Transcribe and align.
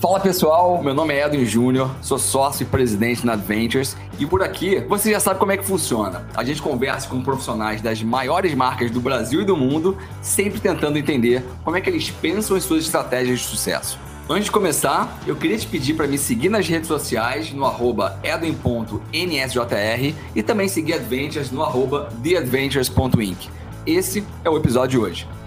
Fala 0.00 0.18
pessoal, 0.18 0.82
meu 0.82 0.94
nome 0.94 1.12
é 1.12 1.26
Edwin 1.26 1.44
Júnior, 1.44 1.90
sou 2.00 2.18
sócio 2.18 2.62
e 2.62 2.66
presidente 2.66 3.26
na 3.26 3.34
Adventures 3.34 3.94
e 4.18 4.24
por 4.24 4.42
aqui 4.42 4.80
você 4.88 5.10
já 5.10 5.20
sabe 5.20 5.38
como 5.38 5.52
é 5.52 5.58
que 5.58 5.62
funciona. 5.62 6.26
A 6.34 6.42
gente 6.42 6.62
conversa 6.62 7.06
com 7.06 7.22
profissionais 7.22 7.82
das 7.82 8.02
maiores 8.02 8.54
marcas 8.54 8.90
do 8.90 8.98
Brasil 8.98 9.42
e 9.42 9.44
do 9.44 9.54
mundo, 9.54 9.98
sempre 10.22 10.58
tentando 10.58 10.96
entender 10.96 11.44
como 11.62 11.76
é 11.76 11.82
que 11.82 11.90
eles 11.90 12.08
pensam 12.08 12.56
em 12.56 12.60
suas 12.62 12.84
estratégias 12.84 13.40
de 13.40 13.44
sucesso. 13.44 13.98
Antes 14.26 14.46
de 14.46 14.52
começar, 14.52 15.20
eu 15.26 15.36
queria 15.36 15.58
te 15.58 15.66
pedir 15.66 15.92
para 15.92 16.06
me 16.06 16.16
seguir 16.16 16.48
nas 16.48 16.66
redes 16.66 16.88
sociais 16.88 17.52
no 17.52 17.66
arroba 17.66 18.18
edwin.nsjr 18.22 20.14
e 20.34 20.42
também 20.42 20.66
seguir 20.66 20.94
Adventures 20.94 21.50
no 21.50 21.62
arroba 21.62 22.08
theadventures.inc. 22.22 23.50
Esse 23.86 24.24
é 24.42 24.48
o 24.48 24.56
episódio 24.56 24.98
de 24.98 25.06
hoje. 25.06 25.39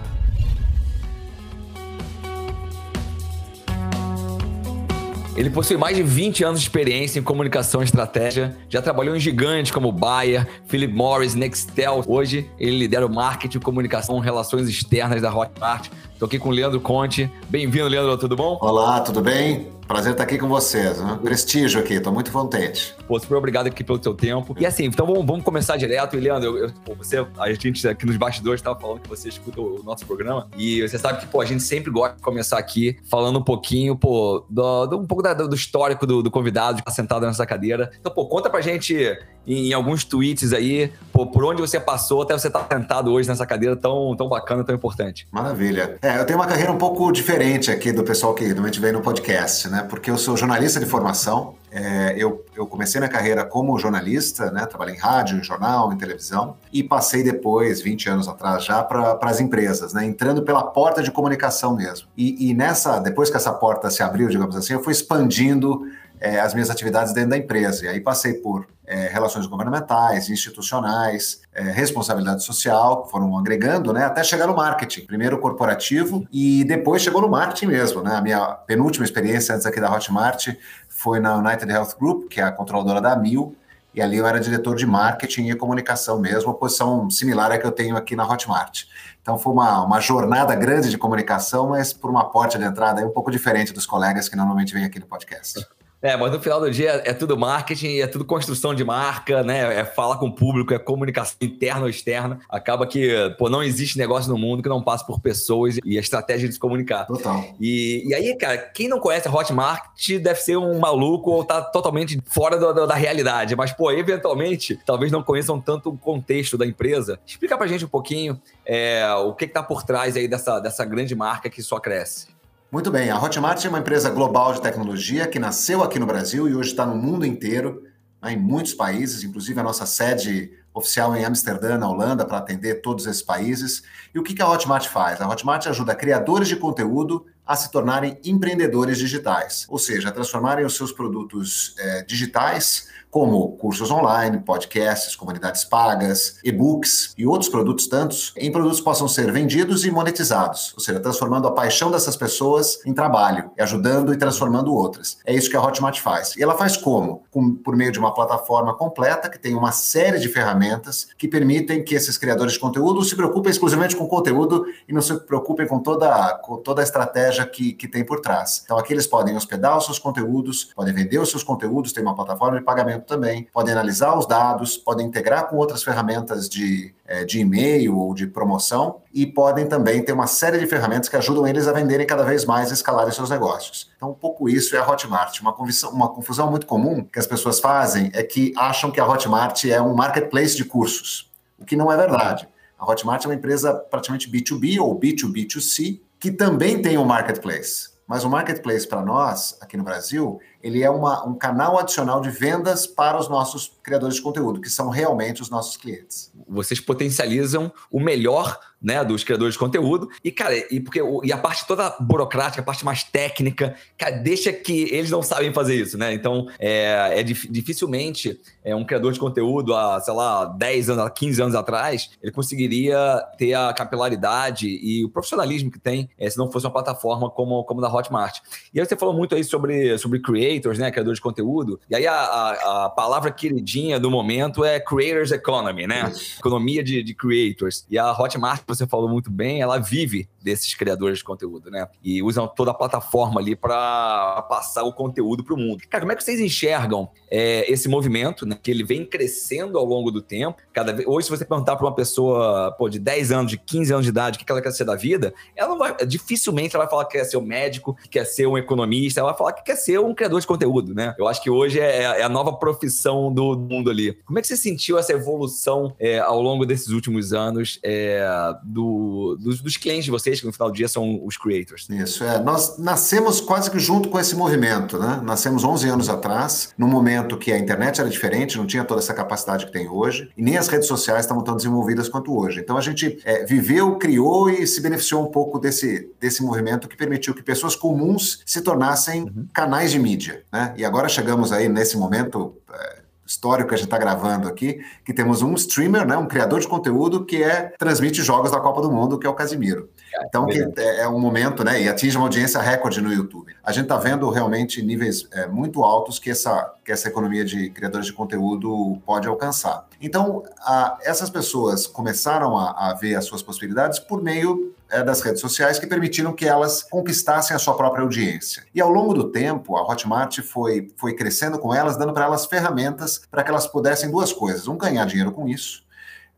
Ele 5.36 5.50
possui 5.50 5.76
mais 5.76 5.96
de 5.96 6.02
20 6.02 6.44
anos 6.44 6.60
de 6.60 6.66
experiência 6.66 7.18
em 7.18 7.22
comunicação 7.22 7.80
e 7.80 7.84
estratégia, 7.84 8.56
já 8.68 8.80
trabalhou 8.80 9.16
em 9.16 9.20
gigantes 9.20 9.72
como 9.72 9.90
Bayer, 9.90 10.46
Philip 10.66 10.92
Morris, 10.94 11.34
Nextel. 11.34 12.04
Hoje, 12.06 12.48
ele 12.56 12.78
lidera 12.78 13.04
o 13.04 13.12
marketing, 13.12 13.58
comunicação, 13.58 14.20
relações 14.20 14.68
externas 14.68 15.20
da 15.20 15.34
Hotmart. 15.34 15.88
Estou 16.14 16.26
aqui 16.26 16.38
com 16.38 16.48
o 16.48 16.52
Leandro 16.52 16.80
Conte. 16.80 17.28
Bem-vindo, 17.48 17.88
Leandro, 17.88 18.16
tudo 18.16 18.36
bom? 18.36 18.56
Olá, 18.60 19.00
tudo 19.00 19.20
bem? 19.20 19.68
Prazer 19.88 20.12
estar 20.12 20.22
aqui 20.22 20.38
com 20.38 20.46
vocês. 20.48 21.00
Né? 21.00 21.18
Prestígio 21.20 21.80
aqui, 21.80 21.94
estou 21.94 22.12
muito 22.12 22.30
contente. 22.30 22.94
Pô, 23.08 23.18
super 23.18 23.34
obrigado 23.34 23.66
aqui 23.66 23.82
pelo 23.82 24.00
seu 24.00 24.14
tempo. 24.14 24.54
E 24.58 24.64
assim, 24.64 24.84
então 24.84 25.06
vamos, 25.06 25.26
vamos 25.26 25.44
começar 25.44 25.76
direto. 25.76 26.16
E, 26.16 26.20
Leandro, 26.20 26.56
eu, 26.56 26.72
pô, 26.84 26.94
você, 26.94 27.26
a 27.36 27.52
gente 27.52 27.86
aqui 27.88 28.06
nos 28.06 28.16
bastidores 28.16 28.60
estava 28.60 28.78
falando 28.78 29.00
que 29.00 29.08
você 29.08 29.28
escuta 29.28 29.60
o 29.60 29.82
nosso 29.82 30.06
programa. 30.06 30.48
E 30.56 30.82
você 30.82 30.96
sabe 31.00 31.18
que, 31.18 31.26
pô, 31.26 31.40
a 31.40 31.44
gente 31.44 31.64
sempre 31.64 31.90
gosta 31.90 32.14
de 32.16 32.22
começar 32.22 32.58
aqui 32.58 32.96
falando 33.10 33.40
um 33.40 33.44
pouquinho, 33.44 33.96
pô, 33.96 34.46
do, 34.48 34.86
do 34.86 34.98
um 35.00 35.06
pouco 35.06 35.22
da, 35.22 35.34
do 35.34 35.54
histórico 35.54 36.06
do, 36.06 36.22
do 36.22 36.30
convidado 36.30 36.76
que 36.76 36.82
está 36.82 36.92
sentado 36.92 37.26
nessa 37.26 37.44
cadeira. 37.44 37.90
Então, 37.98 38.12
pô, 38.12 38.26
conta 38.26 38.48
pra 38.48 38.60
gente 38.60 39.18
em, 39.46 39.72
alguns 39.72 40.04
tweets 40.04 40.52
aí, 40.52 40.92
pô, 41.12 41.26
por 41.26 41.44
onde 41.44 41.60
você 41.60 41.78
passou 41.78 42.22
até 42.22 42.32
você 42.32 42.48
estar 42.48 42.60
tá 42.60 42.76
sentado 42.76 43.12
hoje 43.12 43.28
nessa 43.28 43.46
cadeira 43.46 43.76
tão, 43.76 44.14
tão 44.16 44.28
bacana, 44.28 44.64
tão 44.64 44.74
importante. 44.74 45.26
Maravilha. 45.30 45.98
É, 46.02 46.18
eu 46.18 46.24
tenho 46.24 46.38
uma 46.38 46.46
carreira 46.46 46.72
um 46.72 46.78
pouco 46.78 47.10
diferente 47.12 47.70
aqui 47.70 47.92
do 47.92 48.02
pessoal 48.02 48.34
que 48.34 48.44
normalmente 48.46 48.80
vem 48.80 48.92
no 48.92 49.00
podcast, 49.00 49.68
né? 49.68 49.86
Porque 49.88 50.10
eu 50.10 50.16
sou 50.16 50.36
jornalista 50.36 50.80
de 50.80 50.86
formação. 50.86 51.54
É, 51.70 52.14
eu, 52.16 52.44
eu, 52.56 52.66
comecei 52.66 53.00
minha 53.00 53.10
carreira 53.10 53.44
como 53.44 53.76
jornalista, 53.78 54.50
né? 54.50 54.64
Trabalhei 54.64 54.94
em 54.94 54.98
rádio, 54.98 55.38
em 55.38 55.42
jornal, 55.42 55.92
em 55.92 55.96
televisão 55.96 56.56
e 56.72 56.82
passei 56.82 57.22
depois, 57.22 57.80
20 57.82 58.08
anos 58.08 58.28
atrás, 58.28 58.64
já 58.64 58.82
para 58.82 59.18
as 59.22 59.40
empresas, 59.40 59.92
né? 59.92 60.04
Entrando 60.04 60.42
pela 60.42 60.62
porta 60.62 61.02
de 61.02 61.10
comunicação 61.10 61.74
mesmo. 61.74 62.06
E, 62.16 62.50
e, 62.50 62.54
nessa, 62.54 63.00
depois 63.00 63.28
que 63.28 63.36
essa 63.36 63.52
porta 63.52 63.90
se 63.90 64.02
abriu, 64.02 64.28
digamos 64.28 64.56
assim, 64.56 64.72
eu 64.72 64.82
fui 64.82 64.92
expandindo 64.92 65.82
é, 66.20 66.40
as 66.40 66.54
minhas 66.54 66.70
atividades 66.70 67.12
dentro 67.12 67.30
da 67.30 67.36
empresa. 67.36 67.84
E 67.84 67.88
aí 67.88 68.00
passei 68.00 68.34
por 68.34 68.66
é, 68.86 69.08
relações 69.08 69.46
governamentais, 69.46 70.28
institucionais, 70.28 71.40
é, 71.54 71.62
responsabilidade 71.62 72.44
social, 72.44 73.08
foram 73.10 73.36
agregando, 73.38 73.92
né, 73.92 74.04
até 74.04 74.22
chegar 74.22 74.46
no 74.46 74.54
marketing. 74.54 75.06
Primeiro 75.06 75.38
corporativo 75.38 76.26
e 76.32 76.64
depois 76.64 77.02
chegou 77.02 77.22
no 77.22 77.28
marketing 77.28 77.66
mesmo, 77.66 78.02
né? 78.02 78.14
A 78.16 78.20
minha 78.20 78.46
penúltima 78.66 79.04
experiência 79.04 79.54
antes 79.54 79.66
aqui 79.66 79.80
da 79.80 79.92
Hotmart 79.92 80.48
foi 80.88 81.20
na 81.20 81.36
United 81.36 81.70
Health 81.70 81.96
Group, 81.98 82.28
que 82.28 82.40
é 82.40 82.44
a 82.44 82.52
controladora 82.52 83.00
da 83.00 83.16
Mil, 83.16 83.56
e 83.94 84.02
ali 84.02 84.16
eu 84.16 84.26
era 84.26 84.40
diretor 84.40 84.74
de 84.74 84.86
marketing 84.86 85.48
e 85.50 85.54
comunicação 85.54 86.18
mesmo, 86.18 86.50
uma 86.50 86.58
posição 86.58 87.08
similar 87.08 87.52
à 87.52 87.58
que 87.58 87.64
eu 87.64 87.70
tenho 87.70 87.96
aqui 87.96 88.16
na 88.16 88.28
Hotmart. 88.28 88.84
Então 89.22 89.38
foi 89.38 89.52
uma, 89.52 89.82
uma 89.84 90.00
jornada 90.00 90.54
grande 90.54 90.90
de 90.90 90.98
comunicação, 90.98 91.68
mas 91.68 91.92
por 91.92 92.10
uma 92.10 92.28
porta 92.28 92.58
de 92.58 92.64
entrada 92.64 93.06
um 93.06 93.10
pouco 93.10 93.30
diferente 93.30 93.72
dos 93.72 93.86
colegas 93.86 94.28
que 94.28 94.36
normalmente 94.36 94.74
vêm 94.74 94.84
aqui 94.84 94.98
no 94.98 95.06
podcast. 95.06 95.64
É, 96.04 96.18
mas 96.18 96.30
no 96.30 96.38
final 96.38 96.60
do 96.60 96.70
dia 96.70 97.00
é 97.02 97.14
tudo 97.14 97.34
marketing, 97.34 97.96
é 97.96 98.06
tudo 98.06 98.26
construção 98.26 98.74
de 98.74 98.84
marca, 98.84 99.42
né? 99.42 99.80
É 99.80 99.86
falar 99.86 100.18
com 100.18 100.26
o 100.26 100.34
público, 100.34 100.74
é 100.74 100.78
comunicação 100.78 101.34
interna 101.40 101.80
ou 101.80 101.88
externa. 101.88 102.40
Acaba 102.46 102.86
que, 102.86 103.10
pô, 103.38 103.48
não 103.48 103.62
existe 103.62 103.96
negócio 103.96 104.30
no 104.30 104.36
mundo 104.36 104.62
que 104.62 104.68
não 104.68 104.82
passe 104.82 105.06
por 105.06 105.18
pessoas 105.18 105.78
e 105.82 105.96
a 105.96 106.00
estratégia 106.02 106.46
de 106.46 106.52
se 106.52 106.60
comunicar. 106.60 107.06
Total. 107.06 107.42
E, 107.58 108.06
e 108.06 108.14
aí, 108.14 108.36
cara, 108.36 108.58
quem 108.58 108.86
não 108.86 109.00
conhece 109.00 109.28
a 109.28 109.32
Hotmart 109.32 109.82
deve 110.20 110.40
ser 110.40 110.58
um 110.58 110.78
maluco 110.78 111.30
ou 111.30 111.42
tá 111.42 111.62
totalmente 111.62 112.20
fora 112.26 112.58
do, 112.58 112.74
do, 112.74 112.86
da 112.86 112.94
realidade. 112.94 113.56
Mas, 113.56 113.72
pô, 113.72 113.90
eventualmente, 113.90 114.78
talvez 114.84 115.10
não 115.10 115.22
conheçam 115.22 115.58
tanto 115.58 115.88
o 115.88 115.96
contexto 115.96 116.58
da 116.58 116.66
empresa. 116.66 117.18
Explica 117.26 117.56
pra 117.56 117.66
gente 117.66 117.86
um 117.86 117.88
pouquinho 117.88 118.38
é, 118.66 119.10
o 119.14 119.32
que, 119.32 119.46
que 119.46 119.54
tá 119.54 119.62
por 119.62 119.82
trás 119.82 120.18
aí 120.18 120.28
dessa, 120.28 120.60
dessa 120.60 120.84
grande 120.84 121.14
marca 121.14 121.48
que 121.48 121.62
só 121.62 121.80
cresce. 121.80 122.33
Muito 122.74 122.90
bem, 122.90 123.08
a 123.08 123.22
Hotmart 123.22 123.64
é 123.64 123.68
uma 123.68 123.78
empresa 123.78 124.10
global 124.10 124.52
de 124.52 124.60
tecnologia 124.60 125.28
que 125.28 125.38
nasceu 125.38 125.80
aqui 125.80 125.96
no 125.96 126.06
Brasil 126.06 126.48
e 126.48 126.56
hoje 126.56 126.70
está 126.70 126.84
no 126.84 126.96
mundo 126.96 127.24
inteiro, 127.24 127.84
né, 128.20 128.32
em 128.32 128.36
muitos 128.36 128.74
países, 128.74 129.22
inclusive 129.22 129.60
a 129.60 129.62
nossa 129.62 129.86
sede 129.86 130.50
oficial 130.74 131.14
em 131.14 131.24
Amsterdã, 131.24 131.78
na 131.78 131.88
Holanda, 131.88 132.26
para 132.26 132.38
atender 132.38 132.82
todos 132.82 133.06
esses 133.06 133.22
países. 133.22 133.84
E 134.12 134.18
o 134.18 134.24
que 134.24 134.42
a 134.42 134.50
Hotmart 134.50 134.88
faz? 134.88 135.20
A 135.20 135.28
Hotmart 135.28 135.68
ajuda 135.68 135.94
criadores 135.94 136.48
de 136.48 136.56
conteúdo 136.56 137.24
a 137.46 137.54
se 137.54 137.70
tornarem 137.70 138.18
empreendedores 138.24 138.98
digitais, 138.98 139.66
ou 139.68 139.78
seja, 139.78 140.08
a 140.08 140.12
transformarem 140.12 140.64
os 140.64 140.74
seus 140.74 140.90
produtos 140.90 141.76
é, 141.78 142.02
digitais 142.02 142.88
como 143.14 143.52
cursos 143.58 143.92
online, 143.92 144.40
podcasts, 144.40 145.14
comunidades 145.14 145.62
pagas, 145.62 146.40
e-books 146.42 147.14
e 147.16 147.24
outros 147.24 147.48
produtos 147.48 147.86
tantos, 147.86 148.34
em 148.36 148.50
produtos 148.50 148.80
que 148.80 148.84
possam 148.84 149.06
ser 149.06 149.30
vendidos 149.30 149.84
e 149.84 149.90
monetizados, 149.92 150.74
ou 150.74 150.80
seja, 150.80 150.98
transformando 150.98 151.46
a 151.46 151.52
paixão 151.52 151.92
dessas 151.92 152.16
pessoas 152.16 152.84
em 152.84 152.92
trabalho, 152.92 153.52
ajudando 153.56 154.12
e 154.12 154.16
transformando 154.16 154.74
outras. 154.74 155.18
É 155.24 155.32
isso 155.32 155.48
que 155.48 155.56
a 155.56 155.62
Hotmart 155.62 156.00
faz. 156.00 156.34
E 156.36 156.42
ela 156.42 156.58
faz 156.58 156.76
como? 156.76 157.22
Com, 157.30 157.54
por 157.54 157.76
meio 157.76 157.92
de 157.92 158.00
uma 158.00 158.12
plataforma 158.12 158.74
completa 158.74 159.30
que 159.30 159.38
tem 159.38 159.54
uma 159.54 159.70
série 159.70 160.18
de 160.18 160.28
ferramentas 160.28 161.06
que 161.16 161.28
permitem 161.28 161.84
que 161.84 161.94
esses 161.94 162.18
criadores 162.18 162.54
de 162.54 162.58
conteúdo 162.58 163.04
se 163.04 163.14
preocupem 163.14 163.52
exclusivamente 163.52 163.94
com 163.94 164.08
conteúdo 164.08 164.64
e 164.88 164.92
não 164.92 165.00
se 165.00 165.14
preocupem 165.20 165.68
com 165.68 165.78
toda, 165.78 166.36
com 166.42 166.56
toda 166.56 166.82
a 166.82 166.82
estratégia 166.82 167.46
que, 167.46 167.74
que 167.74 167.86
tem 167.86 168.04
por 168.04 168.20
trás. 168.20 168.62
Então 168.64 168.76
aqui 168.76 168.92
eles 168.92 169.06
podem 169.06 169.36
hospedar 169.36 169.78
os 169.78 169.84
seus 169.84 170.00
conteúdos, 170.00 170.72
podem 170.74 170.92
vender 170.92 171.20
os 171.20 171.30
seus 171.30 171.44
conteúdos, 171.44 171.92
tem 171.92 172.02
uma 172.02 172.16
plataforma 172.16 172.58
de 172.58 172.64
pagamento 172.64 173.03
também, 173.06 173.48
podem 173.52 173.72
analisar 173.72 174.16
os 174.16 174.26
dados, 174.26 174.76
podem 174.76 175.06
integrar 175.06 175.48
com 175.48 175.56
outras 175.56 175.82
ferramentas 175.82 176.48
de, 176.48 176.94
é, 177.06 177.24
de 177.24 177.40
e-mail 177.40 177.96
ou 177.96 178.14
de 178.14 178.26
promoção 178.26 179.02
e 179.12 179.26
podem 179.26 179.66
também 179.66 180.02
ter 180.02 180.12
uma 180.12 180.26
série 180.26 180.58
de 180.58 180.66
ferramentas 180.66 181.08
que 181.08 181.16
ajudam 181.16 181.46
eles 181.46 181.68
a 181.68 181.72
venderem 181.72 182.06
cada 182.06 182.24
vez 182.24 182.44
mais 182.44 182.70
e 182.70 182.74
escalarem 182.74 183.12
seus 183.12 183.30
negócios. 183.30 183.90
Então, 183.96 184.10
um 184.10 184.14
pouco 184.14 184.48
isso 184.48 184.74
é 184.76 184.78
a 184.78 184.88
Hotmart. 184.88 185.40
Uma 185.40 185.54
uma 185.92 186.08
confusão 186.08 186.50
muito 186.50 186.66
comum 186.66 187.04
que 187.04 187.18
as 187.18 187.26
pessoas 187.26 187.60
fazem 187.60 188.10
é 188.14 188.22
que 188.22 188.52
acham 188.56 188.90
que 188.90 189.00
a 189.00 189.06
Hotmart 189.06 189.64
é 189.64 189.80
um 189.80 189.94
marketplace 189.94 190.56
de 190.56 190.64
cursos, 190.64 191.30
o 191.58 191.64
que 191.64 191.76
não 191.76 191.90
é 191.90 191.96
verdade. 191.96 192.48
A 192.78 192.90
Hotmart 192.90 193.24
é 193.24 193.28
uma 193.28 193.34
empresa 193.34 193.72
praticamente 193.72 194.30
B2B 194.30 194.80
ou 194.80 194.98
B2B2C 194.98 196.00
que 196.18 196.30
também 196.30 196.80
tem 196.80 196.96
um 196.96 197.04
marketplace. 197.04 197.93
Mas 198.06 198.22
o 198.22 198.28
marketplace 198.28 198.86
para 198.86 199.02
nós, 199.02 199.56
aqui 199.60 199.76
no 199.76 199.82
Brasil, 199.82 200.38
ele 200.62 200.82
é 200.82 200.90
uma, 200.90 201.26
um 201.26 201.34
canal 201.34 201.78
adicional 201.78 202.20
de 202.20 202.28
vendas 202.28 202.86
para 202.86 203.18
os 203.18 203.28
nossos 203.28 203.78
criadores 203.82 204.16
de 204.16 204.22
conteúdo, 204.22 204.60
que 204.60 204.68
são 204.68 204.90
realmente 204.90 205.40
os 205.40 205.48
nossos 205.48 205.76
clientes. 205.76 206.30
Vocês 206.46 206.80
potencializam 206.80 207.72
o 207.90 207.98
melhor 207.98 208.60
né, 208.84 209.02
dos 209.02 209.24
criadores 209.24 209.54
de 209.54 209.58
conteúdo. 209.58 210.10
E, 210.22 210.30
cara, 210.30 210.54
e, 210.70 210.78
porque, 210.78 211.00
e 211.24 211.32
a 211.32 211.38
parte 211.38 211.66
toda 211.66 211.96
burocrática, 211.98 212.60
a 212.60 212.64
parte 212.64 212.84
mais 212.84 213.02
técnica, 213.02 213.74
cara, 213.96 214.16
deixa 214.18 214.52
que 214.52 214.94
eles 214.94 215.10
não 215.10 215.22
sabem 215.22 215.52
fazer 215.52 215.74
isso, 215.74 215.96
né? 215.96 216.12
Então, 216.12 216.46
é, 216.58 217.18
é 217.18 217.22
dificilmente 217.22 218.38
é, 218.62 218.76
um 218.76 218.84
criador 218.84 219.12
de 219.12 219.18
conteúdo 219.18 219.74
há, 219.74 219.98
sei 220.00 220.12
lá, 220.12 220.44
10 220.44 220.90
anos, 220.90 221.10
15 221.14 221.42
anos 221.42 221.54
atrás, 221.54 222.10
ele 222.22 222.30
conseguiria 222.30 223.22
ter 223.38 223.54
a 223.54 223.72
capilaridade 223.72 224.68
e 224.68 225.02
o 225.04 225.08
profissionalismo 225.08 225.70
que 225.70 225.78
tem 225.78 226.10
é, 226.18 226.28
se 226.28 226.36
não 226.36 226.50
fosse 226.50 226.66
uma 226.66 226.72
plataforma 226.72 227.30
como, 227.30 227.64
como 227.64 227.80
da 227.80 227.92
Hotmart. 227.92 228.40
E 228.72 228.80
aí 228.80 228.86
você 228.86 228.96
falou 228.96 229.14
muito 229.14 229.34
aí 229.34 229.42
sobre, 229.42 229.96
sobre 229.96 230.20
creators, 230.20 230.78
né, 230.78 230.90
criador 230.90 231.14
de 231.14 231.20
conteúdo. 231.20 231.80
E 231.88 231.96
aí 231.96 232.06
a, 232.06 232.14
a, 232.14 232.84
a 232.84 232.90
palavra 232.90 233.30
queridinha 233.30 233.98
do 233.98 234.10
momento 234.10 234.64
é 234.64 234.78
creators 234.78 235.32
economy, 235.32 235.86
né? 235.86 236.12
Economia 236.38 236.82
de, 236.82 237.02
de 237.02 237.14
creators. 237.14 237.86
E 237.88 237.98
a 237.98 238.12
Hotmart 238.12 238.62
você 238.74 238.86
falou 238.86 239.08
muito 239.08 239.30
bem, 239.30 239.60
ela 239.60 239.78
vive 239.78 240.28
desses 240.44 240.74
criadores 240.74 241.18
de 241.18 241.24
conteúdo, 241.24 241.70
né? 241.70 241.88
E 242.02 242.22
usam 242.22 242.46
toda 242.46 242.70
a 242.70 242.74
plataforma 242.74 243.40
ali 243.40 243.56
para 243.56 244.42
passar 244.42 244.84
o 244.84 244.92
conteúdo 244.92 245.42
para 245.42 245.54
o 245.54 245.56
mundo. 245.56 245.82
Cara, 245.88 246.02
como 246.02 246.12
é 246.12 246.16
que 246.16 246.22
vocês 246.22 246.38
enxergam 246.38 247.08
é, 247.30 247.70
esse 247.72 247.88
movimento, 247.88 248.44
né? 248.46 248.58
Que 248.62 248.70
ele 248.70 248.84
vem 248.84 249.06
crescendo 249.06 249.78
ao 249.78 249.84
longo 249.84 250.10
do 250.10 250.20
tempo. 250.20 250.58
Cada 250.72 250.92
vez, 250.92 251.08
hoje, 251.08 251.26
se 251.26 251.30
você 251.30 251.44
perguntar 251.44 251.76
para 251.76 251.86
uma 251.86 251.94
pessoa 251.94 252.72
pô, 252.72 252.88
de 252.88 252.98
10 252.98 253.32
anos, 253.32 253.50
de 253.50 253.58
15 253.58 253.92
anos 253.92 254.04
de 254.04 254.10
idade, 254.10 254.36
o 254.36 254.44
que 254.44 254.52
ela 254.52 254.60
quer 254.60 254.72
ser 254.72 254.84
da 254.84 254.94
vida, 254.94 255.32
ela 255.56 255.70
não 255.70 255.78
vai, 255.78 255.96
dificilmente 256.06 256.76
ela 256.76 256.84
vai 256.84 256.90
falar 256.90 257.04
que 257.06 257.16
quer 257.16 257.24
ser 257.24 257.38
um 257.38 257.44
médico, 257.44 257.96
que 258.02 258.10
quer 258.10 258.24
ser 258.24 258.46
um 258.46 258.58
economista, 258.58 259.20
ela 259.20 259.30
vai 259.30 259.38
falar 259.38 259.52
que 259.54 259.64
quer 259.64 259.76
ser 259.76 259.98
um 259.98 260.14
criador 260.14 260.40
de 260.40 260.46
conteúdo, 260.46 260.94
né? 260.94 261.14
Eu 261.18 261.26
acho 261.26 261.42
que 261.42 261.48
hoje 261.48 261.80
é, 261.80 262.02
é 262.02 262.22
a 262.22 262.28
nova 262.28 262.52
profissão 262.52 263.32
do 263.32 263.58
mundo 263.58 263.90
ali. 263.90 264.12
Como 264.24 264.38
é 264.38 264.42
que 264.42 264.48
você 264.48 264.56
sentiu 264.56 264.98
essa 264.98 265.12
evolução 265.12 265.94
é, 265.98 266.18
ao 266.18 266.42
longo 266.42 266.66
desses 266.66 266.88
últimos 266.88 267.32
anos 267.32 267.78
é, 267.82 268.24
do, 268.62 269.36
dos, 269.40 269.60
dos 269.60 269.76
clientes 269.76 270.04
de 270.04 270.10
vocês? 270.10 270.33
Vocês, 270.34 270.40
que 270.40 270.46
no 270.46 270.52
final 270.52 270.70
do 270.70 270.74
dia 270.74 270.88
são 270.88 271.20
os 271.24 271.36
creators. 271.36 271.88
Isso, 271.88 272.24
é. 272.24 272.42
Nós 272.42 272.78
nascemos 272.78 273.40
quase 273.40 273.70
que 273.70 273.78
junto 273.78 274.08
com 274.08 274.18
esse 274.18 274.34
movimento, 274.34 274.98
né? 274.98 275.20
Nascemos 275.22 275.64
11 275.64 275.88
anos 275.88 276.08
atrás, 276.08 276.74
num 276.76 276.88
momento 276.88 277.36
que 277.36 277.52
a 277.52 277.58
internet 277.58 278.00
era 278.00 278.10
diferente, 278.10 278.58
não 278.58 278.66
tinha 278.66 278.84
toda 278.84 279.00
essa 279.00 279.14
capacidade 279.14 279.66
que 279.66 279.72
tem 279.72 279.88
hoje, 279.88 280.30
e 280.36 280.42
nem 280.42 280.56
as 280.56 280.68
redes 280.68 280.88
sociais 280.88 281.24
estavam 281.24 281.42
tão 281.42 281.56
desenvolvidas 281.56 282.08
quanto 282.08 282.36
hoje. 282.36 282.60
Então 282.60 282.76
a 282.76 282.80
gente 282.80 283.18
é, 283.24 283.44
viveu, 283.44 283.96
criou 283.96 284.50
e 284.50 284.66
se 284.66 284.80
beneficiou 284.80 285.22
um 285.22 285.30
pouco 285.30 285.58
desse, 285.58 286.10
desse 286.20 286.42
movimento 286.42 286.88
que 286.88 286.96
permitiu 286.96 287.34
que 287.34 287.42
pessoas 287.42 287.76
comuns 287.76 288.42
se 288.44 288.60
tornassem 288.60 289.22
uhum. 289.22 289.46
canais 289.52 289.92
de 289.92 289.98
mídia, 289.98 290.42
né? 290.52 290.74
E 290.76 290.84
agora 290.84 291.08
chegamos 291.08 291.52
aí 291.52 291.68
nesse 291.68 291.96
momento. 291.96 292.56
É, 292.72 293.04
histórico 293.26 293.70
que 293.70 293.74
a 293.74 293.78
gente 293.78 293.86
está 293.86 293.98
gravando 293.98 294.48
aqui, 294.48 294.84
que 295.04 295.12
temos 295.12 295.42
um 295.42 295.54
streamer, 295.54 296.06
né, 296.06 296.16
um 296.16 296.26
criador 296.26 296.60
de 296.60 296.68
conteúdo 296.68 297.24
que 297.24 297.42
é 297.42 297.72
transmite 297.78 298.22
jogos 298.22 298.50
da 298.50 298.60
Copa 298.60 298.82
do 298.82 298.90
Mundo, 298.90 299.18
que 299.18 299.26
é 299.26 299.30
o 299.30 299.34
Casimiro. 299.34 299.88
Então, 300.26 300.46
é, 300.50 301.00
é 301.00 301.08
um 301.08 301.18
momento, 301.18 301.64
né, 301.64 301.82
e 301.82 301.88
atinge 301.88 302.16
uma 302.16 302.26
audiência 302.26 302.60
recorde 302.60 303.00
no 303.00 303.12
YouTube. 303.12 303.54
A 303.62 303.72
gente 303.72 303.84
está 303.84 303.96
vendo 303.96 304.28
realmente 304.30 304.82
níveis 304.82 305.26
é, 305.32 305.46
muito 305.46 305.82
altos 305.82 306.18
que 306.18 306.30
essa, 306.30 306.74
que 306.84 306.92
essa 306.92 307.08
economia 307.08 307.44
de 307.44 307.70
criadores 307.70 308.06
de 308.06 308.12
conteúdo 308.12 308.98
pode 309.04 309.26
alcançar. 309.26 309.86
Então, 310.00 310.42
a, 310.60 310.98
essas 311.02 311.30
pessoas 311.30 311.86
começaram 311.86 312.56
a, 312.56 312.90
a 312.90 312.94
ver 312.94 313.14
as 313.14 313.24
suas 313.24 313.42
possibilidades 313.42 313.98
por 313.98 314.22
meio 314.22 314.74
é, 314.90 315.02
das 315.02 315.20
redes 315.20 315.40
sociais 315.40 315.78
que 315.78 315.86
permitiram 315.86 316.32
que 316.32 316.46
elas 316.46 316.82
conquistassem 316.82 317.54
a 317.54 317.58
sua 317.58 317.74
própria 317.74 318.02
audiência. 318.02 318.64
E 318.74 318.80
ao 318.80 318.90
longo 318.90 319.14
do 319.14 319.30
tempo, 319.30 319.76
a 319.76 319.82
Hotmart 319.82 320.40
foi, 320.40 320.92
foi 320.96 321.14
crescendo 321.14 321.58
com 321.58 321.74
elas, 321.74 321.96
dando 321.96 322.12
para 322.12 322.26
elas 322.26 322.46
ferramentas 322.46 323.22
para 323.30 323.42
que 323.42 323.50
elas 323.50 323.66
pudessem 323.66 324.10
duas 324.10 324.32
coisas: 324.32 324.68
um, 324.68 324.76
ganhar 324.76 325.04
dinheiro 325.06 325.32
com 325.32 325.48
isso, 325.48 325.83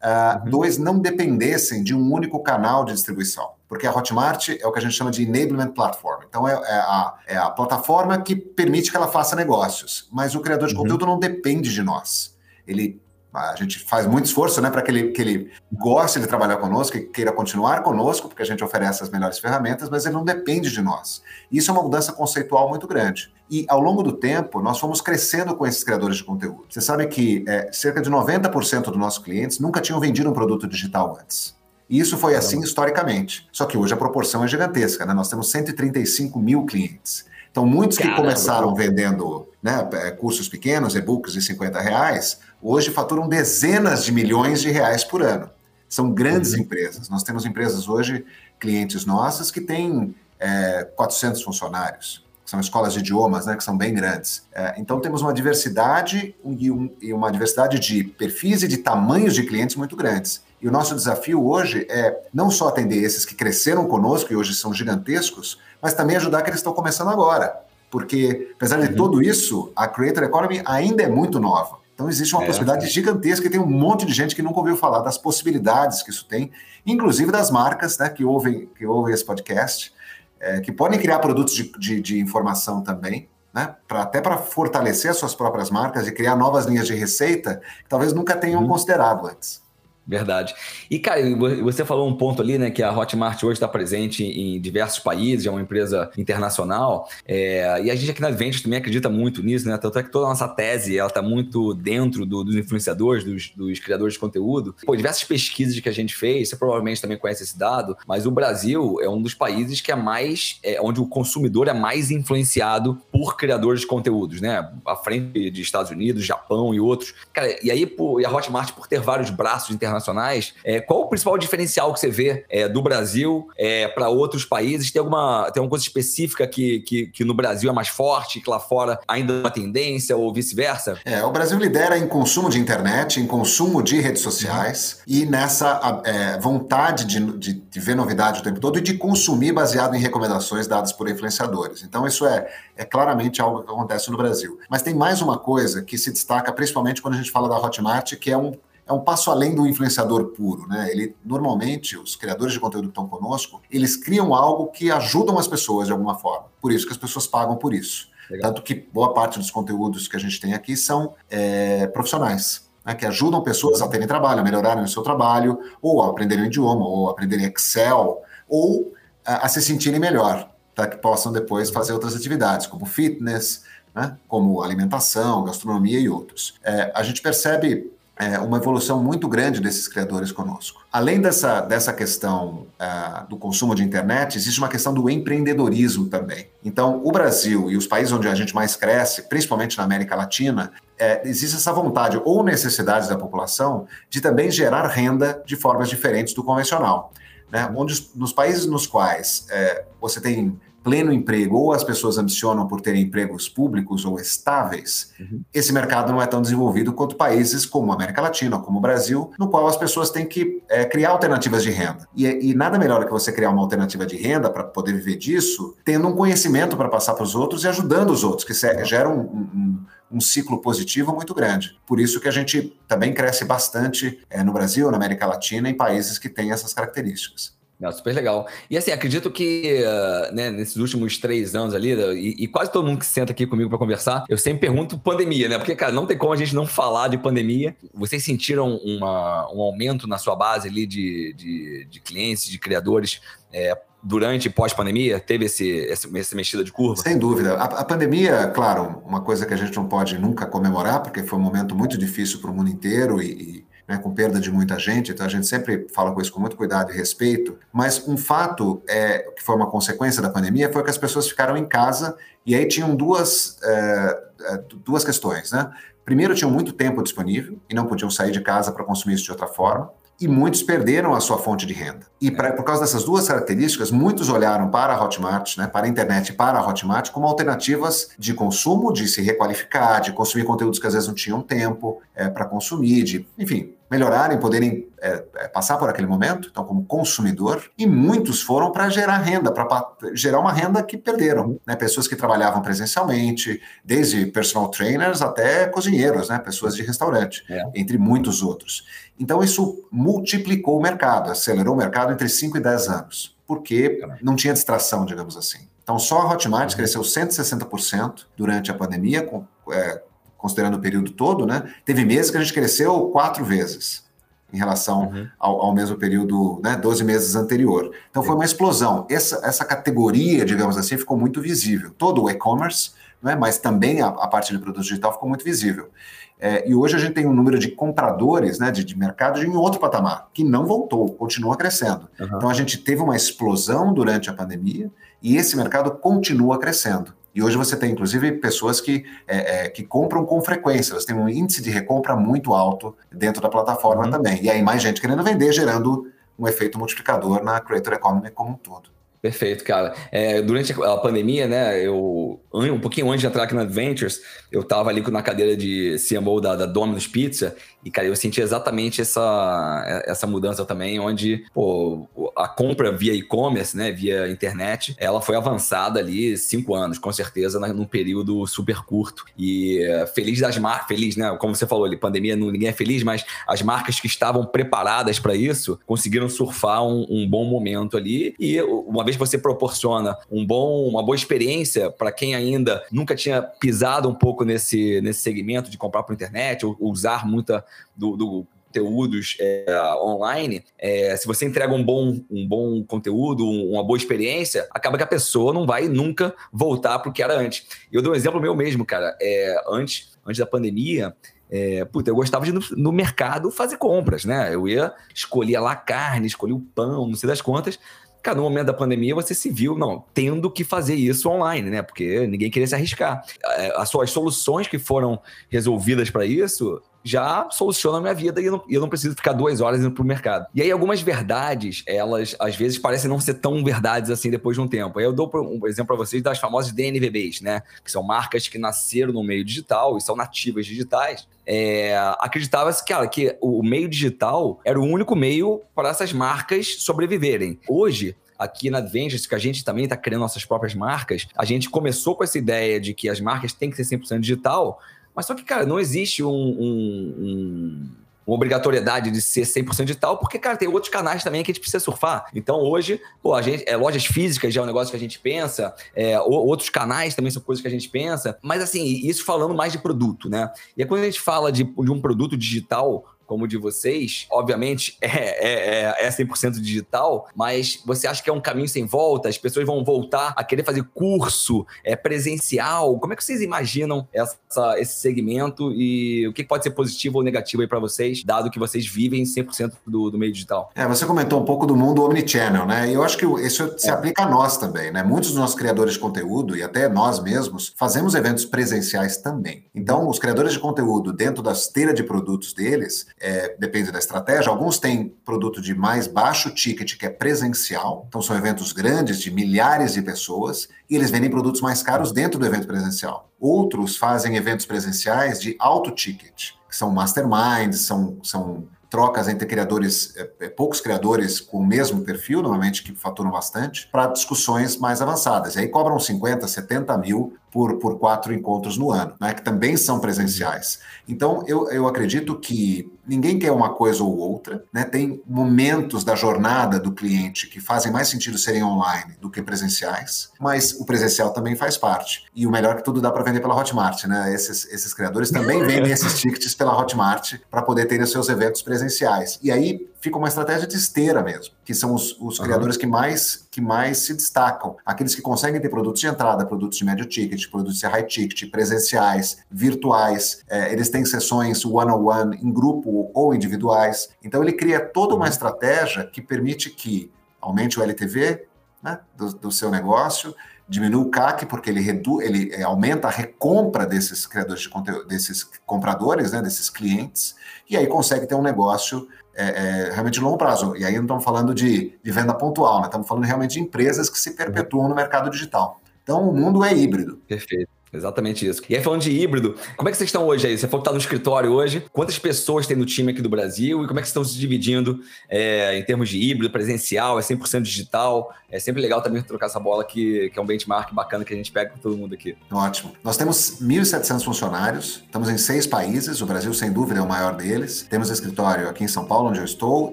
uh, 0.03 0.49
dois, 0.49 0.79
não 0.79 0.99
dependessem 0.99 1.83
de 1.83 1.95
um 1.95 2.13
único 2.13 2.43
canal 2.43 2.85
de 2.85 2.93
distribuição. 2.93 3.51
Porque 3.69 3.87
a 3.87 3.93
Hotmart 3.93 4.51
é 4.51 4.67
o 4.67 4.73
que 4.73 4.79
a 4.79 4.83
gente 4.83 4.95
chama 4.95 5.11
de 5.11 5.25
enablement 5.25 5.73
platform. 5.73 6.23
Então, 6.29 6.47
é, 6.47 6.53
é, 6.53 6.57
a, 6.57 7.15
é 7.27 7.37
a 7.37 7.51
plataforma 7.51 8.21
que 8.21 8.37
permite 8.37 8.91
que 8.91 8.97
ela 8.97 9.09
faça 9.09 9.35
negócios. 9.35 10.09
Mas 10.13 10.35
o 10.35 10.41
criador 10.41 10.69
de 10.69 10.75
uhum. 10.75 10.83
conteúdo 10.83 11.07
não 11.07 11.19
depende 11.19 11.73
de 11.73 11.83
nós. 11.83 12.37
Ele 12.67 13.01
a 13.37 13.55
gente 13.56 13.79
faz 13.79 14.06
muito 14.06 14.25
esforço 14.25 14.61
né, 14.61 14.71
para 14.71 14.83
que 14.83 14.91
ele, 14.91 15.09
que 15.12 15.21
ele 15.21 15.50
goste 15.73 16.19
de 16.19 16.27
trabalhar 16.27 16.56
conosco, 16.56 16.97
que 16.97 17.05
queira 17.05 17.33
continuar 17.33 17.83
conosco, 17.83 18.29
porque 18.29 18.43
a 18.43 18.47
gente 18.47 18.65
oferece 18.65 19.03
as 19.03 19.11
melhores 19.11 19.38
ferramentas, 19.38 19.88
mas 19.91 20.06
ele 20.06 20.15
não 20.15 20.25
depende 20.25 20.71
de 20.71 20.81
nós. 20.81 21.23
Isso 21.50 21.71
é 21.71 21.75
uma 21.75 21.83
mudança 21.83 22.12
conceitual 22.12 22.69
muito 22.69 22.87
grande. 22.87 23.33
E 23.50 23.65
ao 23.69 23.81
longo 23.81 24.03
do 24.03 24.12
tempo, 24.12 24.61
nós 24.61 24.79
fomos 24.79 25.00
crescendo 25.00 25.55
com 25.55 25.67
esses 25.67 25.85
criadores 25.85 26.17
de 26.17 26.25
conteúdo. 26.25 26.65
Você 26.69 26.81
sabe 26.81 27.06
que 27.06 27.44
é, 27.47 27.71
cerca 27.73 28.00
de 28.00 28.11
90% 28.11 28.85
dos 28.85 28.97
nossos 28.97 29.23
clientes 29.23 29.61
nunca 29.61 29.81
tinham 29.81 30.00
vendido 30.00 30.31
um 30.31 30.33
produto 30.33 30.67
digital 30.67 31.17
antes. 31.21 31.55
E 31.88 32.00
isso 32.00 32.17
foi 32.17 32.35
assim 32.35 32.61
historicamente. 32.61 33.49
Só 33.53 33.65
que 33.65 33.79
hoje 33.79 33.94
a 33.94 33.97
proporção 33.97 34.44
é 34.44 34.49
gigantesca, 34.49 35.06
né? 35.06 35.15
Nós 35.15 35.29
temos 35.29 35.50
135 35.50 36.38
mil 36.38 36.65
clientes. 36.65 37.25
Então, 37.50 37.65
muitos 37.65 37.97
que 37.97 38.03
Caramba. 38.03 38.23
começaram 38.23 38.75
vendendo 38.75 39.49
né, 39.67 39.89
é, 39.95 40.13
cursos 40.13 40.49
pequenos, 40.49 40.95
e-books 40.95 41.33
de 41.33 41.43
50 41.43 41.81
reais, 41.81 42.39
hoje 42.63 42.93
faturam 42.93 43.29
dezenas 43.29 44.05
de 44.05 44.13
milhões 44.13 44.63
de 44.63 44.71
reais 44.71 45.03
por 45.03 45.23
ano. 45.23 45.51
São 45.89 46.13
grandes 46.13 46.53
uhum. 46.53 46.61
empresas. 46.61 47.09
Nós 47.09 47.25
temos 47.25 47.45
empresas 47.45 47.89
hoje, 47.89 48.25
clientes 48.61 49.05
nossas, 49.05 49.51
que 49.51 49.61
têm 49.61 50.15
é, 50.39 50.85
400 50.95 51.43
funcionários. 51.43 52.25
São 52.45 52.61
escolas 52.61 52.93
de 52.93 53.01
idiomas, 53.01 53.47
né, 53.47 53.57
que 53.57 53.65
são 53.65 53.77
bem 53.77 53.93
grandes. 53.93 54.45
É, 54.55 54.75
então, 54.79 55.01
temos 55.01 55.21
uma 55.21 55.35
diversidade 55.35 56.33
e, 56.45 56.71
um, 56.71 56.89
e 57.03 57.12
uma 57.12 57.33
diversidade 57.33 57.81
de 57.81 58.05
perfis 58.05 58.62
e 58.62 58.69
de 58.69 58.77
tamanhos 58.77 59.35
de 59.35 59.43
clientes 59.43 59.75
muito 59.75 59.97
grandes. 59.97 60.45
E 60.62 60.69
o 60.69 60.71
nosso 60.71 60.95
desafio 60.95 61.45
hoje 61.45 61.85
é 61.91 62.17
não 62.33 62.53
só 62.53 62.69
atender 62.69 63.03
esses 63.03 63.25
que 63.25 63.35
cresceram 63.35 63.89
conosco 63.89 64.33
e 64.33 64.37
hoje 64.37 64.55
são 64.55 64.73
gigantescos, 64.73 65.59
mas 65.83 65.93
também 65.93 66.17
ajudar 66.17 66.43
que 66.43 66.51
eles 66.51 66.61
estão 66.61 66.73
começando 66.73 67.09
agora. 67.09 67.67
Porque, 67.97 68.53
apesar 68.55 68.79
de 68.79 68.89
uhum. 68.89 68.95
tudo 68.95 69.23
isso, 69.23 69.73
a 69.75 69.89
Creator 69.89 70.25
Economy 70.25 70.61
ainda 70.67 71.03
é 71.03 71.09
muito 71.09 71.41
nova. 71.41 71.79
Então, 71.95 72.11
existe 72.11 72.35
uma 72.35 72.45
é, 72.45 72.47
possibilidade 72.47 72.87
gigantesca 72.89 73.47
e 73.47 73.49
tem 73.49 73.59
um 73.59 73.67
monte 73.67 74.05
de 74.05 74.13
gente 74.13 74.37
que 74.37 74.43
nunca 74.43 74.59
ouviu 74.59 74.77
falar 74.77 75.01
das 75.01 75.17
possibilidades 75.17 76.03
que 76.03 76.11
isso 76.11 76.27
tem, 76.29 76.53
inclusive 76.85 77.33
das 77.33 77.51
marcas 77.51 77.97
né, 77.97 78.11
que, 78.11 78.23
ouvem, 78.23 78.69
que 78.77 78.85
ouvem 78.85 79.15
esse 79.15 79.25
podcast, 79.25 79.95
é, 80.39 80.61
que 80.61 80.71
podem 80.71 80.99
criar 80.99 81.21
produtos 81.21 81.55
de, 81.55 81.73
de, 81.79 82.03
de 82.03 82.21
informação 82.21 82.83
também, 82.83 83.31
né, 83.55 83.75
pra, 83.89 84.03
até 84.03 84.21
para 84.21 84.37
fortalecer 84.37 85.11
as 85.11 85.17
suas 85.17 85.35
próprias 85.35 85.71
marcas 85.71 86.07
e 86.07 86.13
criar 86.13 86.37
novas 86.37 86.67
linhas 86.67 86.87
de 86.87 86.95
receita 86.95 87.63
que 87.83 87.89
talvez 87.89 88.13
nunca 88.13 88.37
tenham 88.37 88.61
uhum. 88.61 88.69
considerado 88.69 89.27
antes. 89.27 89.63
Verdade. 90.06 90.55
E, 90.88 91.00
cara, 91.00 91.20
você 91.62 91.85
falou 91.85 92.08
um 92.08 92.17
ponto 92.17 92.41
ali, 92.41 92.56
né, 92.58 92.70
que 92.70 92.81
a 92.81 92.97
Hotmart 92.97 93.43
hoje 93.43 93.55
está 93.55 93.67
presente 93.67 94.23
em 94.23 94.61
diversos 94.61 95.00
países, 95.00 95.47
é 95.47 95.50
uma 95.50 95.61
empresa 95.61 96.11
internacional, 96.17 97.08
é, 97.26 97.82
e 97.82 97.91
a 97.91 97.94
gente 97.97 98.12
aqui 98.12 98.20
na 98.20 98.31
Venture 98.31 98.62
também 98.62 98.79
acredita 98.79 99.08
muito 99.08 99.43
nisso, 99.43 99.69
né, 99.69 99.76
tanto 99.76 99.99
é 99.99 100.05
que 100.05 100.11
toda 100.12 100.26
a 100.26 100.29
nossa 100.29 100.47
tese, 100.47 100.97
ela 100.97 101.08
está 101.08 101.20
muito 101.20 101.75
dentro 101.75 102.25
do, 102.25 102.44
dos 102.44 102.55
influenciadores, 102.55 103.25
dos, 103.25 103.50
dos, 103.50 103.81
criadores 103.81 104.14
de 104.14 104.20
conteúdo. 104.20 104.76
Pô, 104.85 104.94
diversas 104.94 105.25
pesquisas 105.25 105.79
que 105.81 105.88
a 105.88 105.93
gente 105.93 106.14
fez, 106.14 106.50
você 106.50 106.56
provavelmente 106.56 107.00
também 107.00 107.19
conhece 107.19 107.43
esse 107.43 107.59
dado, 107.59 107.97
mas 108.06 108.26
o 108.26 108.31
Brasil 108.31 108.99
é 109.00 109.09
um 109.09 109.20
dos 109.20 109.35
países 109.35 109.81
que 109.81 109.91
é 109.91 109.97
mais, 109.97 110.61
é, 110.62 110.81
onde 110.81 111.00
o 111.00 111.06
consumidor 111.06 111.67
é 111.67 111.75
mais 111.75 112.12
influenciado 112.12 113.00
por 113.11 113.37
criadores 113.37 113.81
de 113.81 113.87
conteúdos, 113.88 114.41
né, 114.41 114.70
à 114.87 114.94
frente 114.94 115.50
de 115.50 115.61
Estados 115.61 115.91
Unidos, 115.91 116.25
Japão 116.25 116.73
e 116.73 116.79
outros. 116.79 117.12
Cara, 117.32 117.56
e 117.61 117.73
aí, 117.73 117.87
pô, 117.87 118.20
e 118.20 118.25
a 118.25 118.31
Hotmart, 118.31 118.73
por 118.73 118.87
ter 118.87 119.00
vários 119.00 119.31
braços 119.31 119.75
internacionais, 119.75 119.96
internacionais, 119.97 120.55
é, 120.65 120.81
qual 120.81 121.03
o 121.03 121.09
principal 121.09 121.37
diferencial 121.39 121.93
que 121.93 122.01
você 122.01 122.11
vê 122.11 122.45
é, 122.49 122.69
do 122.69 122.83
Brasil 122.83 123.49
é, 123.57 123.89
para 123.89 124.09
outros 124.09 124.45
países? 124.45 124.91
Tem 124.91 125.01
alguma, 125.01 125.51
tem 125.53 125.61
alguma 125.61 125.71
coisa 125.71 125.85
específica 125.85 126.47
que, 126.47 126.81
que, 126.81 127.07
que, 127.07 127.25
no 127.25 127.35
Brasil 127.35 127.71
é 127.71 127.73
mais 127.73 127.89
forte, 127.89 128.41
que 128.41 128.49
lá 128.49 128.61
fora 128.61 128.99
ainda 129.09 129.33
é 129.33 129.41
uma 129.41 129.51
tendência 129.51 130.17
ou 130.17 130.33
vice-versa? 130.33 130.99
É, 131.05 131.25
o 131.25 131.31
Brasil 131.31 131.59
lidera 131.59 131.99
em 131.99 132.07
consumo 132.07 132.51
de 132.51 132.59
internet, 132.59 133.21
em 133.21 133.27
consumo 133.27 133.83
de 133.83 134.01
redes 134.01 134.23
sociais 134.23 135.01
e 135.07 135.25
nessa 135.25 136.03
é, 136.05 136.39
vontade 136.39 137.05
de, 137.05 137.21
de, 137.39 137.55
de, 137.55 137.81
ver 137.81 137.95
novidade 137.95 138.41
o 138.41 138.43
tempo 138.43 138.61
todo 138.61 138.79
e 138.79 138.83
de 138.83 138.95
consumir 138.95 139.53
baseado 139.53 139.95
em 139.95 139.99
recomendações 139.99 140.67
dadas 140.67 140.93
por 140.93 141.09
influenciadores. 141.09 141.83
Então, 141.83 142.07
isso 142.07 142.27
é, 142.27 142.47
é 142.77 142.85
claramente 142.85 143.41
algo 143.41 143.63
que 143.63 143.71
acontece 143.71 144.11
no 144.11 144.17
Brasil. 144.17 144.59
Mas 144.69 144.83
tem 144.83 144.95
mais 144.95 145.23
uma 145.23 145.39
coisa 145.39 145.83
que 145.83 145.97
se 145.97 146.13
destaca, 146.13 146.53
principalmente 146.53 147.01
quando 147.01 147.15
a 147.15 147.17
gente 147.17 147.31
fala 147.31 147.49
da 147.49 147.59
Hotmart, 147.59 148.15
que 148.17 148.31
é 148.31 148.37
um 148.37 148.53
é 148.87 148.93
um 148.93 149.00
passo 149.00 149.31
além 149.31 149.55
do 149.55 149.67
influenciador 149.67 150.27
puro, 150.27 150.69
né? 150.69 150.88
Ele 150.91 151.17
normalmente 151.25 151.99
os 151.99 152.15
criadores 152.15 152.53
de 152.53 152.61
conteúdo 152.61 152.85
que 152.85 152.91
estão 152.91 153.09
conosco, 153.09 153.61
eles 153.71 153.97
criam 153.97 154.33
algo 154.33 154.69
que 154.69 154.90
ajudam 154.90 155.38
as 155.38 155.49
pessoas 155.49 155.88
de 155.88 155.93
alguma 155.93 156.14
forma. 156.14 156.47
Por 156.61 156.71
isso 156.73 156.87
que 156.87 156.93
as 156.93 156.99
pessoas 156.99 157.26
pagam 157.26 157.57
por 157.57 157.75
isso. 157.75 158.09
Legal. 158.31 158.50
Tanto 158.50 158.62
que 158.62 158.75
boa 158.93 159.12
parte 159.12 159.38
dos 159.38 159.50
conteúdos 159.50 160.07
que 160.07 160.16
a 160.16 160.21
gente 160.21 160.40
tem 160.40 160.55
aqui 160.55 160.76
são 160.76 161.14
é, 161.28 161.87
profissionais. 161.88 162.64
Né, 162.85 162.95
que 162.95 163.05
ajudam 163.05 163.43
pessoas 163.43 163.83
a 163.83 163.88
terem 163.88 164.07
trabalho, 164.07 164.40
a 164.40 164.45
melhorarem 164.45 164.85
o 164.85 164.87
seu 164.87 165.02
trabalho, 165.02 165.59
ou 165.83 166.00
a 166.00 166.09
aprenderem 166.09 166.45
um 166.45 166.47
idioma, 166.47 166.87
ou 166.87 167.09
a 167.09 167.11
aprenderem 167.11 167.47
Excel, 167.47 168.23
ou 168.49 168.95
a, 169.25 169.45
a 169.45 169.49
se 169.49 169.61
sentirem 169.61 169.99
melhor, 169.99 170.49
para 170.73 170.87
que 170.87 170.97
possam 170.99 171.33
depois 171.33 171.69
fazer 171.69 171.93
outras 171.93 172.14
atividades, 172.14 172.69
como 172.69 172.87
fitness, 172.87 173.64
né, 173.93 174.16
como 174.28 174.62
alimentação, 174.62 175.43
gastronomia 175.43 175.99
e 175.99 176.09
outros. 176.09 176.55
É, 176.62 176.93
a 176.95 177.02
gente 177.02 177.21
percebe 177.21 177.90
é, 178.18 178.38
uma 178.38 178.56
evolução 178.56 179.02
muito 179.02 179.28
grande 179.28 179.61
desses 179.61 179.87
criadores 179.87 180.32
conosco. 180.32 180.82
Além 180.90 181.20
dessa, 181.20 181.61
dessa 181.61 181.92
questão 181.92 182.66
uh, 182.80 183.28
do 183.28 183.37
consumo 183.37 183.75
de 183.75 183.82
internet, 183.82 184.38
existe 184.38 184.58
uma 184.58 184.68
questão 184.68 184.94
do 184.94 185.11
empreendedorismo 185.11 186.06
também. 186.06 186.49
Então, 186.64 187.02
o 187.04 187.12
Brasil 187.12 187.70
e 187.70 187.76
os 187.76 187.87
países 187.87 188.12
onde 188.12 188.26
a 188.26 188.35
gente 188.35 188.54
mais 188.54 188.75
cresce, 188.75 189.28
principalmente 189.28 189.76
na 189.76 189.85
América 189.85 190.16
Latina, 190.16 190.73
é, 190.99 191.28
existe 191.28 191.56
essa 191.56 191.73
vontade 191.75 192.18
ou 192.25 192.42
necessidade 192.42 193.06
da 193.06 193.16
população 193.16 193.87
de 194.08 194.23
também 194.23 194.50
gerar 194.50 194.87
renda 194.87 195.42
de 195.44 195.54
formas 195.54 195.90
diferentes 195.90 196.32
do 196.32 196.42
convencional. 196.42 197.12
Né? 197.52 197.70
Onde, 197.76 198.08
nos 198.14 198.32
países 198.32 198.64
nos 198.64 198.87
quais 198.87 199.46
é, 199.50 199.85
você 200.00 200.23
tem 200.23 200.58
pleno 200.87 201.12
emprego 201.12 201.57
ou 201.57 201.73
as 201.73 201.83
pessoas 201.83 202.16
ambicionam 202.16 202.69
por 202.69 202.81
terem 202.81 203.02
empregos 203.02 203.49
públicos 203.49 204.05
ou 204.05 204.21
estáveis, 204.21 205.12
uhum. 205.19 205.43
esse 205.52 205.73
mercado 205.73 206.12
não 206.12 206.23
é 206.23 206.26
tão 206.28 206.40
desenvolvido 206.40 206.93
quanto 206.93 207.16
países 207.16 207.66
como 207.66 207.90
a 207.90 207.97
América 207.97 208.23
Latina, 208.23 208.57
como 208.61 208.78
o 208.78 208.81
Brasil, 208.81 209.33
no 209.37 209.49
qual 209.49 209.66
as 209.66 209.76
pessoas 209.76 210.11
têm 210.11 210.25
que 210.25 210.62
é, 210.69 210.85
criar 210.85 211.11
alternativas 211.11 211.64
de 211.64 211.73
renda. 211.73 212.07
E, 212.14 212.25
e, 212.25 212.55
nada 212.55 212.78
melhor 212.78 213.00
do 213.00 213.07
que 213.07 213.11
você 213.11 213.33
criar 213.33 213.50
uma 213.50 213.62
alternativa 213.62 214.07
de 214.07 214.16
renda 214.16 214.49
para 214.49 214.62
poder 214.62 214.93
viver 214.93 215.16
disso, 215.16 215.75
tendo 215.85 216.07
um 216.07 216.14
conhecimento 216.14 216.76
para 216.76 216.88
passar 216.88 217.14
para 217.14 217.25
os 217.25 217.35
outros 217.35 217.64
e 217.64 217.69
ajudando 217.69 218.11
os 218.11 218.23
outros, 218.23 218.45
que 218.45 218.55
gera 218.85 219.09
um, 219.09 219.23
um, 219.23 219.85
um 220.12 220.21
ciclo 220.21 220.62
positivo 220.62 221.12
muito 221.12 221.35
grande. 221.35 221.76
Por 221.85 221.99
isso 221.99 222.21
que 222.21 222.28
a 222.28 222.33
gente 222.33 222.78
também 222.87 223.12
cresce 223.12 223.45
bastante 223.45 224.21
é, 224.31 224.45
no 224.45 224.52
Brasil, 224.52 224.88
na 224.88 224.97
América 224.97 225.26
Latina, 225.26 225.69
em 225.69 225.75
países 225.75 226.16
que 226.16 226.28
têm 226.28 226.52
essas 226.52 226.73
características. 226.73 227.57
Não, 227.78 227.92
super 227.92 228.14
legal. 228.14 228.47
E 228.71 228.76
assim, 228.76 228.90
acredito 228.90 229.30
que 229.30 229.83
uh, 229.83 230.35
né, 230.35 230.50
nesses 230.50 230.76
últimos 230.76 231.18
três 231.18 231.54
anos 231.54 231.75
ali, 231.75 231.92
e, 231.92 232.45
e, 232.45 232.49
quase 232.49 232.73
todo 232.73 232.87
mundo 232.87 232.99
que 232.99 233.06
senta 233.06 233.33
aqui 233.33 233.47
comigo 233.47 233.68
para 233.68 233.78
conversar, 233.78 234.25
eu 234.30 234.38
sempre 234.38 234.61
pergunto 234.61 234.99
pandemia, 234.99 235.49
né? 235.49 235.59
Porque, 235.59 235.76
cara, 235.76 235.92
não 235.92 236.06
tem 236.06 236.16
como 236.16 236.33
a 236.33 236.37
gente 236.37 236.54
não 236.54 236.66
falar 236.66 237.09
de 237.09 237.18
pandemia. 237.18 237.76
Vocês 237.92 238.25
sentiram 238.25 238.76
uma, 238.76 239.52
um 239.52 239.61
aumento 239.61 240.06
na 240.06 240.16
sua 240.16 240.35
base 240.35 240.68
ali 240.68 240.87
de, 240.87 241.35
de, 241.35 241.87
de 241.90 242.00
clientes, 242.00 242.47
de 242.47 242.59
criadores 242.59 243.21
é, 243.52 243.76
durante 244.02 244.47
e 244.47 244.50
pós-pandemia? 244.50 245.21
Teve 245.21 245.45
esse, 245.45 245.87
essa 245.90 246.09
mexida 246.35 246.64
de 246.64 246.73
curva? 246.73 247.02
Sem 247.02 247.18
dúvida. 247.18 247.56
A, 247.56 247.64
a, 247.64 247.85
pandemia, 247.85 248.47
claro, 248.54 249.02
uma 249.04 249.21
coisa 249.21 249.45
que 249.45 249.52
a 249.52 249.56
gente 249.56 249.76
não 249.76 249.87
pode 249.87 250.18
nunca 250.18 250.47
comemorar, 250.47 251.02
porque 251.02 251.23
foi 251.23 251.38
um 251.38 251.42
momento 251.42 251.75
muito 251.75 251.99
difícil 251.99 252.40
para 252.40 252.50
o 252.50 252.54
mundo 252.54 252.71
inteiro 252.71 253.21
e, 253.21 253.26
e 253.26 253.75
né, 253.87 253.99
com 253.99 254.12
perda 254.12 254.40
de 254.40 254.50
muita 254.50 254.78
gente, 254.78 255.12
então 255.12 255.25
a 255.25 255.28
gente 255.28 255.47
sempre 255.47 255.87
fala 255.95 256.12
com 256.12 256.21
isso 256.21 256.33
com 256.33 256.40
muito 256.40 256.57
cuidado 256.57 256.93
e 256.93 256.97
respeito. 256.97 257.59
Mas 257.73 258.07
um 258.07 258.16
fato 258.16 258.83
é, 258.88 259.19
que 259.37 259.43
foi 259.43 259.55
uma 259.55 259.71
consequência 259.71 260.21
da 260.21 260.28
pandemia 260.28 260.73
foi 260.73 260.83
que 260.83 260.90
as 260.90 260.99
pessoas 260.99 261.28
ficaram 261.28 261.57
em 261.57 261.66
casa 261.66 262.16
e 262.45 262.55
aí 262.55 262.66
tinham 262.66 262.95
duas, 262.97 263.59
é, 263.62 264.23
é 264.40 264.64
duas 264.85 265.05
questões. 265.05 265.52
Né? 265.52 265.71
Primeiro, 266.05 266.35
tinham 266.35 266.50
muito 266.50 266.73
tempo 266.73 267.02
disponível 267.02 267.59
e 267.69 267.75
não 267.75 267.87
podiam 267.87 268.11
sair 268.11 268.33
de 268.33 268.40
casa 268.40 268.73
para 268.73 268.85
consumir 268.85 269.14
isso 269.14 269.25
de 269.25 269.31
outra 269.31 269.47
forma 269.47 269.90
e 270.20 270.26
muitos 270.26 270.62
perderam 270.62 271.14
a 271.14 271.20
sua 271.20 271.38
fonte 271.38 271.66
de 271.66 271.75
renda. 271.75 272.06
E 272.20 272.30
pra, 272.30 272.52
por 272.52 272.64
causa 272.64 272.82
dessas 272.82 273.04
duas 273.04 273.28
características, 273.28 273.90
muitos 273.90 274.28
olharam 274.28 274.70
para 274.70 274.94
a 274.94 275.04
Hotmart, 275.04 275.58
né, 275.58 275.66
para 275.66 275.87
a 275.87 275.88
internet 275.88 276.30
e 276.30 276.32
para 276.32 276.58
a 276.58 276.66
Hotmart 276.66 277.11
como 277.11 277.26
alternativas 277.26 278.08
de 278.18 278.32
consumo, 278.32 278.92
de 278.92 279.06
se 279.06 279.20
requalificar, 279.20 280.00
de 280.00 280.12
consumir 280.12 280.44
conteúdos 280.44 280.78
que 280.78 280.87
às 280.87 280.94
vezes 280.94 281.08
não 281.08 281.14
tinham 281.14 281.42
tempo 281.42 282.00
é, 282.14 282.28
para 282.28 282.46
consumir, 282.46 283.02
de, 283.02 283.26
enfim, 283.38 283.75
melhorarem, 283.90 284.38
poderem 284.38 284.88
é, 285.00 285.25
é, 285.37 285.49
passar 285.49 285.76
por 285.76 285.88
aquele 285.88 286.07
momento, 286.07 286.49
então 286.50 286.64
como 286.64 286.85
consumidor, 286.85 287.62
e 287.78 287.87
muitos 287.87 288.43
foram 288.43 288.73
para 288.73 288.88
gerar 288.88 289.19
renda, 289.19 289.52
para 289.52 289.69
gerar 290.12 290.40
uma 290.40 290.52
renda 290.52 290.83
que 290.83 290.97
perderam, 290.97 291.61
né? 291.66 291.76
Pessoas 291.76 292.09
que 292.09 292.16
trabalhavam 292.16 292.61
presencialmente, 292.62 293.61
desde 293.85 294.26
personal 294.26 294.69
trainers 294.69 295.23
até 295.23 295.66
cozinheiros, 295.66 296.28
né? 296.28 296.38
Pessoas 296.38 296.75
de 296.75 296.83
restaurante, 296.83 297.45
é. 297.49 297.62
entre 297.75 297.97
muitos 297.99 298.43
outros. 298.43 298.87
Então 299.19 299.43
isso 299.43 299.87
multiplicou 299.90 300.78
o 300.78 300.83
mercado, 300.83 301.31
acelerou 301.31 301.75
o 301.75 301.78
mercado 301.78 302.12
entre 302.12 302.28
5 302.28 302.57
e 302.57 302.61
10 302.61 302.88
anos, 302.88 303.37
porque 303.47 304.00
não 304.21 304.35
tinha 304.35 304.52
distração, 304.52 305.05
digamos 305.05 305.37
assim. 305.37 305.69
Então 305.83 306.00
só 306.00 306.23
a 306.23 306.33
Hotmart 306.33 306.71
uhum. 306.71 306.76
cresceu 306.76 307.02
160% 307.02 308.25
durante 308.37 308.71
a 308.73 308.75
pandemia, 308.75 309.23
com, 309.23 309.47
é, 309.71 310.02
considerando 310.37 310.75
o 310.76 310.81
período 310.81 311.11
todo, 311.11 311.47
né? 311.47 311.62
Teve 311.85 312.05
meses 312.05 312.31
que 312.31 312.37
a 312.37 312.40
gente 312.40 312.52
cresceu 312.52 313.09
quatro 313.09 313.45
vezes 313.45 314.07
em 314.52 314.59
relação 314.59 315.09
uhum. 315.09 315.28
ao, 315.38 315.61
ao, 315.62 315.75
mesmo 315.75 315.97
período, 315.97 316.61
né, 316.62 316.76
12 316.76 317.05
meses 317.05 317.35
anterior. 317.35 317.90
Então 318.11 318.23
foi 318.23 318.35
uma 318.35 318.45
explosão. 318.45 319.07
Essa, 319.11 319.40
essa 319.45 319.64
categoria, 319.64 320.45
digamos 320.45 320.76
assim, 320.78 320.97
ficou 320.97 321.16
muito 321.16 321.40
visível. 321.40 321.90
Todo 321.97 322.23
o 322.23 322.31
e-commerce, 322.31 322.93
né, 323.23 323.35
mas 323.35 323.59
também 323.59 324.00
a, 324.00 324.07
a, 324.07 324.28
parte 324.28 324.52
de 324.52 324.59
produto 324.59 324.83
digital 324.83 325.12
ficou 325.12 325.28
muito 325.28 325.45
visível. 325.45 325.90
É, 326.38 326.69
e 326.69 326.75
hoje 326.75 326.95
a 326.97 326.99
gente 326.99 327.14
tem 327.14 327.26
um 327.26 327.33
número 327.33 327.59
de 327.59 327.71
compradores, 327.71 328.59
né, 328.59 328.71
de, 328.71 328.85
de 328.85 328.97
mercado 328.97 329.43
em 329.43 329.57
outro 329.57 329.81
patamar, 329.81 330.28
que 330.33 330.45
não 330.45 330.66
voltou, 330.66 331.09
continua 331.14 331.57
crescendo. 331.57 332.09
Uhum. 332.21 332.26
Então 332.26 332.49
a 332.49 332.55
gente 332.55 332.78
teve 332.78 333.02
uma 333.02 333.16
explosão 333.16 333.93
durante 333.93 334.31
a 334.31 334.35
pandemia 334.35 334.90
e 335.23 335.37
esse 335.37 335.57
mercado 335.57 335.90
continua 335.90 336.59
crescendo. 336.59 337.14
E 337.37 337.43
hoje 337.43 337.55
você 337.55 337.76
tem, 337.76 337.93
inclusive, 337.93 338.33
pessoas 338.33 338.81
que, 338.81 339.05
é, 339.28 339.66
é, 339.66 339.69
que 339.69 339.85
compram 339.85 340.25
com 340.25 340.40
frequência. 340.40 340.95
Você 340.95 341.07
tem 341.07 341.14
um 341.14 341.28
índice 341.28 341.62
de 341.62 341.69
recompra 341.69 342.16
muito 342.16 342.55
alto 342.55 342.97
dentro 343.12 343.43
da 343.43 343.50
plataforma 343.50 344.07
uhum. 344.07 344.11
também. 344.11 344.43
E 344.43 344.49
aí 344.49 344.62
mais 344.62 344.81
gente 344.81 345.02
querendo 345.02 345.23
vender, 345.23 345.52
gerando 345.52 346.11
um 346.38 346.49
efeito 346.49 346.78
multiplicador 346.78 347.45
na 347.45 347.61
Creator 347.61 347.93
Economy 347.93 348.31
como 348.31 348.52
um 348.52 348.55
todo. 348.55 348.88
Perfeito, 349.21 349.64
cara. 349.64 349.95
É, 350.11 350.40
durante 350.40 350.73
a 350.73 350.97
pandemia, 350.97 351.47
né, 351.47 351.85
eu, 351.85 352.40
um 352.55 352.81
pouquinho 352.81 353.11
antes 353.11 353.21
de 353.21 353.26
entrar 353.26 353.43
aqui 353.43 353.55
na 353.55 353.62
Adventures, 353.62 354.23
eu 354.50 354.62
estava 354.62 354.88
ali 354.88 355.02
na 355.11 355.21
cadeira 355.21 355.55
de 355.55 355.97
CMO 356.09 356.40
da, 356.40 356.57
da 356.57 356.64
Domino's 356.64 357.07
Pizza 357.07 357.55
e, 357.87 357.90
cara, 357.90 358.09
eu 358.09 358.16
senti 358.16 358.40
exatamente 358.40 359.00
essa, 359.00 360.02
essa 360.07 360.26
mudança 360.26 360.64
também, 360.64 360.99
onde 360.99 361.45
pô, 361.55 362.09
a 362.35 362.49
compra 362.49 362.90
via 362.90 363.14
e-commerce, 363.14 363.76
né, 363.76 363.93
via 363.93 364.28
internet, 364.28 364.97
ela 364.99 365.21
foi 365.21 365.37
avançada 365.37 366.00
ali 366.00 366.37
cinco 366.37 366.75
anos, 366.75 366.99
com 366.99 367.12
certeza, 367.12 367.61
num 367.61 367.85
período 367.85 368.45
super 368.45 368.85
curto. 368.85 369.25
E 369.38 369.87
feliz 370.12 370.40
das 370.40 370.59
marcas, 370.59 370.88
feliz, 370.88 371.14
né? 371.14 371.37
Como 371.38 371.55
você 371.55 371.64
falou 371.64 371.85
ali, 371.85 371.97
pandemia, 371.97 372.35
ninguém 372.35 372.69
é 372.69 372.73
feliz, 372.73 373.05
mas 373.05 373.25
as 373.47 373.62
marcas 373.62 374.00
que 374.00 374.09
estavam 374.09 374.45
preparadas 374.45 375.21
para 375.21 375.37
isso 375.37 375.78
conseguiram 375.87 376.28
surfar 376.28 376.85
um, 376.85 377.07
um, 377.09 377.28
bom 377.28 377.45
momento 377.45 377.97
ali. 377.97 378.35
E 378.37 378.61
uma 378.62 379.05
vez 379.05 379.16
que 379.16 379.21
você 379.21 379.38
proporciona 379.38 380.16
um 380.28 380.45
bom, 380.45 380.88
uma 380.88 381.05
boa 381.05 381.14
experiência 381.14 381.88
para 381.88 382.11
quem 382.11 382.35
ainda 382.35 382.85
nunca 382.90 383.14
tinha 383.14 383.40
pisado 383.43 384.09
um 384.09 384.14
pouco 384.14 384.45
nesse, 384.45 385.00
nesse 385.02 385.21
segmento 385.21 385.71
de 385.71 385.78
comprar 385.78 386.02
por 386.02 386.12
internet 386.12 386.66
ou 386.66 386.76
usar 386.81 387.25
muita 387.25 387.64
do, 387.97 388.16
do 388.16 388.47
conteúdos 388.76 389.37
é, 389.40 389.64
online, 390.02 390.62
é, 390.78 391.16
se 391.16 391.26
você 391.26 391.47
entrega 391.47 391.73
um 391.73 391.83
bom, 391.83 392.21
um 392.30 392.47
bom 392.47 392.83
conteúdo, 392.85 393.49
uma 393.49 393.83
boa 393.83 393.97
experiência, 393.97 394.66
acaba 394.71 394.99
que 394.99 395.02
a 395.02 395.06
pessoa 395.06 395.52
não 395.52 395.66
vai 395.66 395.88
nunca 395.88 396.35
voltar 396.52 396.99
para 396.99 397.11
o 397.11 397.12
que 397.12 397.23
era 397.23 397.35
antes. 397.35 397.66
Eu 397.90 398.02
dou 398.02 398.12
um 398.12 398.16
exemplo 398.16 398.40
meu 398.40 398.54
mesmo, 398.54 398.85
cara. 398.85 399.16
É, 399.21 399.62
antes, 399.68 400.12
antes 400.26 400.38
da 400.38 400.47
pandemia, 400.47 401.14
é, 401.50 401.85
puta, 401.85 402.11
eu 402.11 402.14
gostava 402.14 402.45
de 402.45 402.50
ir 402.50 402.54
no, 402.54 402.61
no, 402.76 402.92
mercado 402.92 403.50
fazer 403.50 403.76
compras, 403.76 404.25
né? 404.25 404.54
Eu 404.54 404.68
ia, 404.68 404.92
escolhia 405.14 405.61
lá 405.61 405.75
carne, 405.75 406.26
escolhia 406.26 406.56
o 406.56 406.61
pão, 406.61 407.06
não 407.06 407.14
sei 407.14 407.28
das 407.28 407.40
contas. 407.40 407.78
Cara, 408.23 408.38
no 408.38 408.42
momento 408.42 408.66
da 408.66 408.73
pandemia 408.73 409.14
você 409.14 409.33
se 409.33 409.49
viu, 409.50 409.78
não, 409.78 410.04
tendo 410.12 410.50
que 410.50 410.64
fazer 410.64 410.97
isso 410.97 411.28
online, 411.28 411.71
né? 411.71 411.83
Porque 411.83 412.26
ninguém 412.26 412.50
queria 412.50 412.66
se 412.66 412.75
arriscar. 412.75 413.25
É, 413.56 413.73
as 413.76 413.88
suas 413.88 414.11
soluções 414.11 414.66
que 414.66 414.78
foram 414.78 415.21
resolvidas 415.49 416.11
para 416.11 416.26
isso 416.26 416.83
já 417.07 417.49
soluciona 417.51 417.99
a 417.99 418.01
minha 418.01 418.15
vida 418.15 418.41
e 418.41 418.47
eu, 418.47 418.53
não, 418.53 418.65
eu 418.69 418.81
não 418.81 418.89
preciso 418.89 419.15
ficar 419.15 419.33
duas 419.33 419.61
horas 419.61 419.81
indo 419.81 419.93
pro 419.93 420.05
mercado. 420.05 420.47
E 420.53 420.61
aí, 420.61 420.71
algumas 420.71 421.01
verdades, 421.01 421.85
elas 421.87 422.35
às 422.41 422.57
vezes 422.57 422.79
parecem 422.79 423.09
não 423.09 423.21
ser 423.21 423.35
tão 423.35 423.63
verdades 423.65 424.11
assim 424.11 424.29
depois 424.29 424.57
de 424.57 424.61
um 424.61 424.67
tempo. 424.67 424.99
Aí 424.99 425.05
eu 425.05 425.13
dou 425.13 425.31
um 425.35 425.67
exemplo 425.67 425.87
para 425.87 425.97
vocês 425.97 426.21
das 426.23 426.39
famosas 426.39 426.73
DNVBs, 426.73 427.41
né? 427.41 427.63
Que 427.85 427.91
são 427.91 428.03
marcas 428.03 428.49
que 428.49 428.59
nasceram 428.59 429.13
no 429.13 429.23
meio 429.23 429.45
digital 429.45 429.97
e 429.97 430.01
são 430.01 430.17
nativas 430.17 430.67
digitais. 430.67 431.29
É, 431.47 431.97
acreditava-se 432.19 432.85
cara, 432.85 433.07
que 433.07 433.37
o 433.41 433.63
meio 433.63 433.89
digital 433.89 434.61
era 434.65 434.81
o 434.81 434.85
único 434.85 435.15
meio 435.15 435.63
para 435.75 435.91
essas 435.91 436.13
marcas 436.13 436.83
sobreviverem. 436.83 437.61
Hoje, 437.69 438.17
aqui 438.39 438.71
na 438.71 438.79
Adventures, 438.79 439.27
que 439.27 439.35
a 439.35 439.39
gente 439.39 439.65
também 439.65 439.85
está 439.85 439.97
criando 439.97 440.23
nossas 440.23 440.45
próprias 440.45 440.75
marcas, 440.75 441.27
a 441.37 441.45
gente 441.45 441.71
começou 441.71 442.15
com 442.15 442.25
essa 442.25 442.39
ideia 442.39 442.81
de 442.81 442.93
que 442.95 443.09
as 443.09 443.21
marcas 443.21 443.53
têm 443.53 443.71
que 443.71 443.83
ser 443.83 443.97
100% 443.97 444.21
digital, 444.21 444.81
mas 445.16 445.26
só 445.26 445.35
que, 445.35 445.42
cara, 445.42 445.64
não 445.64 445.80
existe 445.80 446.23
um, 446.23 446.28
um, 446.28 447.14
um 447.18 447.90
uma 448.26 448.35
obrigatoriedade 448.35 449.11
de 449.11 449.23
ser 449.23 449.42
100% 449.42 449.85
digital, 449.85 450.18
porque, 450.18 450.38
cara, 450.38 450.56
tem 450.56 450.66
outros 450.66 450.90
canais 450.90 451.23
também 451.23 451.44
que 451.44 451.50
a 451.50 451.54
gente 451.54 451.61
precisa 451.61 451.82
surfar. 451.82 452.26
Então, 452.35 452.61
hoje, 452.61 453.00
pô, 453.23 453.35
a 453.35 453.40
gente, 453.40 453.62
é, 453.68 453.76
lojas 453.76 454.04
físicas 454.04 454.52
já 454.52 454.61
é 454.61 454.64
um 454.64 454.66
negócio 454.66 454.90
que 454.90 454.96
a 454.96 455.00
gente 455.00 455.18
pensa, 455.20 455.73
é, 455.94 456.18
outros 456.20 456.68
canais 456.68 457.14
também 457.14 457.30
são 457.30 457.40
coisas 457.40 457.62
que 457.62 457.68
a 457.68 457.70
gente 457.70 457.88
pensa, 457.88 458.37
mas, 458.42 458.61
assim, 458.61 458.82
isso 458.85 459.25
falando 459.25 459.54
mais 459.54 459.70
de 459.70 459.78
produto, 459.78 460.28
né? 460.28 460.50
E 460.76 460.82
aí, 460.82 460.88
quando 460.88 461.02
a 461.02 461.04
gente 461.04 461.20
fala 461.20 461.52
de, 461.52 461.62
de 461.62 461.90
um 461.90 462.00
produto 462.00 462.37
digital, 462.37 463.04
como 463.26 463.45
o 463.45 463.49
de 463.49 463.56
vocês, 463.56 464.26
obviamente 464.30 464.97
é, 465.02 465.85
é, 465.85 466.06
é 466.06 466.09
100% 466.09 466.59
é 466.59 466.61
digital, 466.61 467.28
mas 467.35 467.83
você 467.85 468.06
acha 468.06 468.23
que 468.23 468.30
é 468.30 468.33
um 468.33 468.40
caminho 468.40 468.68
sem 468.68 468.85
volta? 468.85 469.28
As 469.28 469.38
pessoas 469.38 469.66
vão 469.66 469.85
voltar 469.85 470.35
a 470.37 470.45
querer 470.45 470.64
fazer 470.64 470.83
curso 470.95 471.66
é 471.85 471.97
presencial? 471.97 472.99
Como 472.99 473.12
é 473.12 473.16
que 473.16 473.25
vocês 473.25 473.40
imaginam 473.40 474.06
essa, 474.12 474.78
esse 474.78 475.00
segmento 475.00 475.73
e 475.73 476.26
o 476.28 476.33
que 476.33 476.45
pode 476.45 476.64
ser 476.64 476.71
positivo 476.71 477.18
ou 477.18 477.25
negativo 477.25 477.62
aí 477.62 477.68
para 477.68 477.78
vocês, 477.78 478.23
dado 478.25 478.50
que 478.50 478.59
vocês 478.59 478.87
vivem 478.87 479.25
100% 479.25 479.73
do, 479.87 480.11
do 480.11 480.18
meio 480.18 480.33
digital? 480.33 480.71
É, 480.75 480.87
você 480.87 481.04
comentou 481.04 481.40
um 481.40 481.45
pouco 481.45 481.66
do 481.66 481.76
mundo 481.76 482.02
omnichannel, 482.02 482.66
né? 482.66 482.88
E 482.88 482.95
eu 482.95 483.02
acho 483.02 483.16
que 483.16 483.26
isso 483.45 483.75
se 483.78 483.88
é. 483.88 483.92
aplica 483.92 484.23
a 484.25 484.28
nós 484.28 484.56
também, 484.56 484.90
né? 484.90 485.02
Muitos 485.02 485.30
dos 485.30 485.38
nossos 485.38 485.56
criadores 485.56 485.95
de 485.95 485.99
conteúdo 485.99 486.56
e 486.56 486.62
até 486.62 486.88
nós 486.88 487.23
mesmos 487.23 487.75
fazemos 487.76 488.14
eventos 488.14 488.45
presenciais 488.45 489.16
também. 489.18 489.64
Então, 489.75 490.09
os 490.09 490.18
criadores 490.18 490.52
de 490.52 490.59
conteúdo 490.59 491.12
dentro 491.12 491.42
da 491.42 491.52
esteira 491.52 491.92
de 491.92 492.02
produtos 492.02 492.52
deles, 492.52 493.06
é, 493.20 493.56
depende 493.58 493.90
da 493.90 493.99
estratégia. 493.99 494.50
Alguns 494.50 494.78
têm 494.78 495.08
produto 495.25 495.61
de 495.61 495.75
mais 495.75 496.06
baixo 496.06 496.50
ticket, 496.54 496.96
que 496.96 497.06
é 497.06 497.11
presencial, 497.11 498.04
então 498.08 498.20
são 498.20 498.37
eventos 498.37 498.73
grandes 498.73 499.20
de 499.20 499.30
milhares 499.30 499.94
de 499.94 500.02
pessoas, 500.02 500.68
e 500.88 500.96
eles 500.96 501.11
vendem 501.11 501.30
produtos 501.30 501.61
mais 501.61 501.82
caros 501.82 502.12
dentro 502.12 502.38
do 502.38 502.46
evento 502.46 502.66
presencial. 502.66 503.30
Outros 503.40 503.96
fazem 503.96 504.37
eventos 504.37 504.66
presenciais 504.66 505.40
de 505.40 505.56
alto 505.58 505.90
ticket, 505.90 506.52
que 506.68 506.76
são 506.76 506.90
masterminds, 506.90 507.80
são, 507.80 508.18
são 508.23 508.68
trocas 508.90 509.28
entre 509.28 509.46
criadores, 509.46 510.14
é, 510.16 510.30
é, 510.40 510.49
poucos 510.49 510.80
criadores 510.80 511.40
com 511.40 511.58
o 511.58 511.66
mesmo 511.66 512.02
perfil, 512.02 512.42
normalmente 512.42 512.82
que 512.82 512.94
faturam 512.94 513.30
bastante, 513.30 513.88
para 513.90 514.06
discussões 514.06 514.76
mais 514.76 515.02
avançadas. 515.02 515.56
E 515.56 515.61
aí 515.61 515.68
cobram 515.68 515.99
50, 515.99 516.46
70 516.46 516.96
mil 516.99 517.35
por, 517.50 517.79
por 517.79 517.99
quatro 517.99 518.35
encontros 518.35 518.76
no 518.76 518.91
ano, 518.91 519.15
né, 519.21 519.33
que 519.33 519.43
também 519.43 519.76
são 519.76 519.99
presenciais. 519.99 520.81
Então, 521.09 521.45
eu, 521.47 521.71
eu 521.71 521.87
acredito 521.87 522.38
que 522.38 522.91
ninguém 523.07 523.38
quer 523.38 523.53
uma 523.53 523.73
coisa 523.73 524.03
ou 524.03 524.17
outra, 524.19 524.65
né? 524.73 524.85
Tem 524.85 525.23
momentos 525.26 526.03
da 526.03 526.15
jornada 526.15 526.81
do 526.81 526.93
cliente 526.93 527.47
que 527.47 527.61
fazem 527.61 527.93
mais 527.93 528.09
sentido 528.09 528.37
serem 528.37 528.65
online 528.65 529.15
do 529.21 529.31
que 529.31 529.41
presenciais, 529.41 530.31
mas 530.41 530.73
o 530.73 530.85
presencial 530.85 531.33
também 531.33 531.55
faz 531.55 531.76
parte. 531.76 532.25
E 532.35 532.47
o 532.47 532.50
melhor 532.50 532.76
que 532.76 532.85
tudo 532.85 533.00
dá 533.00 533.11
para 533.11 533.23
vender 533.23 533.41
pela 533.41 533.55
Hotmart, 533.55 534.05
né? 534.05 534.35
Esses, 534.35 534.67
esses 534.73 534.93
criadores 534.93 535.31
também 535.31 535.62
vendem 535.65 535.93
esses 535.93 536.19
tickets 536.19 536.55
pela 536.55 536.76
Hotmart 536.76 537.35
para 537.50 537.62
poder 537.62 537.87
ter 537.87 538.00
os 538.03 538.11
seus 538.11 538.29
eventos 538.29 538.62
presenciais. 538.62 539.38
E 539.43 539.53
aí 539.53 539.87
fica 540.00 540.19
uma 540.19 540.29
estratégia 540.29 540.67
de 540.67 540.76
esteira 540.76 541.23
mesmo, 541.23 541.55
que 541.65 541.75
são 541.75 541.95
os, 541.95 542.17
os 542.21 542.38
uhum. 542.38 542.45
criadores 542.45 542.76
que 542.76 542.87
mais, 542.87 543.47
que 543.50 543.61
mais 543.61 543.99
se 543.99 544.15
destacam. 544.15 544.76
Aqueles 544.85 545.15
que 545.15 545.23
conseguem 545.23 545.61
ter 545.61 545.69
produtos 545.69 546.00
de 546.00 546.07
entrada, 546.07 546.47
produtos 546.47 546.79
de 546.79 546.85
médio 546.85 547.07
ticket, 547.07 547.50
produtos 547.50 547.79
de 547.79 547.87
high 547.87 548.05
ticket, 548.05 548.50
presenciais, 548.50 549.38
virtuais. 549.50 550.45
É, 550.49 550.73
eles 550.73 550.91
têm 550.91 551.05
sessões 551.05 551.65
one-on-one 551.65 552.37
em 552.43 552.53
grupo 552.53 553.11
ou 553.15 553.35
individuais. 553.35 554.11
Então 554.23 554.43
ele 554.43 554.53
cria 554.53 554.81
toda 554.81 555.15
uma 555.15 555.25
uhum. 555.25 555.31
estratégia 555.31 556.05
que 556.05 556.21
permite 556.21 556.71
que 556.71 557.11
aumente 557.41 557.79
o 557.79 557.83
LTV 557.83 558.47
né, 558.83 559.00
do, 559.17 559.33
do 559.33 559.53
seu 559.53 559.71
negócio, 559.71 560.35
diminui 560.69 561.03
o 561.03 561.11
CAC 561.11 561.47
porque 561.47 561.71
ele, 561.71 561.81
redu 561.81 562.21
ele 562.21 562.53
é, 562.53 562.62
aumenta 562.62 563.09
a 563.09 563.11
recompra 563.11 563.87
desses 563.87 564.26
criadores 564.26 564.62
de 564.62 564.69
conteúdo, 564.69 565.07
desses 565.07 565.45
compradores, 565.65 566.33
né, 566.33 566.43
desses 566.43 566.69
clientes, 566.69 567.37
e 567.69 567.76
aí 567.76 567.87
consegue 567.87 568.26
ter 568.26 568.35
um 568.35 568.43
negócio 568.43 569.09
é, 569.37 569.88
é, 569.88 569.90
realmente 569.93 570.14
de 570.14 570.21
longo 570.21 570.38
prazo. 570.38 570.75
E 570.76 570.85
aí 570.85 570.95
não 570.95 571.02
estamos 571.02 571.25
falando 571.25 571.55
de, 571.55 571.99
de 572.02 572.11
venda 572.11 572.35
pontual, 572.35 572.81
né? 572.81 572.87
estamos 572.87 573.07
falando 573.07 573.25
realmente 573.25 573.52
de 573.52 573.61
empresas 573.61 574.09
que 574.09 574.19
se 574.19 574.33
perpetuam 574.33 574.88
no 574.88 574.95
mercado 574.95 575.31
digital. 575.31 575.81
Então 576.02 576.28
o 576.28 576.35
mundo 576.35 576.64
é 576.64 576.75
híbrido. 576.75 577.16
Perfeito. 577.28 577.75
Exatamente 577.97 578.47
isso. 578.47 578.62
E 578.69 578.76
aí, 578.76 578.83
falando 578.83 579.03
de 579.03 579.11
híbrido, 579.11 579.55
como 579.76 579.88
é 579.88 579.93
que 579.93 579.99
vocês 579.99 580.09
estão 580.09 580.26
hoje 580.26 580.47
aí? 580.47 580.57
Você 580.57 580.69
falou 580.69 580.83
que 580.83 580.88
está 580.88 580.93
no 580.93 580.99
escritório 580.99 581.50
hoje. 581.53 581.85
Quantas 581.93 582.19
pessoas 582.19 582.67
tem 582.67 582.76
no 582.76 582.85
time 582.85 583.12
aqui 583.12 583.23
do 583.23 583.29
Brasil 583.29 583.83
e 583.83 583.87
como 583.87 583.99
é 583.99 584.03
que 584.03 584.09
vocês 584.09 584.11
estão 584.11 584.25
se 584.25 584.38
dividindo 584.38 585.00
é, 585.29 585.79
em 585.79 585.83
termos 585.83 586.09
de 586.09 586.19
híbrido, 586.19 586.50
presencial, 586.53 587.19
é 587.19 587.23
100% 587.23 587.62
digital? 587.62 588.35
É 588.50 588.61
sempre 588.61 588.81
legal 588.81 589.03
também 589.03 589.23
trocar 589.23 589.47
essa 589.47 589.59
bola 589.59 589.85
que, 589.85 590.31
que 590.31 590.38
é 590.38 590.43
um 590.43 590.47
benchmark 590.47 590.95
bacana 590.95 591.25
que 591.25 591.35
a 591.35 591.37
gente 591.37 591.50
pega 591.50 591.71
com 591.71 591.79
todo 591.79 591.97
mundo 591.97 592.15
aqui. 592.15 592.37
Ótimo. 592.50 592.93
Nós 593.03 593.17
temos 593.17 593.59
1.700 593.61 594.25
funcionários, 594.25 595.03
estamos 595.05 595.29
em 595.29 595.38
seis 595.38 595.67
países, 595.67 596.21
o 596.21 596.26
Brasil, 596.26 596.53
sem 596.55 596.73
dúvida, 596.73 597.00
é 597.00 597.03
o 597.03 597.09
maior 597.09 597.35
deles. 597.35 597.87
Temos 597.88 598.11
escritório 598.11 598.69
aqui 598.69 598.85
em 598.85 598.88
São 598.88 599.05
Paulo, 599.05 599.31
onde 599.31 599.41
eu 599.41 599.45
estou, 599.45 599.93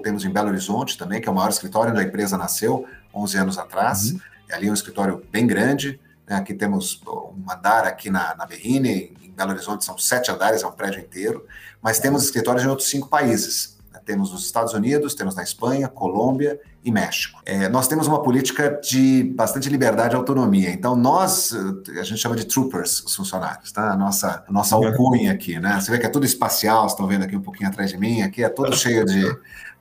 temos 0.00 0.24
em 0.24 0.30
Belo 0.30 0.48
Horizonte 0.48 0.96
também, 0.96 1.20
que 1.20 1.28
é 1.28 1.32
o 1.32 1.34
maior 1.34 1.50
escritório 1.50 1.92
onde 1.92 2.00
a 2.00 2.04
empresa 2.04 2.38
nasceu 2.38 2.86
11 3.14 3.38
anos 3.38 3.58
atrás. 3.58 4.12
Uhum. 4.12 4.20
Ali 4.52 4.68
é 4.68 4.70
um 4.70 4.74
escritório 4.74 5.22
bem 5.32 5.46
grande? 5.46 5.98
Aqui 6.28 6.54
temos 6.54 7.00
um 7.06 7.50
andar 7.50 7.84
aqui 7.84 8.10
na, 8.10 8.34
na 8.34 8.46
Berrine, 8.46 9.14
em 9.22 9.30
Belo 9.30 9.50
Horizonte 9.50 9.84
são 9.84 9.98
sete 9.98 10.30
andares, 10.30 10.62
é 10.62 10.66
um 10.66 10.72
prédio 10.72 11.00
inteiro, 11.00 11.46
mas 11.82 11.98
temos 11.98 12.24
escritórios 12.24 12.64
em 12.64 12.68
outros 12.68 12.88
cinco 12.88 13.08
países. 13.08 13.76
Né? 13.92 14.00
Temos 14.04 14.32
nos 14.32 14.44
Estados 14.44 14.72
Unidos, 14.72 15.14
temos 15.14 15.34
na 15.34 15.42
Espanha, 15.42 15.86
Colômbia 15.88 16.58
e 16.82 16.90
México. 16.90 17.40
É, 17.44 17.68
nós 17.68 17.88
temos 17.88 18.06
uma 18.06 18.22
política 18.22 18.80
de 18.82 19.24
bastante 19.36 19.68
liberdade 19.68 20.14
e 20.14 20.16
autonomia. 20.16 20.70
Então, 20.70 20.96
nós, 20.96 21.54
a 21.88 22.02
gente 22.02 22.18
chama 22.18 22.36
de 22.36 22.46
troopers, 22.46 23.00
os 23.00 23.14
funcionários, 23.14 23.70
tá? 23.72 23.92
A 23.92 23.96
nossa, 23.96 24.44
a 24.48 24.52
nossa 24.52 24.74
alcunha 24.74 25.32
aqui, 25.32 25.58
né? 25.58 25.78
Você 25.80 25.90
vê 25.90 25.98
que 25.98 26.06
é 26.06 26.10
tudo 26.10 26.24
espacial, 26.24 26.82
vocês 26.82 26.92
estão 26.92 27.06
vendo 27.06 27.24
aqui 27.24 27.36
um 27.36 27.42
pouquinho 27.42 27.68
atrás 27.68 27.90
de 27.90 27.98
mim, 27.98 28.22
aqui 28.22 28.42
é 28.42 28.48
todo 28.48 28.74
cheio 28.76 29.04
de... 29.04 29.24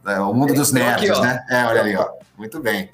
É, 0.05 0.19
o 0.19 0.33
mundo 0.33 0.53
dos 0.53 0.71
nerds, 0.71 1.09
aqui, 1.09 1.21
né? 1.21 1.45
É, 1.49 1.65
olha 1.65 1.81
ali, 1.81 1.95
ó. 1.95 2.09
Muito 2.37 2.59
bem. 2.59 2.89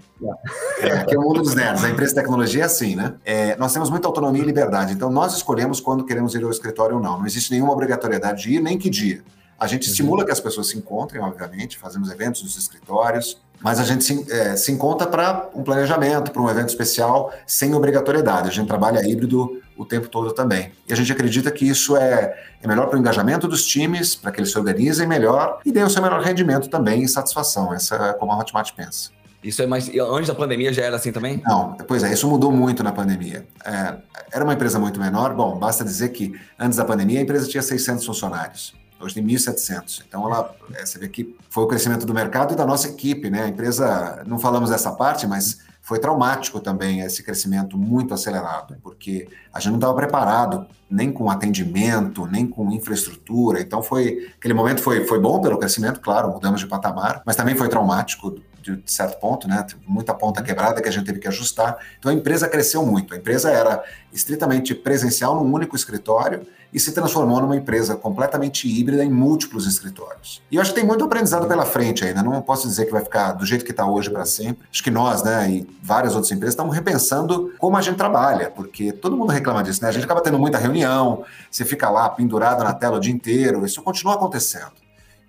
É, 0.81 0.91
aqui 0.93 1.15
é 1.15 1.17
o 1.17 1.21
mundo 1.21 1.41
dos 1.41 1.55
nerds. 1.55 1.83
A 1.83 1.89
empresa 1.89 2.13
de 2.13 2.21
tecnologia 2.21 2.63
é 2.63 2.65
assim, 2.65 2.95
né? 2.95 3.15
É, 3.23 3.55
nós 3.55 3.73
temos 3.73 3.89
muita 3.89 4.07
autonomia 4.07 4.43
e 4.43 4.45
liberdade. 4.45 4.93
Então, 4.93 5.09
nós 5.09 5.33
escolhemos 5.33 5.79
quando 5.79 6.05
queremos 6.05 6.35
ir 6.35 6.43
ao 6.43 6.51
escritório 6.51 6.97
ou 6.97 7.01
não. 7.01 7.19
Não 7.19 7.25
existe 7.25 7.51
nenhuma 7.51 7.71
obrigatoriedade 7.71 8.43
de 8.43 8.55
ir, 8.55 8.61
nem 8.61 8.77
que 8.77 8.89
dia. 8.89 9.23
A 9.57 9.65
gente 9.65 9.85
uhum. 9.85 9.91
estimula 9.91 10.25
que 10.25 10.31
as 10.31 10.39
pessoas 10.39 10.67
se 10.67 10.77
encontrem, 10.77 11.21
obviamente, 11.21 11.77
fazemos 11.77 12.11
eventos 12.11 12.43
nos 12.43 12.57
escritórios, 12.57 13.41
mas 13.61 13.79
a 13.79 13.83
gente 13.83 14.03
se, 14.03 14.31
é, 14.31 14.55
se 14.55 14.71
encontra 14.71 15.07
para 15.07 15.49
um 15.53 15.63
planejamento, 15.63 16.31
para 16.31 16.41
um 16.41 16.49
evento 16.49 16.69
especial, 16.69 17.33
sem 17.45 17.73
obrigatoriedade. 17.73 18.49
A 18.49 18.51
gente 18.51 18.67
trabalha 18.67 19.05
híbrido 19.07 19.61
o 19.77 19.85
tempo 19.85 20.07
todo 20.07 20.33
também. 20.33 20.71
E 20.87 20.93
a 20.93 20.95
gente 20.95 21.11
acredita 21.11 21.49
que 21.51 21.67
isso 21.67 21.95
é, 21.95 22.37
é 22.61 22.67
melhor 22.67 22.87
para 22.87 22.97
o 22.97 22.99
engajamento 22.99 23.47
dos 23.47 23.65
times, 23.65 24.15
para 24.15 24.31
que 24.31 24.39
eles 24.39 24.51
se 24.51 24.57
organizem 24.57 25.07
melhor 25.07 25.59
e 25.65 25.71
deem 25.71 25.85
o 25.85 25.89
seu 25.89 26.01
melhor 26.01 26.21
rendimento 26.21 26.69
também 26.69 27.03
e 27.03 27.07
satisfação. 27.07 27.73
Essa 27.73 27.95
é 27.95 28.13
como 28.13 28.31
a 28.31 28.37
Hotmart 28.37 28.73
pensa. 28.73 29.11
Isso 29.41 29.61
é 29.61 29.67
mais. 29.67 29.89
Antes 29.89 30.27
da 30.27 30.35
pandemia 30.35 30.73
já 30.73 30.83
era 30.83 30.97
assim 30.97 31.13
também? 31.13 31.41
Não, 31.45 31.77
pois 31.87 32.03
é, 32.03 32.11
isso 32.11 32.27
mudou 32.27 32.51
muito 32.51 32.83
na 32.83 32.91
pandemia. 32.91 33.47
É, 33.63 33.95
era 34.33 34.43
uma 34.43 34.53
empresa 34.53 34.77
muito 34.77 34.99
menor. 34.99 35.33
Bom, 35.33 35.57
basta 35.57 35.83
dizer 35.83 36.09
que 36.09 36.37
antes 36.59 36.77
da 36.77 36.83
pandemia 36.83 37.19
a 37.19 37.21
empresa 37.23 37.47
tinha 37.47 37.63
600 37.63 38.05
funcionários. 38.05 38.75
Hoje 38.99 39.15
tem 39.15 39.25
1.700. 39.25 40.03
Então, 40.07 40.25
ela, 40.25 40.55
é, 40.73 40.85
você 40.85 40.99
vê 40.99 41.07
que 41.07 41.35
foi 41.49 41.63
o 41.63 41.67
crescimento 41.67 42.05
do 42.05 42.13
mercado 42.13 42.53
e 42.53 42.57
da 42.57 42.65
nossa 42.65 42.87
equipe, 42.87 43.29
né? 43.29 43.43
A 43.43 43.47
empresa, 43.47 44.23
não 44.27 44.37
falamos 44.37 44.69
dessa 44.69 44.91
parte, 44.91 45.25
mas 45.25 45.59
foi 45.81 45.99
traumático 45.99 46.59
também 46.59 46.99
esse 46.99 47.23
crescimento 47.23 47.77
muito 47.77 48.13
acelerado, 48.13 48.75
porque 48.83 49.27
a 49.53 49.59
gente 49.59 49.71
não 49.71 49.79
estava 49.79 49.95
preparado 49.95 50.67
nem 50.89 51.11
com 51.11 51.29
atendimento, 51.29 52.27
nem 52.27 52.45
com 52.45 52.69
infraestrutura. 52.71 53.61
Então, 53.61 53.81
foi 53.81 54.31
aquele 54.37 54.53
momento 54.53 54.81
foi, 54.81 55.05
foi 55.05 55.19
bom 55.19 55.39
pelo 55.41 55.57
crescimento, 55.57 55.99
claro, 56.01 56.29
mudamos 56.29 56.59
de 56.59 56.67
patamar, 56.67 57.21
mas 57.25 57.35
também 57.35 57.55
foi 57.55 57.69
traumático 57.69 58.35
de 58.61 58.81
certo 58.85 59.19
ponto, 59.19 59.47
né? 59.47 59.65
Muita 59.85 60.13
ponta 60.13 60.41
quebrada 60.41 60.81
que 60.81 60.87
a 60.87 60.91
gente 60.91 61.05
teve 61.05 61.19
que 61.19 61.27
ajustar. 61.27 61.77
Então 61.97 62.11
a 62.11 62.13
empresa 62.13 62.47
cresceu 62.47 62.85
muito. 62.85 63.13
A 63.13 63.17
empresa 63.17 63.49
era 63.51 63.83
estritamente 64.11 64.73
presencial 64.73 65.35
num 65.35 65.53
único 65.53 65.75
escritório 65.75 66.45
e 66.71 66.79
se 66.79 66.91
transformou 66.91 67.41
numa 67.41 67.55
empresa 67.55 67.95
completamente 67.95 68.67
híbrida 68.67 69.03
em 69.03 69.11
múltiplos 69.11 69.65
escritórios. 69.65 70.41
E 70.51 70.55
eu 70.55 70.61
acho 70.61 70.71
que 70.71 70.79
tem 70.79 70.87
muito 70.87 71.03
aprendizado 71.03 71.47
pela 71.47 71.65
frente 71.65 72.05
ainda. 72.05 72.21
Não 72.21 72.41
posso 72.41 72.67
dizer 72.67 72.85
que 72.85 72.91
vai 72.91 73.03
ficar 73.03 73.33
do 73.33 73.45
jeito 73.45 73.65
que 73.65 73.71
está 73.71 73.87
hoje 73.87 74.09
para 74.09 74.25
sempre. 74.25 74.67
Acho 74.71 74.83
que 74.83 74.91
nós, 74.91 75.23
né, 75.23 75.49
e 75.49 75.67
várias 75.81 76.13
outras 76.13 76.31
empresas 76.31 76.53
estamos 76.53 76.75
repensando 76.75 77.53
como 77.57 77.75
a 77.75 77.81
gente 77.81 77.97
trabalha, 77.97 78.51
porque 78.51 78.91
todo 78.91 79.17
mundo 79.17 79.31
reclama 79.31 79.63
disso, 79.63 79.81
né? 79.81 79.89
A 79.89 79.91
gente 79.91 80.03
acaba 80.03 80.21
tendo 80.21 80.37
muita 80.37 80.57
reunião, 80.57 81.23
você 81.49 81.65
fica 81.65 81.89
lá 81.89 82.07
pendurado 82.09 82.63
na 82.63 82.73
tela 82.73 82.97
o 82.97 82.99
dia 82.99 83.13
inteiro. 83.13 83.65
Isso 83.65 83.81
continua 83.81 84.13
acontecendo. 84.15 84.71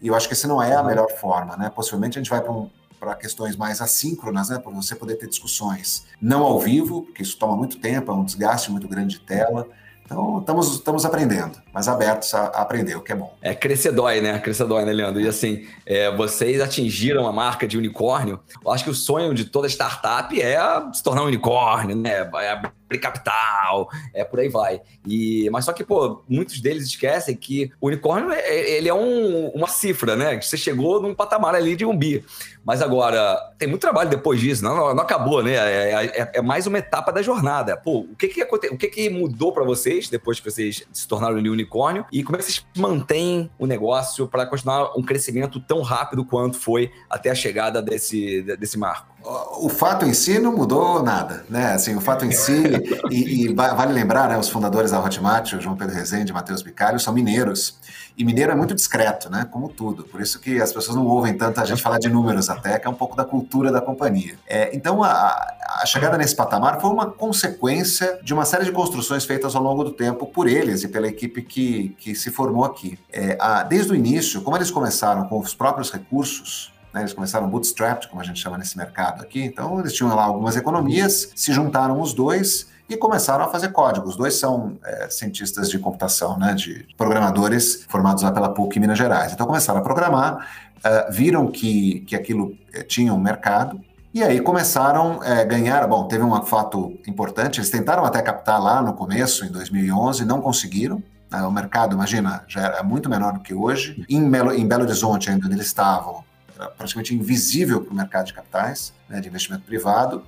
E 0.02 0.08
eu 0.08 0.14
acho 0.14 0.26
que 0.26 0.34
essa 0.34 0.48
não 0.48 0.62
é 0.62 0.74
a 0.74 0.82
melhor 0.82 1.10
forma, 1.10 1.56
né? 1.56 1.70
Possivelmente 1.74 2.18
a 2.18 2.22
gente 2.22 2.30
vai 2.30 2.40
para 2.40 2.52
um, 2.52 2.70
para 3.00 3.14
questões 3.14 3.56
mais 3.56 3.80
assíncronas, 3.80 4.50
né, 4.50 4.58
para 4.58 4.70
você 4.70 4.94
poder 4.94 5.16
ter 5.16 5.26
discussões 5.26 6.04
não 6.20 6.42
ao 6.42 6.60
vivo, 6.60 7.02
porque 7.02 7.22
isso 7.22 7.38
toma 7.38 7.56
muito 7.56 7.78
tempo, 7.78 8.12
é 8.12 8.14
um 8.14 8.24
desgaste 8.24 8.70
muito 8.70 8.86
grande 8.86 9.18
de 9.18 9.24
tela. 9.24 9.66
Então, 10.04 10.38
estamos, 10.40 10.74
estamos 10.74 11.04
aprendendo, 11.06 11.62
mas 11.72 11.88
abertos 11.88 12.34
a, 12.34 12.46
a, 12.46 12.62
aprender, 12.62 12.96
o 12.96 13.00
que 13.00 13.12
é 13.12 13.14
bom. 13.14 13.36
É, 13.40 13.54
crescer 13.54 13.92
dói, 13.92 14.20
né? 14.20 14.38
Crescer 14.38 14.64
dói, 14.64 14.84
né, 14.84 14.92
Leandro? 14.92 15.20
E 15.20 15.28
assim, 15.28 15.66
é, 15.86 16.14
vocês 16.14 16.60
atingiram 16.60 17.26
a 17.26 17.32
marca 17.32 17.66
de 17.66 17.78
unicórnio. 17.78 18.40
Eu 18.64 18.72
acho 18.72 18.84
que 18.84 18.90
o 18.90 18.94
sonho 18.94 19.34
de 19.34 19.44
toda 19.44 19.68
startup 19.68 20.40
é 20.40 20.58
se 20.92 21.02
tornar 21.02 21.22
um 21.22 21.26
unicórnio, 21.26 21.96
né? 21.96 22.28
É 22.34 22.50
abrir 22.50 22.98
capital, 22.98 23.88
é 24.12 24.24
por 24.24 24.40
aí 24.40 24.48
vai. 24.48 24.80
E, 25.06 25.48
mas 25.50 25.64
só 25.64 25.72
que, 25.72 25.84
pô, 25.84 26.22
muitos 26.28 26.60
deles 26.60 26.84
esquecem 26.84 27.36
que 27.36 27.70
o 27.80 27.86
unicórnio, 27.86 28.32
é, 28.32 28.40
é, 28.40 28.70
ele 28.76 28.88
é 28.88 28.94
um, 28.94 29.48
uma 29.48 29.68
cifra, 29.68 30.16
né? 30.16 30.40
Você 30.40 30.56
chegou 30.56 31.00
num 31.00 31.14
patamar 31.14 31.54
ali 31.54 31.76
de 31.76 31.86
um 31.86 31.96
bi. 31.96 32.24
Mas 32.64 32.82
agora, 32.82 33.38
tem 33.58 33.68
muito 33.68 33.80
trabalho 33.80 34.10
depois 34.10 34.38
disso, 34.38 34.62
não, 34.62 34.76
não, 34.76 34.94
não 34.94 35.02
acabou, 35.02 35.42
né? 35.42 35.54
É, 35.54 36.10
é, 36.20 36.30
é, 36.34 36.42
mais 36.42 36.66
uma 36.66 36.78
etapa 36.78 37.10
da 37.10 37.22
jornada. 37.22 37.76
Pô, 37.76 38.00
o 38.00 38.16
que 38.16 38.28
que, 38.28 38.42
o 38.42 38.76
que, 38.76 38.88
que 38.88 39.10
mudou 39.10 39.52
para 39.52 39.64
vocês 39.64 40.08
depois 40.08 40.40
que 40.40 40.50
vocês 40.50 40.86
se 40.92 41.08
tornaram 41.08 41.36
um 41.36 41.38
unicórnio? 41.60 42.06
E 42.12 42.22
como 42.22 42.36
é 42.36 42.38
que 42.38 42.44
vocês 42.44 42.66
mantêm 42.76 43.50
o 43.58 43.66
negócio 43.66 44.26
para 44.26 44.46
continuar 44.46 44.96
um 44.96 45.02
crescimento 45.02 45.60
tão 45.60 45.82
rápido 45.82 46.24
quanto 46.24 46.58
foi 46.58 46.90
até 47.08 47.30
a 47.30 47.34
chegada 47.34 47.80
desse, 47.80 48.42
desse 48.42 48.78
marco? 48.78 49.09
O 49.22 49.68
fato 49.68 50.06
em 50.06 50.14
si 50.14 50.38
não 50.38 50.56
mudou 50.56 51.02
nada, 51.02 51.44
né? 51.48 51.74
Assim, 51.74 51.94
o 51.94 52.00
fato 52.00 52.24
em 52.24 52.32
si, 52.32 52.62
e, 53.10 53.44
e, 53.44 53.54
vale 53.54 53.92
lembrar, 53.92 54.28
né? 54.28 54.38
Os 54.38 54.48
fundadores 54.48 54.90
da 54.90 54.98
Hotmart, 54.98 55.52
o 55.52 55.60
João 55.60 55.76
Pedro 55.76 55.94
Rezende 55.94 56.30
e 56.30 56.34
Matheus 56.34 56.62
Bicalho, 56.62 56.98
são 56.98 57.12
mineiros. 57.12 57.78
E 58.16 58.24
mineiro 58.24 58.52
é 58.52 58.54
muito 58.54 58.74
discreto, 58.74 59.28
né? 59.28 59.46
Como 59.50 59.68
tudo. 59.68 60.04
Por 60.04 60.22
isso 60.22 60.40
que 60.40 60.60
as 60.60 60.72
pessoas 60.72 60.96
não 60.96 61.06
ouvem 61.06 61.36
tanto 61.36 61.60
a 61.60 61.66
gente 61.66 61.82
falar 61.82 61.98
de 61.98 62.08
números 62.08 62.48
até, 62.48 62.78
que 62.78 62.86
é 62.86 62.90
um 62.90 62.94
pouco 62.94 63.14
da 63.14 63.24
cultura 63.24 63.70
da 63.70 63.80
companhia. 63.80 64.38
É, 64.46 64.74
então, 64.74 65.04
a, 65.04 65.46
a 65.80 65.84
chegada 65.84 66.16
nesse 66.16 66.34
patamar 66.34 66.80
foi 66.80 66.90
uma 66.90 67.06
consequência 67.10 68.18
de 68.22 68.32
uma 68.32 68.46
série 68.46 68.64
de 68.64 68.72
construções 68.72 69.26
feitas 69.26 69.54
ao 69.54 69.62
longo 69.62 69.84
do 69.84 69.92
tempo 69.92 70.26
por 70.26 70.48
eles 70.48 70.82
e 70.82 70.88
pela 70.88 71.06
equipe 71.06 71.42
que, 71.42 71.90
que 71.98 72.14
se 72.14 72.30
formou 72.30 72.64
aqui. 72.64 72.98
É, 73.12 73.36
a, 73.38 73.62
desde 73.62 73.92
o 73.92 73.94
início, 73.94 74.40
como 74.40 74.56
eles 74.56 74.70
começaram 74.70 75.28
com 75.28 75.38
os 75.38 75.54
próprios 75.54 75.90
recursos, 75.90 76.72
né, 76.92 77.00
eles 77.00 77.12
começaram 77.12 77.48
bootstrapped, 77.48 78.08
como 78.08 78.20
a 78.20 78.24
gente 78.24 78.40
chama 78.40 78.58
nesse 78.58 78.76
mercado 78.76 79.22
aqui. 79.22 79.42
Então, 79.42 79.78
eles 79.80 79.92
tinham 79.92 80.14
lá 80.14 80.24
algumas 80.24 80.56
economias, 80.56 81.30
se 81.34 81.52
juntaram 81.52 82.00
os 82.00 82.12
dois 82.12 82.68
e 82.88 82.96
começaram 82.96 83.44
a 83.44 83.48
fazer 83.48 83.68
código. 83.68 84.08
Os 84.08 84.16
dois 84.16 84.34
são 84.34 84.76
é, 84.84 85.08
cientistas 85.08 85.70
de 85.70 85.78
computação, 85.78 86.36
né, 86.38 86.54
de 86.54 86.86
programadores 86.96 87.84
formados 87.88 88.22
lá 88.22 88.32
pela 88.32 88.52
PUC 88.52 88.78
em 88.78 88.80
Minas 88.80 88.98
Gerais. 88.98 89.32
Então, 89.32 89.46
começaram 89.46 89.78
a 89.78 89.82
programar, 89.82 90.46
uh, 90.78 91.12
viram 91.12 91.46
que, 91.46 92.00
que 92.00 92.16
aquilo 92.16 92.56
eh, 92.72 92.82
tinha 92.82 93.14
um 93.14 93.20
mercado, 93.20 93.80
E 94.12 94.24
aí 94.24 94.40
começaram 94.40 95.20
a 95.22 95.28
é, 95.28 95.44
ganhar. 95.44 95.86
Bom, 95.86 96.08
teve 96.08 96.24
um 96.24 96.42
fato 96.42 96.98
importante. 97.06 97.60
Eles 97.60 97.70
tentaram 97.70 98.04
até 98.04 98.20
captar 98.20 98.60
lá 98.60 98.82
no 98.82 98.92
começo, 98.92 99.44
em 99.44 99.52
2011, 99.52 100.24
não 100.24 100.40
conseguiram. 100.40 101.00
Né? 101.30 101.40
O 101.42 101.50
mercado, 101.52 101.94
imagina, 101.94 102.42
já 102.48 102.62
era 102.62 102.82
muito 102.82 103.08
menor 103.08 103.34
do 103.34 103.40
que 103.40 103.54
hoje. 103.54 104.04
Em 104.08 104.28
Belo, 104.28 104.52
em 104.52 104.66
Belo 104.66 104.82
Horizonte, 104.82 105.30
ainda 105.30 105.46
onde 105.46 105.54
eles 105.54 105.66
estavam, 105.66 106.24
praticamente 106.68 107.14
invisível 107.14 107.80
para 107.82 107.92
o 107.92 107.96
mercado 107.96 108.26
de 108.26 108.34
capitais, 108.34 108.92
né, 109.08 109.20
de 109.20 109.28
investimento 109.28 109.64
privado 109.64 110.22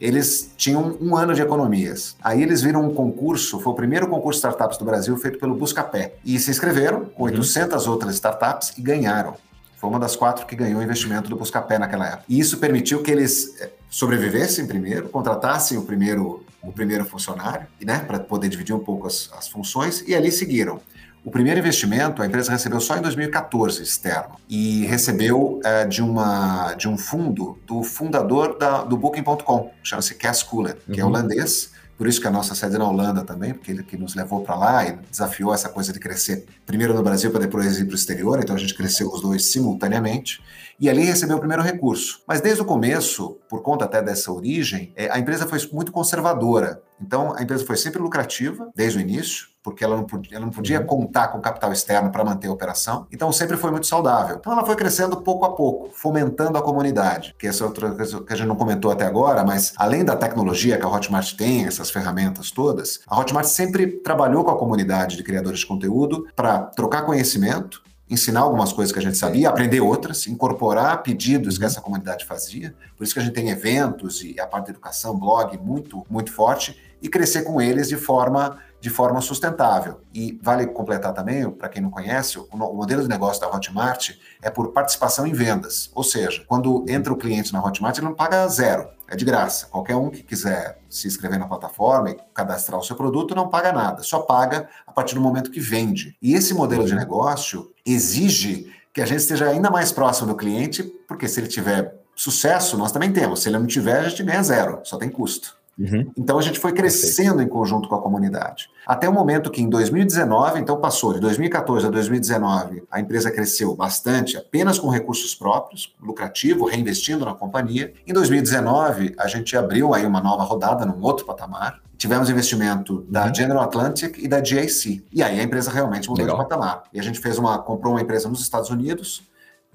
eles 0.00 0.52
tinham 0.56 0.96
um 1.00 1.16
ano 1.16 1.34
de 1.34 1.42
economias. 1.42 2.16
Aí 2.22 2.42
eles 2.42 2.62
viram 2.62 2.86
um 2.86 2.94
concurso, 2.94 3.58
foi 3.60 3.72
o 3.72 3.76
primeiro 3.76 4.06
concurso 4.06 4.40
de 4.40 4.46
startups 4.46 4.78
do 4.78 4.84
Brasil 4.84 5.16
feito 5.16 5.38
pelo 5.38 5.54
Buscapé. 5.54 6.14
E 6.24 6.38
se 6.38 6.50
inscreveram 6.50 7.06
com 7.06 7.24
800 7.24 7.84
uhum. 7.84 7.92
outras 7.92 8.14
startups 8.14 8.74
e 8.78 8.82
ganharam. 8.82 9.36
Foi 9.76 9.90
uma 9.90 9.98
das 9.98 10.16
quatro 10.16 10.46
que 10.46 10.56
ganhou 10.56 10.80
o 10.80 10.82
investimento 10.82 11.28
do 11.28 11.36
Buscapé 11.36 11.78
naquela 11.78 12.06
época. 12.06 12.24
E 12.28 12.38
isso 12.38 12.58
permitiu 12.58 13.02
que 13.02 13.10
eles 13.10 13.60
eh, 13.60 13.70
sobrevivessem 13.88 14.66
primeiro, 14.66 15.08
contratassem 15.08 15.78
o 15.78 15.82
primeiro, 15.82 16.44
o 16.62 16.72
primeiro 16.72 17.04
funcionário, 17.04 17.66
né, 17.80 18.00
para 18.00 18.18
poder 18.18 18.48
dividir 18.48 18.74
um 18.74 18.80
pouco 18.80 19.06
as, 19.06 19.30
as 19.36 19.46
funções, 19.46 20.02
e 20.06 20.16
ali 20.16 20.32
seguiram. 20.32 20.80
O 21.24 21.30
primeiro 21.30 21.58
investimento 21.58 22.22
a 22.22 22.26
empresa 22.26 22.52
recebeu 22.52 22.80
só 22.80 22.96
em 22.96 23.02
2014 23.02 23.82
externo 23.82 24.36
e 24.48 24.86
recebeu 24.86 25.60
é, 25.64 25.84
de, 25.84 26.02
uma, 26.02 26.74
de 26.74 26.88
um 26.88 26.96
fundo 26.96 27.58
do 27.66 27.82
fundador 27.82 28.56
da, 28.56 28.82
do 28.82 28.96
Booking.com, 28.96 29.70
chama-se 29.82 30.14
Cass 30.14 30.42
Cooler, 30.42 30.76
que 30.90 31.00
é 31.00 31.04
uhum. 31.04 31.10
holandês. 31.10 31.70
Por 31.98 32.06
isso 32.06 32.20
que 32.20 32.28
a 32.28 32.30
nossa 32.30 32.54
sede 32.54 32.76
é 32.76 32.78
na 32.78 32.88
Holanda 32.88 33.24
também, 33.24 33.52
porque 33.52 33.72
ele 33.72 33.82
que 33.82 33.96
nos 33.96 34.14
levou 34.14 34.44
para 34.44 34.54
lá 34.54 34.86
e 34.86 34.92
desafiou 35.10 35.52
essa 35.52 35.68
coisa 35.68 35.92
de 35.92 35.98
crescer 35.98 36.46
primeiro 36.64 36.94
no 36.94 37.02
Brasil 37.02 37.28
para 37.32 37.40
depois 37.40 37.76
ir 37.76 37.86
para 37.86 37.92
o 37.92 37.96
exterior. 37.96 38.38
Então 38.38 38.54
a 38.54 38.58
gente 38.58 38.72
cresceu 38.76 39.08
os 39.08 39.20
dois 39.20 39.50
simultaneamente 39.50 40.40
e 40.78 40.88
ali 40.88 41.02
recebeu 41.02 41.36
o 41.36 41.40
primeiro 41.40 41.60
recurso. 41.60 42.22
Mas 42.24 42.40
desde 42.40 42.62
o 42.62 42.64
começo, 42.64 43.36
por 43.48 43.62
conta 43.62 43.84
até 43.84 44.00
dessa 44.00 44.30
origem, 44.30 44.92
é, 44.94 45.10
a 45.10 45.18
empresa 45.18 45.44
foi 45.48 45.58
muito 45.72 45.90
conservadora. 45.90 46.80
Então 47.00 47.34
a 47.36 47.42
empresa 47.42 47.66
foi 47.66 47.76
sempre 47.76 48.00
lucrativa 48.00 48.70
desde 48.76 48.98
o 48.98 49.00
início 49.00 49.47
porque 49.70 49.84
ela 49.84 49.96
não 49.96 50.04
podia, 50.04 50.36
ela 50.36 50.46
não 50.46 50.52
podia 50.52 50.80
uhum. 50.80 50.86
contar 50.86 51.28
com 51.28 51.40
capital 51.40 51.72
externo 51.72 52.10
para 52.10 52.24
manter 52.24 52.48
a 52.48 52.52
operação. 52.52 53.06
Então 53.12 53.30
sempre 53.32 53.56
foi 53.56 53.70
muito 53.70 53.86
saudável. 53.86 54.36
Então 54.40 54.52
ela 54.52 54.64
foi 54.64 54.76
crescendo 54.76 55.16
pouco 55.18 55.44
a 55.44 55.54
pouco, 55.54 55.90
fomentando 55.94 56.58
a 56.58 56.62
comunidade, 56.62 57.34
que 57.38 57.46
essa 57.46 57.64
é 57.64 57.66
outra 57.66 57.90
coisa 57.90 58.20
que 58.20 58.32
a 58.32 58.36
gente 58.36 58.48
não 58.48 58.56
comentou 58.56 58.90
até 58.90 59.06
agora, 59.06 59.44
mas 59.44 59.72
além 59.76 60.04
da 60.04 60.16
tecnologia 60.16 60.76
que 60.78 60.84
a 60.84 60.88
Hotmart 60.88 61.34
tem, 61.34 61.66
essas 61.66 61.90
ferramentas 61.90 62.50
todas, 62.50 63.00
a 63.06 63.18
Hotmart 63.18 63.46
sempre 63.46 63.86
trabalhou 63.86 64.44
com 64.44 64.50
a 64.50 64.58
comunidade 64.58 65.16
de 65.16 65.22
criadores 65.22 65.60
de 65.60 65.66
conteúdo 65.66 66.26
para 66.34 66.58
trocar 66.58 67.02
conhecimento, 67.02 67.82
ensinar 68.10 68.40
algumas 68.40 68.72
coisas 68.72 68.92
que 68.92 68.98
a 68.98 69.02
gente 69.02 69.18
sabia, 69.18 69.48
aprender 69.48 69.80
outras, 69.80 70.26
incorporar 70.26 71.02
pedidos 71.02 71.58
que 71.58 71.64
uhum. 71.64 71.70
essa 71.70 71.80
comunidade 71.80 72.24
fazia. 72.24 72.74
Por 72.96 73.04
isso 73.04 73.12
que 73.12 73.20
a 73.20 73.22
gente 73.22 73.34
tem 73.34 73.50
eventos 73.50 74.22
e 74.22 74.40
a 74.40 74.46
parte 74.46 74.66
de 74.66 74.70
educação, 74.72 75.18
blog 75.18 75.58
muito 75.58 76.06
muito 76.08 76.32
forte 76.32 76.76
e 77.00 77.08
crescer 77.08 77.42
com 77.42 77.60
eles 77.60 77.88
de 77.88 77.96
forma 77.96 78.58
de 78.80 78.90
forma 78.90 79.20
sustentável. 79.20 80.00
E 80.14 80.38
vale 80.42 80.66
completar 80.66 81.12
também, 81.12 81.50
para 81.50 81.68
quem 81.68 81.82
não 81.82 81.90
conhece, 81.90 82.38
o, 82.38 82.56
modelo 82.56 83.02
de 83.02 83.08
negócio 83.08 83.40
da 83.40 83.48
Hotmart 83.48 84.10
é 84.40 84.50
por 84.50 84.72
participação 84.72 85.26
em 85.26 85.32
vendas. 85.32 85.90
Ou 85.94 86.04
seja, 86.04 86.44
quando 86.46 86.84
entra 86.88 87.12
o 87.12 87.16
cliente 87.16 87.52
na 87.52 87.64
Hotmart, 87.64 87.96
ele 87.98 88.06
não 88.06 88.14
paga 88.14 88.46
zero, 88.48 88.88
é 89.08 89.16
de 89.16 89.24
graça. 89.24 89.66
Qualquer 89.66 89.96
um 89.96 90.10
que 90.10 90.22
quiser 90.22 90.78
se 90.88 91.08
inscrever 91.08 91.38
na 91.38 91.46
plataforma 91.46 92.10
e 92.10 92.16
cadastrar 92.32 92.78
o 92.78 92.84
seu 92.84 92.96
produto 92.96 93.34
não 93.34 93.48
paga 93.48 93.72
nada, 93.72 94.02
só 94.02 94.20
paga 94.20 94.68
a 94.86 94.92
partir 94.92 95.14
do 95.14 95.20
momento 95.20 95.50
que 95.50 95.60
vende. 95.60 96.16
E 96.22 96.34
esse 96.34 96.54
modelo 96.54 96.84
de 96.84 96.94
negócio 96.94 97.72
exige 97.84 98.72
que 98.92 99.02
a 99.02 99.06
gente 99.06 99.20
esteja 99.20 99.48
ainda 99.48 99.70
mais 99.70 99.92
próximo 99.92 100.28
do 100.28 100.36
cliente, 100.36 100.82
porque 101.06 101.28
se 101.28 101.40
ele 101.40 101.48
tiver 101.48 101.94
sucesso, 102.14 102.76
nós 102.76 102.90
também 102.90 103.12
temos. 103.12 103.42
Se 103.42 103.48
ele 103.48 103.58
não 103.58 103.66
tiver, 103.66 104.00
a 104.00 104.08
gente 104.08 104.24
ganha 104.24 104.42
zero, 104.42 104.80
só 104.82 104.96
tem 104.96 105.08
custo. 105.08 105.57
Uhum. 105.78 106.10
Então 106.16 106.38
a 106.38 106.42
gente 106.42 106.58
foi 106.58 106.72
crescendo 106.72 107.36
Perfeito. 107.36 107.48
em 107.48 107.48
conjunto 107.48 107.88
com 107.88 107.94
a 107.94 108.02
comunidade. 108.02 108.68
Até 108.84 109.08
o 109.08 109.12
momento 109.12 109.50
que 109.50 109.62
em 109.62 109.68
2019, 109.68 110.58
então 110.58 110.80
passou 110.80 111.14
de 111.14 111.20
2014 111.20 111.86
a 111.86 111.90
2019, 111.90 112.82
a 112.90 113.00
empresa 113.00 113.30
cresceu 113.30 113.74
bastante, 113.76 114.36
apenas 114.36 114.78
com 114.78 114.88
recursos 114.88 115.34
próprios, 115.34 115.94
lucrativo, 116.00 116.64
reinvestindo 116.64 117.24
na 117.24 117.34
companhia. 117.34 117.92
Em 118.06 118.12
2019, 118.12 119.14
a 119.18 119.28
gente 119.28 119.56
abriu 119.56 119.94
aí 119.94 120.04
uma 120.04 120.20
nova 120.20 120.42
rodada 120.42 120.84
num 120.84 121.00
outro 121.02 121.24
patamar. 121.24 121.80
Tivemos 121.96 122.30
investimento 122.30 123.04
da 123.08 123.26
uhum. 123.26 123.34
General 123.34 123.62
Atlantic 123.62 124.18
e 124.18 124.28
da 124.28 124.42
GIC. 124.42 125.04
E 125.12 125.22
aí 125.22 125.38
a 125.38 125.42
empresa 125.42 125.70
realmente 125.70 126.08
mudou 126.08 126.24
Legal. 126.24 126.38
de 126.38 126.48
patamar. 126.48 126.84
E 126.92 126.98
a 126.98 127.02
gente 127.02 127.18
fez 127.18 127.38
uma, 127.38 127.58
comprou 127.58 127.92
uma 127.92 128.00
empresa 128.00 128.28
nos 128.28 128.40
Estados 128.40 128.70
Unidos, 128.70 129.28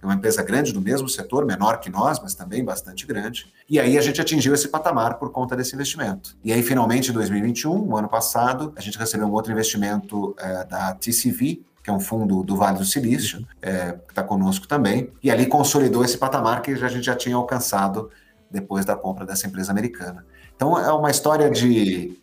é 0.05 0.09
uma 0.09 0.15
empresa 0.15 0.43
grande 0.43 0.73
do 0.73 0.81
mesmo 0.81 1.07
setor, 1.07 1.45
menor 1.45 1.79
que 1.79 1.89
nós, 1.89 2.19
mas 2.19 2.33
também 2.33 2.63
bastante 2.63 3.05
grande. 3.05 3.51
E 3.69 3.79
aí 3.79 3.97
a 3.97 4.01
gente 4.01 4.19
atingiu 4.19 4.53
esse 4.53 4.67
patamar 4.67 5.17
por 5.17 5.31
conta 5.31 5.55
desse 5.55 5.75
investimento. 5.75 6.35
E 6.43 6.51
aí, 6.51 6.61
finalmente, 6.61 7.11
em 7.11 7.13
2021, 7.13 7.89
o 7.89 7.97
ano 7.97 8.09
passado, 8.09 8.73
a 8.75 8.81
gente 8.81 8.97
recebeu 8.97 9.27
um 9.27 9.31
outro 9.31 9.51
investimento 9.51 10.35
é, 10.37 10.65
da 10.65 10.93
TCV, 10.93 11.61
que 11.83 11.89
é 11.89 11.93
um 11.93 11.99
fundo 11.99 12.43
do 12.43 12.55
Vale 12.55 12.77
do 12.77 12.85
Silício, 12.85 13.45
é, 13.61 13.93
que 13.93 14.11
está 14.11 14.23
conosco 14.23 14.67
também, 14.67 15.09
e 15.21 15.29
ali 15.29 15.45
consolidou 15.45 16.03
esse 16.03 16.17
patamar 16.17 16.61
que 16.61 16.71
a 16.71 16.89
gente 16.89 17.05
já 17.05 17.15
tinha 17.15 17.35
alcançado 17.35 18.09
depois 18.49 18.85
da 18.85 18.95
compra 18.95 19.25
dessa 19.25 19.47
empresa 19.47 19.71
americana. 19.71 20.25
Então 20.55 20.77
é 20.77 20.91
uma 20.93 21.11
história 21.11 21.49
de 21.49 22.17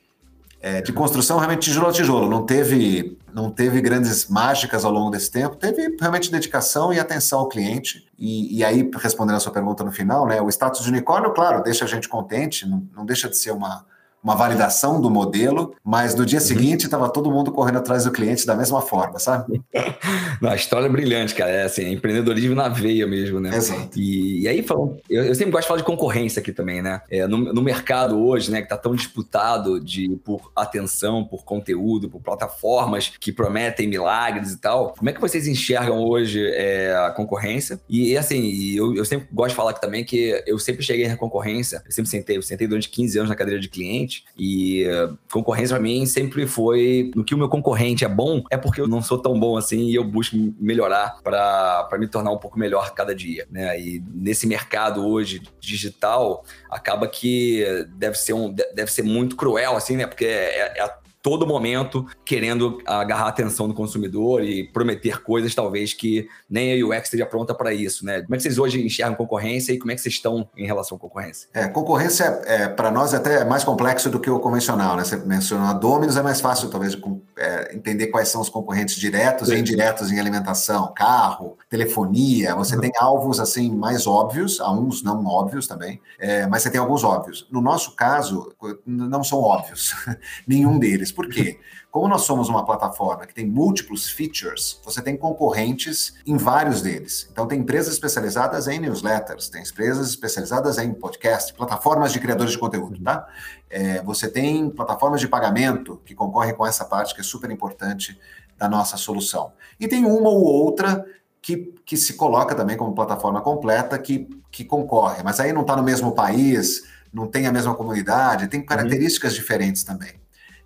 é, 0.61 0.83
de 0.83 0.92
construção 0.92 1.38
realmente 1.38 1.62
tijolo 1.62 1.88
a 1.88 1.92
tijolo. 1.92 2.29
Não 2.29 2.44
teve, 2.44 3.18
não 3.33 3.51
teve 3.51 3.81
grandes 3.81 4.29
mágicas 4.29 4.85
ao 4.85 4.92
longo 4.92 5.11
desse 5.11 5.31
tempo. 5.31 5.57
Teve 5.57 5.96
realmente 5.99 6.31
dedicação 6.31 6.92
e 6.92 7.01
atenção 7.01 7.40
ao 7.40 7.49
cliente. 7.49 8.07
E, 8.18 8.59
e 8.59 8.64
aí, 8.64 8.88
respondendo 8.99 9.37
a 9.37 9.40
sua 9.40 9.53
pergunta 9.53 9.83
no 9.83 9.90
final, 9.90 10.27
né, 10.27 10.40
o 10.40 10.49
status 10.49 10.83
de 10.83 10.90
unicórnio, 10.90 11.33
claro, 11.33 11.62
deixa 11.62 11.85
a 11.85 11.88
gente 11.88 12.09
contente, 12.09 12.68
não, 12.68 12.87
não 12.94 13.07
deixa 13.07 13.29
de 13.29 13.38
ser 13.38 13.53
uma, 13.53 13.87
uma 14.22 14.35
validação 14.35 15.00
do 15.00 15.11
modelo, 15.11 15.74
mas 15.83 16.14
no 16.14 16.26
dia 16.26 16.38
uhum. 16.38 16.44
seguinte 16.44 16.85
estava 16.85 17.09
todo 17.09 17.30
mundo 17.30 17.50
correndo 17.50 17.78
atrás 17.78 18.04
do 18.04 18.11
cliente 18.11 18.46
da 18.46 18.54
mesma 18.54 18.80
forma, 18.83 19.18
sabe? 19.18 19.62
a 20.42 20.54
história 20.54 20.87
é 20.87 20.88
brilhante, 20.88 21.35
cara. 21.35 21.50
É 21.50 21.62
assim, 21.62 21.90
empreendedorismo 21.90 22.54
na 22.54 22.68
veia 22.68 23.06
mesmo, 23.06 23.40
né? 23.40 23.56
Exato. 23.56 23.98
E, 23.98 24.42
e 24.42 24.48
aí, 24.48 24.62
falando, 24.62 24.98
eu, 25.09 25.24
eu, 25.24 25.35
sempre 25.35 25.52
gosto 25.52 25.62
de 25.62 25.68
falar 25.68 25.78
de 25.78 25.85
concorrência 25.85 26.40
aqui 26.40 26.52
também, 26.52 26.83
né? 26.83 27.00
É, 27.11 27.26
no, 27.26 27.38
no, 27.52 27.62
mercado 27.62 28.18
hoje, 28.18 28.50
né, 28.50 28.59
que 28.59 28.64
está 28.64 28.76
tão 28.76 28.94
disputado 28.94 29.80
de, 29.80 30.09
por 30.24 30.50
atenção, 30.54 31.24
por 31.24 31.44
conteúdo, 31.44 32.09
por 32.09 32.20
plataformas 32.20 33.12
que 33.20 33.33
prometem 33.33 33.88
milagres 33.88 34.52
e 34.52 34.59
tal, 34.59 34.94
como 34.96 35.09
é 35.09 35.12
que 35.12 35.20
vocês 35.20 35.46
enxergam 35.46 36.02
hoje 36.02 36.44
é, 36.54 36.94
a 37.06 37.11
concorrência? 37.11 37.80
E, 37.88 38.16
assim, 38.16 38.74
eu, 38.74 38.94
eu 38.94 39.04
sempre 39.04 39.28
gosto 39.33 39.50
de 39.50 39.56
falar 39.56 39.70
aqui 39.70 39.80
também 39.80 40.04
que 40.04 40.42
eu 40.46 40.59
sempre 40.59 40.83
cheguei 40.83 41.09
na 41.09 41.16
concorrência, 41.16 41.83
eu 41.87 41.92
sempre 41.92 42.11
sentei, 42.11 42.37
eu 42.37 42.42
sentei 42.42 42.66
durante 42.66 42.88
15 42.88 43.18
anos 43.18 43.30
na 43.30 43.37
cadeira 43.37 43.61
de 43.61 43.68
cliente, 43.68 44.10
E 44.38 44.87
uh, 44.87 45.16
concorrência 45.31 45.75
para 45.77 45.83
mim 45.83 46.05
sempre 46.07 46.46
foi 46.46 47.11
no 47.14 47.25
que 47.25 47.35
o 47.35 47.38
meu 47.38 47.49
concorrente 47.49 48.05
é 48.05 48.09
bom, 48.09 48.42
é 48.51 48.57
porque 48.57 48.81
eu 48.81 48.88
não 48.88 49.03
sou 49.03 49.18
tão 49.18 49.38
bom 49.38 49.57
assim 49.57 49.87
e 49.87 49.94
eu 49.94 50.05
busco 50.05 50.37
melhorar 50.59 51.18
para 51.23 51.99
me 51.99 52.07
tornar 52.07 52.31
um 52.31 52.38
pouco 52.38 52.59
melhor 52.59 52.92
cada 52.94 53.14
dia, 53.14 53.46
né? 53.51 53.79
E 53.81 54.03
nesse 54.12 54.46
mercado 54.46 55.07
hoje 55.07 55.42
digital, 55.61 56.44
acaba 56.70 57.07
que 57.09 57.64
deve 57.96 58.16
ser 58.16 58.33
um 58.33 58.53
deve 58.53 58.90
ser 58.90 59.03
muito 59.03 59.37
cruel 59.37 59.77
assim, 59.77 59.96
né? 59.96 60.07
Porque 60.07 60.27
é, 60.27 60.79
é 60.79 60.99
todo 61.22 61.46
momento 61.46 62.06
querendo 62.24 62.80
agarrar 62.87 63.24
a 63.24 63.28
atenção 63.28 63.68
do 63.68 63.74
consumidor 63.74 64.42
e 64.42 64.64
prometer 64.64 65.22
coisas 65.22 65.54
talvez 65.54 65.92
que 65.92 66.28
nem 66.48 66.80
a 66.80 66.87
UX 66.87 67.04
esteja 67.04 67.26
pronta 67.26 67.54
para 67.54 67.72
isso, 67.74 68.04
né? 68.04 68.22
Como 68.22 68.35
é 68.35 68.37
que 68.37 68.42
vocês 68.42 68.59
hoje 68.59 68.85
enxergam 68.85 69.14
concorrência 69.14 69.72
e 69.72 69.78
como 69.78 69.92
é 69.92 69.94
que 69.94 70.00
vocês 70.00 70.14
estão 70.14 70.48
em 70.56 70.66
relação 70.66 70.96
à 70.96 71.00
concorrência? 71.00 71.48
É, 71.52 71.68
concorrência 71.68 72.24
é, 72.44 72.68
para 72.68 72.90
nós 72.90 73.12
é 73.12 73.18
até 73.18 73.44
mais 73.44 73.64
complexo 73.64 74.09
do 74.09 74.18
que 74.18 74.30
o 74.30 74.40
convencional, 74.40 74.96
né? 74.96 75.04
Você 75.04 75.16
mencionou 75.16 75.66
a 75.66 75.72
Domino's, 75.72 76.16
é 76.16 76.22
mais 76.22 76.40
fácil 76.40 76.70
talvez 76.70 76.96
é, 77.38 77.74
entender 77.74 78.06
quais 78.09 78.28
são 78.28 78.40
os 78.40 78.48
concorrentes 78.48 78.96
diretos 78.96 79.48
Sim. 79.48 79.56
e 79.56 79.61
indiretos 79.61 80.11
em 80.11 80.18
alimentação, 80.18 80.92
carro, 80.94 81.59
telefonia. 81.68 82.54
Você 82.54 82.74
uhum. 82.74 82.80
tem 82.80 82.92
alvos 82.98 83.38
assim 83.40 83.70
mais 83.70 84.06
óbvios, 84.06 84.61
há 84.61 84.72
uns 84.72 85.02
não 85.02 85.24
óbvios 85.26 85.66
também, 85.66 86.00
é, 86.18 86.46
mas 86.46 86.62
você 86.62 86.70
tem 86.70 86.80
alguns 86.80 87.04
óbvios. 87.04 87.46
No 87.50 87.61
nosso 87.61 87.94
caso, 87.94 88.52
não 88.87 89.22
são 89.22 89.40
óbvios 89.40 89.94
nenhum 90.46 90.78
deles. 90.78 91.10
Por 91.11 91.29
quê? 91.29 91.59
Como 91.90 92.09
nós 92.09 92.23
somos 92.23 92.49
uma 92.49 92.64
plataforma 92.64 93.27
que 93.27 93.35
tem 93.35 93.46
múltiplos 93.46 94.09
features, 94.09 94.81
você 94.85 95.03
tem 95.03 95.16
concorrentes 95.16 96.14
em 96.27 96.37
vários 96.37 96.83
deles. 96.83 97.29
Então, 97.33 97.46
tem 97.46 97.61
empresas 97.61 97.94
especializadas 97.94 98.68
em 98.68 98.79
newsletters, 98.79 99.49
tem 99.49 99.62
empresas 99.62 100.09
especializadas 100.09 100.79
em 100.79 100.92
podcast, 100.92 101.53
plataformas 101.55 102.12
de 102.12 102.20
criadores 102.20 102.53
de 102.53 102.59
conteúdo, 102.59 103.03
tá? 103.03 103.27
É, 103.68 104.03
você 104.03 104.29
tem 104.29 104.70
plataformas 104.70 105.20
de 105.20 105.29
pagamento 105.29 106.01
que 106.05 106.14
concorrem 106.14 106.55
com 106.55 106.66
essa 106.66 106.85
parte 106.85 107.14
que 107.14 107.20
é 107.20 107.25
super 107.25 107.51
importante 107.51 108.18
da 108.57 108.68
nossa 108.68 108.96
solução. 108.96 109.53
E 109.79 109.88
tem 109.88 110.05
uma 110.05 110.29
ou 110.29 110.44
outra 110.44 111.05
que, 111.42 111.75
que 111.85 111.96
se 111.96 112.14
coloca 112.14 112.55
também 112.55 112.77
como 112.77 112.94
plataforma 112.94 113.40
completa 113.40 113.99
que, 113.99 114.29
que 114.51 114.64
concorre, 114.64 115.23
mas 115.23 115.40
aí 115.40 115.53
não 115.53 115.62
está 115.62 115.75
no 115.75 115.83
mesmo 115.83 116.12
país, 116.12 116.83
não 117.12 117.27
tem 117.27 117.46
a 117.46 117.53
mesma 117.53 117.75
comunidade, 117.75 118.49
tem 118.49 118.64
características 118.64 119.33
uhum. 119.33 119.38
diferentes 119.38 119.83
também. 119.83 120.19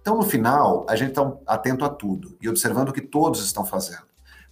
Então, 0.05 0.19
no 0.19 0.23
final, 0.23 0.85
a 0.87 0.95
gente 0.97 1.12
está 1.12 1.33
atento 1.47 1.83
a 1.83 1.88
tudo 1.88 2.37
e 2.38 2.47
observando 2.47 2.90
o 2.90 2.93
que 2.93 3.01
todos 3.01 3.43
estão 3.43 3.64
fazendo. 3.64 4.03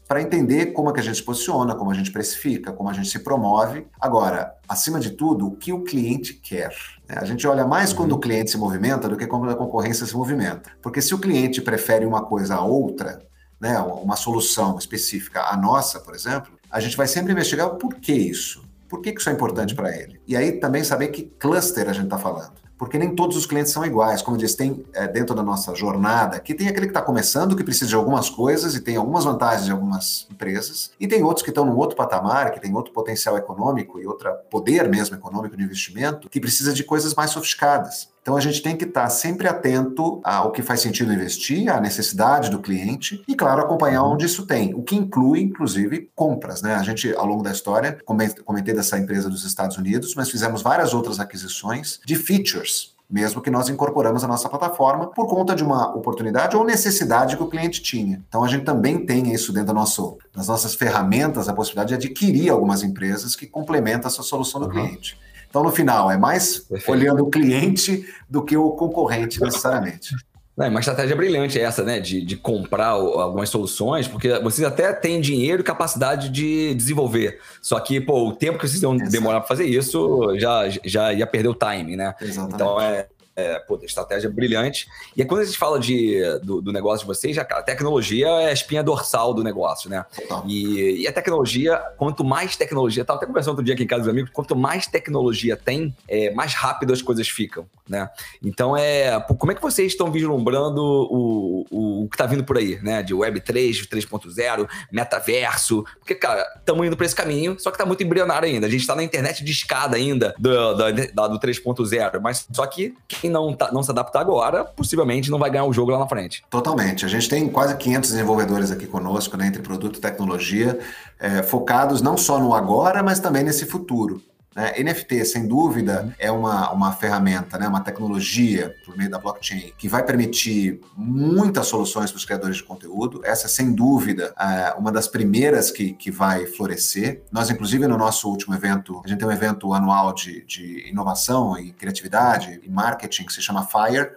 para 0.08 0.20
entender 0.20 0.72
como 0.72 0.90
é 0.90 0.92
que 0.92 1.00
a 1.00 1.02
gente 1.02 1.16
se 1.16 1.22
posiciona, 1.22 1.74
como 1.74 1.90
a 1.90 1.94
gente 1.94 2.10
precifica, 2.10 2.72
como 2.72 2.88
a 2.88 2.92
gente 2.92 3.08
se 3.08 3.18
promove. 3.18 3.86
Agora, 4.00 4.54
acima 4.68 4.98
de 4.98 5.10
tudo, 5.10 5.46
o 5.46 5.56
que 5.56 5.72
o 5.72 5.84
cliente 5.84 6.34
quer. 6.34 6.74
Né? 7.08 7.16
A 7.18 7.24
gente 7.24 7.46
olha 7.46 7.66
mais 7.66 7.90
uhum. 7.90 7.96
quando 7.98 8.12
o 8.12 8.18
cliente 8.18 8.50
se 8.50 8.58
movimenta 8.58 9.08
do 9.08 9.16
que 9.16 9.26
quando 9.26 9.48
a 9.48 9.54
concorrência 9.54 10.06
se 10.06 10.14
movimenta. 10.14 10.70
Porque 10.82 11.00
se 11.00 11.14
o 11.14 11.18
cliente 11.18 11.62
prefere 11.62 12.04
uma 12.04 12.22
coisa 12.24 12.56
a 12.56 12.64
outra, 12.64 13.22
né, 13.60 13.78
uma 13.78 14.16
solução 14.16 14.76
específica, 14.78 15.42
a 15.42 15.56
nossa, 15.56 16.00
por 16.00 16.14
exemplo, 16.14 16.52
a 16.70 16.80
gente 16.80 16.96
vai 16.96 17.06
sempre 17.06 17.32
investigar 17.32 17.68
o 17.68 17.76
porquê 17.76 18.12
isso. 18.14 18.62
Por 18.88 19.00
que 19.00 19.10
isso 19.10 19.30
é 19.30 19.32
importante 19.32 19.74
para 19.74 19.94
ele? 19.96 20.20
E 20.26 20.34
aí 20.34 20.52
também 20.52 20.82
saber 20.82 21.08
que 21.08 21.24
cluster 21.38 21.88
a 21.88 21.92
gente 21.92 22.04
está 22.04 22.18
falando 22.18 22.61
porque 22.82 22.98
nem 22.98 23.14
todos 23.14 23.36
os 23.36 23.46
clientes 23.46 23.72
são 23.72 23.86
iguais. 23.86 24.22
Como 24.22 24.36
eu 24.36 24.40
disse, 24.40 24.56
tem 24.56 24.84
é, 24.92 25.06
dentro 25.06 25.36
da 25.36 25.42
nossa 25.44 25.72
jornada, 25.72 26.40
que 26.40 26.52
tem 26.52 26.66
aquele 26.66 26.86
que 26.86 26.90
está 26.90 27.00
começando, 27.00 27.54
que 27.54 27.62
precisa 27.62 27.86
de 27.86 27.94
algumas 27.94 28.28
coisas 28.28 28.74
e 28.74 28.80
tem 28.80 28.96
algumas 28.96 29.22
vantagens 29.22 29.66
de 29.66 29.70
algumas 29.70 30.26
empresas, 30.28 30.90
e 30.98 31.06
tem 31.06 31.22
outros 31.22 31.44
que 31.44 31.50
estão 31.50 31.64
num 31.64 31.76
outro 31.76 31.96
patamar, 31.96 32.50
que 32.50 32.60
tem 32.60 32.74
outro 32.74 32.92
potencial 32.92 33.38
econômico 33.38 34.00
e 34.00 34.06
outro 34.08 34.28
poder 34.50 34.88
mesmo 34.88 35.14
econômico 35.14 35.56
de 35.56 35.62
investimento, 35.62 36.28
que 36.28 36.40
precisa 36.40 36.72
de 36.72 36.82
coisas 36.82 37.14
mais 37.14 37.30
sofisticadas. 37.30 38.08
Então 38.22 38.36
a 38.36 38.40
gente 38.40 38.62
tem 38.62 38.76
que 38.76 38.84
estar 38.84 39.08
sempre 39.10 39.48
atento 39.48 40.20
ao 40.22 40.52
que 40.52 40.62
faz 40.62 40.80
sentido 40.80 41.12
investir, 41.12 41.68
à 41.68 41.80
necessidade 41.80 42.50
do 42.50 42.60
cliente 42.60 43.22
e, 43.26 43.34
claro, 43.34 43.60
acompanhar 43.60 44.04
onde 44.04 44.24
isso 44.24 44.46
tem, 44.46 44.72
o 44.74 44.82
que 44.82 44.94
inclui, 44.94 45.40
inclusive, 45.40 46.08
compras. 46.14 46.62
Né? 46.62 46.74
A 46.74 46.82
gente, 46.84 47.12
ao 47.14 47.26
longo 47.26 47.42
da 47.42 47.50
história, 47.50 47.98
comentei 48.04 48.72
dessa 48.72 48.96
empresa 48.96 49.28
dos 49.28 49.44
Estados 49.44 49.76
Unidos, 49.76 50.14
mas 50.14 50.30
fizemos 50.30 50.62
várias 50.62 50.94
outras 50.94 51.18
aquisições 51.18 52.00
de 52.06 52.14
features 52.14 52.92
mesmo 53.12 53.42
que 53.42 53.50
nós 53.50 53.68
incorporamos 53.68 54.24
a 54.24 54.26
nossa 54.26 54.48
plataforma 54.48 55.08
por 55.08 55.26
conta 55.28 55.54
de 55.54 55.62
uma 55.62 55.94
oportunidade 55.94 56.56
ou 56.56 56.64
necessidade 56.64 57.36
que 57.36 57.42
o 57.42 57.46
cliente 57.46 57.82
tinha. 57.82 58.24
Então 58.26 58.42
a 58.42 58.48
gente 58.48 58.64
também 58.64 59.04
tem 59.04 59.34
isso 59.34 59.52
dentro 59.52 59.68
do 59.68 59.74
nosso, 59.74 60.16
das 60.34 60.48
nossas 60.48 60.74
ferramentas, 60.74 61.46
a 61.46 61.52
possibilidade 61.52 61.90
de 61.90 62.06
adquirir 62.06 62.48
algumas 62.48 62.82
empresas 62.82 63.36
que 63.36 63.46
complementam 63.46 64.08
essa 64.08 64.22
solução 64.22 64.62
do 64.62 64.66
uhum. 64.68 64.72
cliente. 64.72 65.18
Então, 65.52 65.62
no 65.62 65.70
final, 65.70 66.10
é 66.10 66.16
mais 66.16 66.60
Perfeito. 66.60 66.90
olhando 66.90 67.26
o 67.26 67.28
cliente 67.28 68.06
do 68.26 68.42
que 68.42 68.56
o 68.56 68.70
concorrente, 68.70 69.38
necessariamente. 69.38 70.14
É 70.58 70.68
uma 70.68 70.80
estratégia 70.80 71.14
brilhante 71.14 71.60
essa, 71.60 71.82
né? 71.82 72.00
De, 72.00 72.24
de 72.24 72.36
comprar 72.36 72.88
algumas 72.88 73.50
soluções, 73.50 74.08
porque 74.08 74.38
vocês 74.38 74.66
até 74.66 74.90
têm 74.94 75.20
dinheiro 75.20 75.60
e 75.60 75.64
capacidade 75.64 76.30
de 76.30 76.74
desenvolver. 76.74 77.38
Só 77.60 77.78
que, 77.80 78.00
pô, 78.00 78.28
o 78.28 78.32
tempo 78.34 78.58
que 78.58 78.66
vocês 78.66 78.82
iam 78.82 78.96
demorar 78.96 79.40
para 79.40 79.48
fazer 79.48 79.66
isso 79.66 80.34
já, 80.38 80.64
já 80.84 81.12
ia 81.12 81.26
perder 81.26 81.48
o 81.48 81.54
timing, 81.54 81.96
né? 81.96 82.14
Exatamente. 82.18 82.54
Então 82.54 82.80
é, 82.80 83.08
é, 83.34 83.58
pô, 83.60 83.78
estratégia 83.82 84.30
brilhante. 84.30 84.86
E 85.16 85.22
aí, 85.22 85.28
quando 85.28 85.40
a 85.40 85.44
gente 85.44 85.56
fala 85.56 85.78
de, 85.78 86.20
do, 86.42 86.60
do, 86.60 86.72
negócio 86.72 87.00
de 87.00 87.06
vocês, 87.06 87.34
já, 87.34 87.42
a 87.42 87.62
tecnologia 87.62 88.28
é 88.28 88.50
a 88.50 88.52
espinha 88.52 88.82
dorsal 88.82 89.32
do 89.32 89.42
negócio, 89.42 89.88
né? 89.88 90.04
E, 90.46 91.02
e, 91.02 91.08
a 91.08 91.12
tecnologia, 91.12 91.78
quanto 91.96 92.24
mais 92.24 92.56
tecnologia, 92.56 93.02
estava 93.02 93.18
até 93.18 93.26
conversando 93.26 93.52
outro 93.52 93.64
dia 93.64 93.74
aqui 93.74 93.84
em 93.84 93.86
casa 93.86 94.02
dos 94.02 94.10
amigos, 94.10 94.30
quanto 94.32 94.54
mais 94.54 94.86
tecnologia 94.86 95.56
tem, 95.56 95.94
é, 96.06 96.30
mais 96.30 96.54
rápido 96.54 96.92
as 96.92 97.00
coisas 97.00 97.28
ficam, 97.28 97.66
né? 97.88 98.10
Então, 98.42 98.76
é, 98.76 99.18
como 99.38 99.52
é 99.52 99.54
que 99.54 99.62
vocês 99.62 99.92
estão 99.92 100.10
vislumbrando 100.10 100.82
o, 100.82 101.66
o, 101.70 102.04
o 102.04 102.08
que 102.08 102.14
está 102.14 102.26
vindo 102.26 102.44
por 102.44 102.58
aí, 102.58 102.78
né? 102.82 103.02
De 103.02 103.14
Web3, 103.14 103.88
3.0, 103.88 104.68
metaverso, 104.90 105.84
porque, 105.98 106.14
cara, 106.14 106.46
estamos 106.58 106.86
indo 106.86 106.96
para 106.96 107.06
esse 107.06 107.14
caminho, 107.14 107.58
só 107.58 107.70
que 107.70 107.76
está 107.76 107.86
muito 107.86 108.02
embrionário 108.02 108.46
ainda. 108.46 108.66
A 108.66 108.70
gente 108.70 108.82
está 108.82 108.94
na 108.94 109.02
internet 109.02 109.42
de 109.42 109.52
escada 109.52 109.96
ainda 109.96 110.34
do, 110.38 110.74
do, 110.74 111.28
do 111.28 111.40
3.0, 111.40 112.20
mas 112.20 112.46
só 112.52 112.66
que 112.66 112.94
quem 113.22 113.30
não, 113.30 113.54
tá, 113.54 113.70
não 113.70 113.84
se 113.84 113.90
adaptar 113.92 114.20
agora, 114.20 114.64
possivelmente 114.64 115.30
não 115.30 115.38
vai 115.38 115.48
ganhar 115.48 115.64
o 115.64 115.72
jogo 115.72 115.92
lá 115.92 115.98
na 116.00 116.08
frente. 116.08 116.42
Totalmente. 116.50 117.06
A 117.06 117.08
gente 117.08 117.28
tem 117.28 117.48
quase 117.48 117.76
500 117.76 118.10
desenvolvedores 118.10 118.72
aqui 118.72 118.84
conosco, 118.84 119.36
né, 119.36 119.46
entre 119.46 119.62
produto 119.62 119.98
e 119.98 120.00
tecnologia, 120.00 120.76
é, 121.20 121.40
focados 121.44 122.02
não 122.02 122.16
só 122.16 122.40
no 122.40 122.52
agora, 122.52 123.00
mas 123.00 123.20
também 123.20 123.44
nesse 123.44 123.64
futuro. 123.64 124.20
Né? 124.54 124.82
NFT, 124.82 125.24
sem 125.24 125.46
dúvida, 125.46 126.14
é 126.18 126.30
uma, 126.30 126.70
uma 126.72 126.92
ferramenta, 126.92 127.58
né? 127.58 127.66
uma 127.66 127.80
tecnologia 127.80 128.74
por 128.84 128.96
meio 128.96 129.10
da 129.10 129.18
blockchain 129.18 129.72
que 129.76 129.88
vai 129.88 130.04
permitir 130.04 130.80
muitas 130.96 131.66
soluções 131.66 132.10
para 132.10 132.18
os 132.18 132.24
criadores 132.24 132.56
de 132.56 132.62
conteúdo. 132.62 133.20
Essa, 133.24 133.48
sem 133.48 133.72
dúvida, 133.72 134.34
é 134.38 134.74
uma 134.78 134.92
das 134.92 135.08
primeiras 135.08 135.70
que, 135.70 135.92
que 135.92 136.10
vai 136.10 136.46
florescer. 136.46 137.22
Nós, 137.30 137.50
inclusive, 137.50 137.86
no 137.86 137.96
nosso 137.96 138.28
último 138.28 138.54
evento, 138.54 139.00
a 139.04 139.08
gente 139.08 139.18
tem 139.18 139.28
um 139.28 139.32
evento 139.32 139.72
anual 139.72 140.12
de, 140.12 140.44
de 140.44 140.88
inovação 140.88 141.58
e 141.58 141.72
criatividade 141.72 142.60
e 142.62 142.70
marketing 142.70 143.24
que 143.24 143.32
se 143.32 143.40
chama 143.40 143.66
FIRE, 143.66 144.10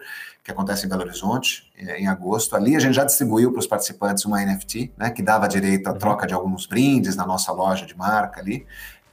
que 0.46 0.52
acontece 0.52 0.86
em 0.86 0.88
Belo 0.88 1.02
Horizonte, 1.02 1.68
é, 1.76 1.98
em 1.98 2.06
agosto. 2.06 2.54
Ali 2.54 2.76
a 2.76 2.78
gente 2.78 2.94
já 2.94 3.02
distribuiu 3.02 3.50
para 3.50 3.58
os 3.58 3.66
participantes 3.66 4.24
uma 4.24 4.40
NFT, 4.40 4.92
né, 4.96 5.10
que 5.10 5.20
dava 5.20 5.48
direito 5.48 5.88
à 5.88 5.92
troca 5.92 6.24
de 6.24 6.34
alguns 6.34 6.66
brindes 6.66 7.16
na 7.16 7.26
nossa 7.26 7.50
loja 7.50 7.84
de 7.84 7.96
marca 7.96 8.40
ali. 8.40 8.64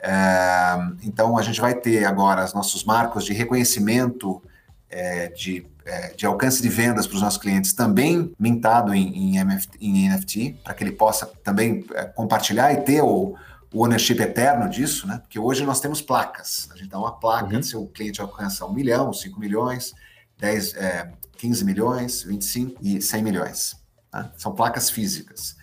É, 0.05 0.75
então, 1.01 1.37
a 1.37 1.41
gente 1.41 1.61
vai 1.61 1.73
ter 1.73 2.03
agora 2.03 2.43
os 2.43 2.53
nossos 2.53 2.83
marcos 2.83 3.23
de 3.23 3.31
reconhecimento 3.31 4.43
é, 4.89 5.29
de, 5.29 5.65
é, 5.85 6.09
de 6.09 6.25
alcance 6.25 6.61
de 6.61 6.67
vendas 6.67 7.07
para 7.07 7.15
os 7.15 7.21
nossos 7.21 7.39
clientes 7.39 7.71
também 7.71 8.33
mintado 8.37 8.93
em, 8.93 9.07
em, 9.15 9.37
MF, 9.37 9.69
em 9.79 10.09
NFT, 10.09 10.59
para 10.61 10.73
que 10.73 10.83
ele 10.83 10.91
possa 10.91 11.25
também 11.41 11.85
é, 11.93 12.03
compartilhar 12.03 12.73
e 12.73 12.81
ter 12.81 13.01
o, 13.01 13.35
o 13.73 13.81
ownership 13.81 14.19
eterno 14.19 14.69
disso, 14.69 15.07
né? 15.07 15.19
Porque 15.19 15.39
hoje 15.39 15.65
nós 15.65 15.79
temos 15.79 16.01
placas. 16.01 16.67
A 16.73 16.75
gente 16.75 16.89
dá 16.89 16.99
uma 16.99 17.17
placa 17.17 17.55
uhum. 17.55 17.63
se 17.63 17.77
o 17.77 17.87
cliente 17.87 18.19
alcança 18.19 18.65
1 18.65 18.73
milhão, 18.73 19.13
5 19.13 19.39
milhões, 19.39 19.93
10, 20.37 20.73
é, 20.75 21.11
15 21.37 21.63
milhões, 21.63 22.23
25 22.23 22.77
e 22.83 23.01
100 23.01 23.23
milhões. 23.23 23.75
Tá? 24.11 24.29
São 24.35 24.53
placas 24.53 24.89
físicas. 24.89 25.55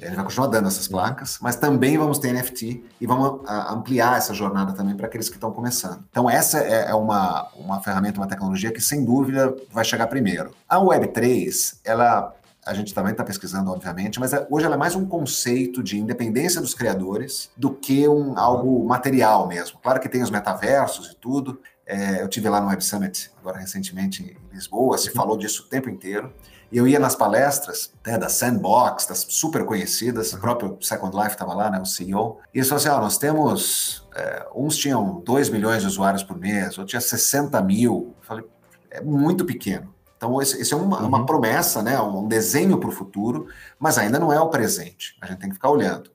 Gente 0.00 0.14
vai 0.14 0.24
continuar 0.24 0.46
dando 0.46 0.68
essas 0.68 0.86
placas, 0.86 1.38
mas 1.42 1.56
também 1.56 1.98
vamos 1.98 2.20
ter 2.20 2.32
NFT 2.32 2.84
e 3.00 3.06
vamos 3.06 3.40
ah, 3.46 3.72
ampliar 3.72 4.16
essa 4.16 4.32
jornada 4.32 4.72
também 4.72 4.96
para 4.96 5.06
aqueles 5.06 5.28
que 5.28 5.34
estão 5.34 5.50
começando. 5.50 6.04
Então, 6.08 6.30
essa 6.30 6.60
é, 6.60 6.90
é 6.90 6.94
uma, 6.94 7.48
uma 7.56 7.80
ferramenta, 7.80 8.20
uma 8.20 8.28
tecnologia 8.28 8.70
que, 8.70 8.80
sem 8.80 9.04
dúvida, 9.04 9.56
vai 9.72 9.84
chegar 9.84 10.06
primeiro. 10.06 10.54
A 10.68 10.76
Web3, 10.78 11.78
ela 11.84 12.32
a 12.64 12.74
gente 12.74 12.92
também 12.92 13.12
está 13.12 13.24
pesquisando, 13.24 13.70
obviamente, 13.70 14.20
mas 14.20 14.34
é, 14.34 14.46
hoje 14.50 14.66
ela 14.66 14.74
é 14.74 14.78
mais 14.78 14.94
um 14.94 15.06
conceito 15.06 15.82
de 15.82 15.98
independência 15.98 16.60
dos 16.60 16.74
criadores 16.74 17.50
do 17.56 17.70
que 17.70 18.06
um 18.06 18.38
algo 18.38 18.86
material 18.86 19.48
mesmo. 19.48 19.78
Claro 19.82 19.98
que 19.98 20.08
tem 20.08 20.22
os 20.22 20.30
metaversos 20.30 21.12
e 21.12 21.16
tudo. 21.16 21.58
É, 21.86 22.20
eu 22.22 22.28
tive 22.28 22.46
lá 22.48 22.60
no 22.60 22.68
Web 22.68 22.84
Summit 22.84 23.30
agora 23.40 23.58
recentemente 23.58 24.22
em 24.22 24.54
Lisboa, 24.54 24.98
se 24.98 25.08
uhum. 25.08 25.14
falou 25.14 25.38
disso 25.38 25.64
o 25.64 25.68
tempo 25.70 25.88
inteiro. 25.88 26.30
E 26.70 26.76
eu 26.76 26.86
ia 26.86 26.98
nas 26.98 27.14
palestras 27.14 27.92
né, 28.06 28.18
da 28.18 28.28
Sandbox, 28.28 29.06
das 29.06 29.26
super 29.28 29.64
conhecidas, 29.64 30.32
o 30.34 30.38
próprio 30.38 30.76
Second 30.82 31.16
Life 31.16 31.30
estava 31.30 31.54
lá, 31.54 31.70
né, 31.70 31.80
o 31.80 31.86
CEO, 31.86 32.40
e 32.54 32.58
eles 32.58 32.68
falaram 32.68 32.84
assim, 32.84 32.88
ó, 32.88 33.00
nós 33.00 33.18
temos, 33.18 34.06
é, 34.14 34.46
uns 34.54 34.76
tinham 34.76 35.20
2 35.20 35.48
milhões 35.48 35.80
de 35.80 35.88
usuários 35.88 36.22
por 36.22 36.36
mês, 36.36 36.76
outros 36.76 36.90
tinha 36.90 37.00
60 37.00 37.60
mil. 37.62 38.14
Eu 38.18 38.22
falei, 38.22 38.44
é 38.90 39.00
muito 39.00 39.44
pequeno. 39.46 39.94
Então, 40.18 40.42
esse, 40.42 40.60
esse 40.60 40.74
é 40.74 40.76
uma, 40.76 41.00
uhum. 41.00 41.08
uma, 41.08 41.24
promessa, 41.24 41.80
né, 41.80 41.98
um 42.00 42.26
desenho 42.26 42.78
para 42.78 42.88
o 42.88 42.92
futuro, 42.92 43.46
mas 43.78 43.96
ainda 43.96 44.18
não 44.18 44.32
é 44.32 44.40
o 44.40 44.50
presente. 44.50 45.16
A 45.22 45.26
gente 45.26 45.38
tem 45.38 45.48
que 45.48 45.54
ficar 45.54 45.70
olhando. 45.70 46.10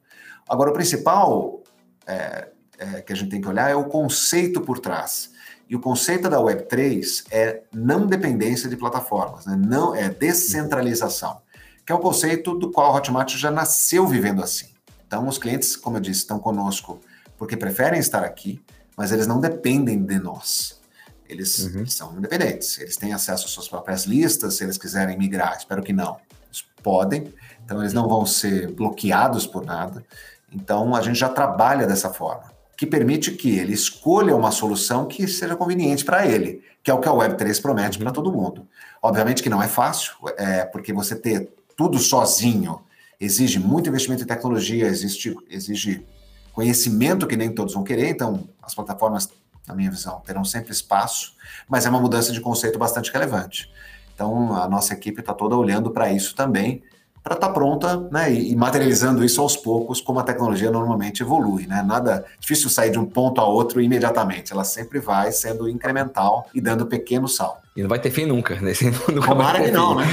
Agora, 0.47 0.69
o 0.69 0.73
principal 0.73 1.63
é, 2.05 2.49
é, 2.77 3.01
que 3.01 3.13
a 3.13 3.15
gente 3.15 3.29
tem 3.29 3.41
que 3.41 3.47
olhar 3.47 3.71
é 3.71 3.75
o 3.75 3.85
conceito 3.85 4.61
por 4.61 4.79
trás. 4.79 5.31
E 5.69 5.75
o 5.75 5.79
conceito 5.79 6.29
da 6.29 6.37
Web3 6.37 7.25
é 7.31 7.63
não 7.73 8.05
dependência 8.05 8.69
de 8.69 8.75
plataformas, 8.75 9.45
né? 9.45 9.55
não 9.55 9.95
é 9.95 10.09
descentralização, 10.09 11.41
que 11.85 11.91
é 11.91 11.95
um 11.95 11.99
conceito 11.99 12.57
do 12.57 12.71
qual 12.71 12.91
a 12.91 12.97
Hotmart 12.97 13.35
já 13.35 13.49
nasceu 13.49 14.05
vivendo 14.05 14.43
assim. 14.43 14.67
Então, 15.07 15.27
os 15.27 15.37
clientes, 15.37 15.75
como 15.75 15.97
eu 15.97 16.01
disse, 16.01 16.19
estão 16.19 16.39
conosco 16.39 16.99
porque 17.37 17.55
preferem 17.55 17.99
estar 17.99 18.23
aqui, 18.23 18.61
mas 18.95 19.11
eles 19.11 19.27
não 19.27 19.39
dependem 19.39 20.03
de 20.03 20.19
nós. 20.19 20.79
Eles, 21.27 21.59
uhum. 21.59 21.79
eles 21.79 21.93
são 21.93 22.15
independentes, 22.17 22.77
eles 22.79 22.97
têm 22.97 23.13
acesso 23.13 23.45
às 23.45 23.51
suas 23.51 23.67
próprias 23.67 24.03
listas, 24.03 24.55
se 24.55 24.63
eles 24.63 24.77
quiserem 24.77 25.17
migrar, 25.17 25.55
espero 25.57 25.81
que 25.81 25.93
não. 25.93 26.17
Eles 26.45 26.63
podem, 26.83 27.33
então 27.63 27.79
eles 27.79 27.93
não 27.93 28.07
vão 28.07 28.25
ser 28.25 28.71
bloqueados 28.71 29.47
por 29.47 29.65
nada. 29.65 30.03
Então, 30.51 30.93
a 30.93 31.01
gente 31.01 31.17
já 31.17 31.29
trabalha 31.29 31.87
dessa 31.87 32.11
forma 32.11 32.52
que 32.75 32.85
permite 32.85 33.31
que 33.31 33.57
ele 33.57 33.73
escolha 33.73 34.35
uma 34.35 34.51
solução 34.51 35.05
que 35.05 35.27
seja 35.27 35.55
conveniente 35.55 36.03
para 36.03 36.25
ele, 36.25 36.61
que 36.81 36.89
é 36.89 36.93
o 36.93 36.99
que 36.99 37.07
a 37.07 37.11
Web3 37.11 37.61
promete 37.61 37.99
para 37.99 38.11
todo 38.11 38.31
mundo. 38.31 38.67
Obviamente 39.01 39.43
que 39.43 39.49
não 39.49 39.61
é 39.61 39.67
fácil, 39.67 40.13
é, 40.37 40.65
porque 40.65 40.91
você 40.91 41.15
ter 41.15 41.51
tudo 41.75 41.99
sozinho 41.99 42.81
exige 43.19 43.59
muito 43.59 43.89
investimento 43.89 44.23
em 44.23 44.27
tecnologia, 44.27 44.85
existe, 44.85 45.35
exige 45.49 46.05
conhecimento 46.51 47.27
que 47.27 47.37
nem 47.37 47.53
todos 47.53 47.73
vão 47.73 47.83
querer, 47.83 48.09
então 48.09 48.47
as 48.61 48.73
plataformas, 48.73 49.29
na 49.67 49.73
minha 49.73 49.89
visão, 49.89 50.21
terão 50.25 50.43
sempre 50.43 50.71
espaço, 50.71 51.35
mas 51.67 51.85
é 51.85 51.89
uma 51.89 51.99
mudança 51.99 52.31
de 52.31 52.41
conceito 52.41 52.77
bastante 52.77 53.11
relevante. 53.11 53.71
Então 54.13 54.55
a 54.55 54.67
nossa 54.67 54.93
equipe 54.93 55.19
está 55.19 55.33
toda 55.33 55.55
olhando 55.55 55.91
para 55.91 56.11
isso 56.11 56.35
também, 56.35 56.83
para 57.23 57.35
estar 57.35 57.47
tá 57.47 57.53
pronta 57.53 58.07
né, 58.11 58.33
e, 58.33 58.55
materializando 58.55 59.23
isso 59.23 59.39
aos 59.41 59.55
poucos, 59.55 60.01
como 60.01 60.19
a 60.19 60.23
tecnologia 60.23 60.69
normalmente 60.69 61.23
evolui. 61.23 61.65
Né? 61.65 61.81
Nada 61.81 62.25
difícil 62.39 62.69
sair 62.69 62.91
de 62.91 62.99
um 62.99 63.05
ponto 63.05 63.39
a 63.39 63.45
outro 63.45 63.79
imediatamente, 63.81 64.51
ela 64.51 64.63
sempre 64.63 64.99
vai 64.99 65.31
sendo 65.31 65.69
incremental 65.69 66.47
e 66.53 66.59
dando 66.59 66.85
pequeno 66.85 67.27
salto. 67.27 67.63
E 67.75 67.81
não 67.81 67.89
vai 67.89 67.97
ter 67.97 68.11
fim 68.11 68.25
nunca, 68.25 68.55
né? 68.61 68.71
nunca 69.09 69.27
Tomara 69.29 69.63
que 69.63 69.71
não, 69.71 69.95
né? 69.95 70.05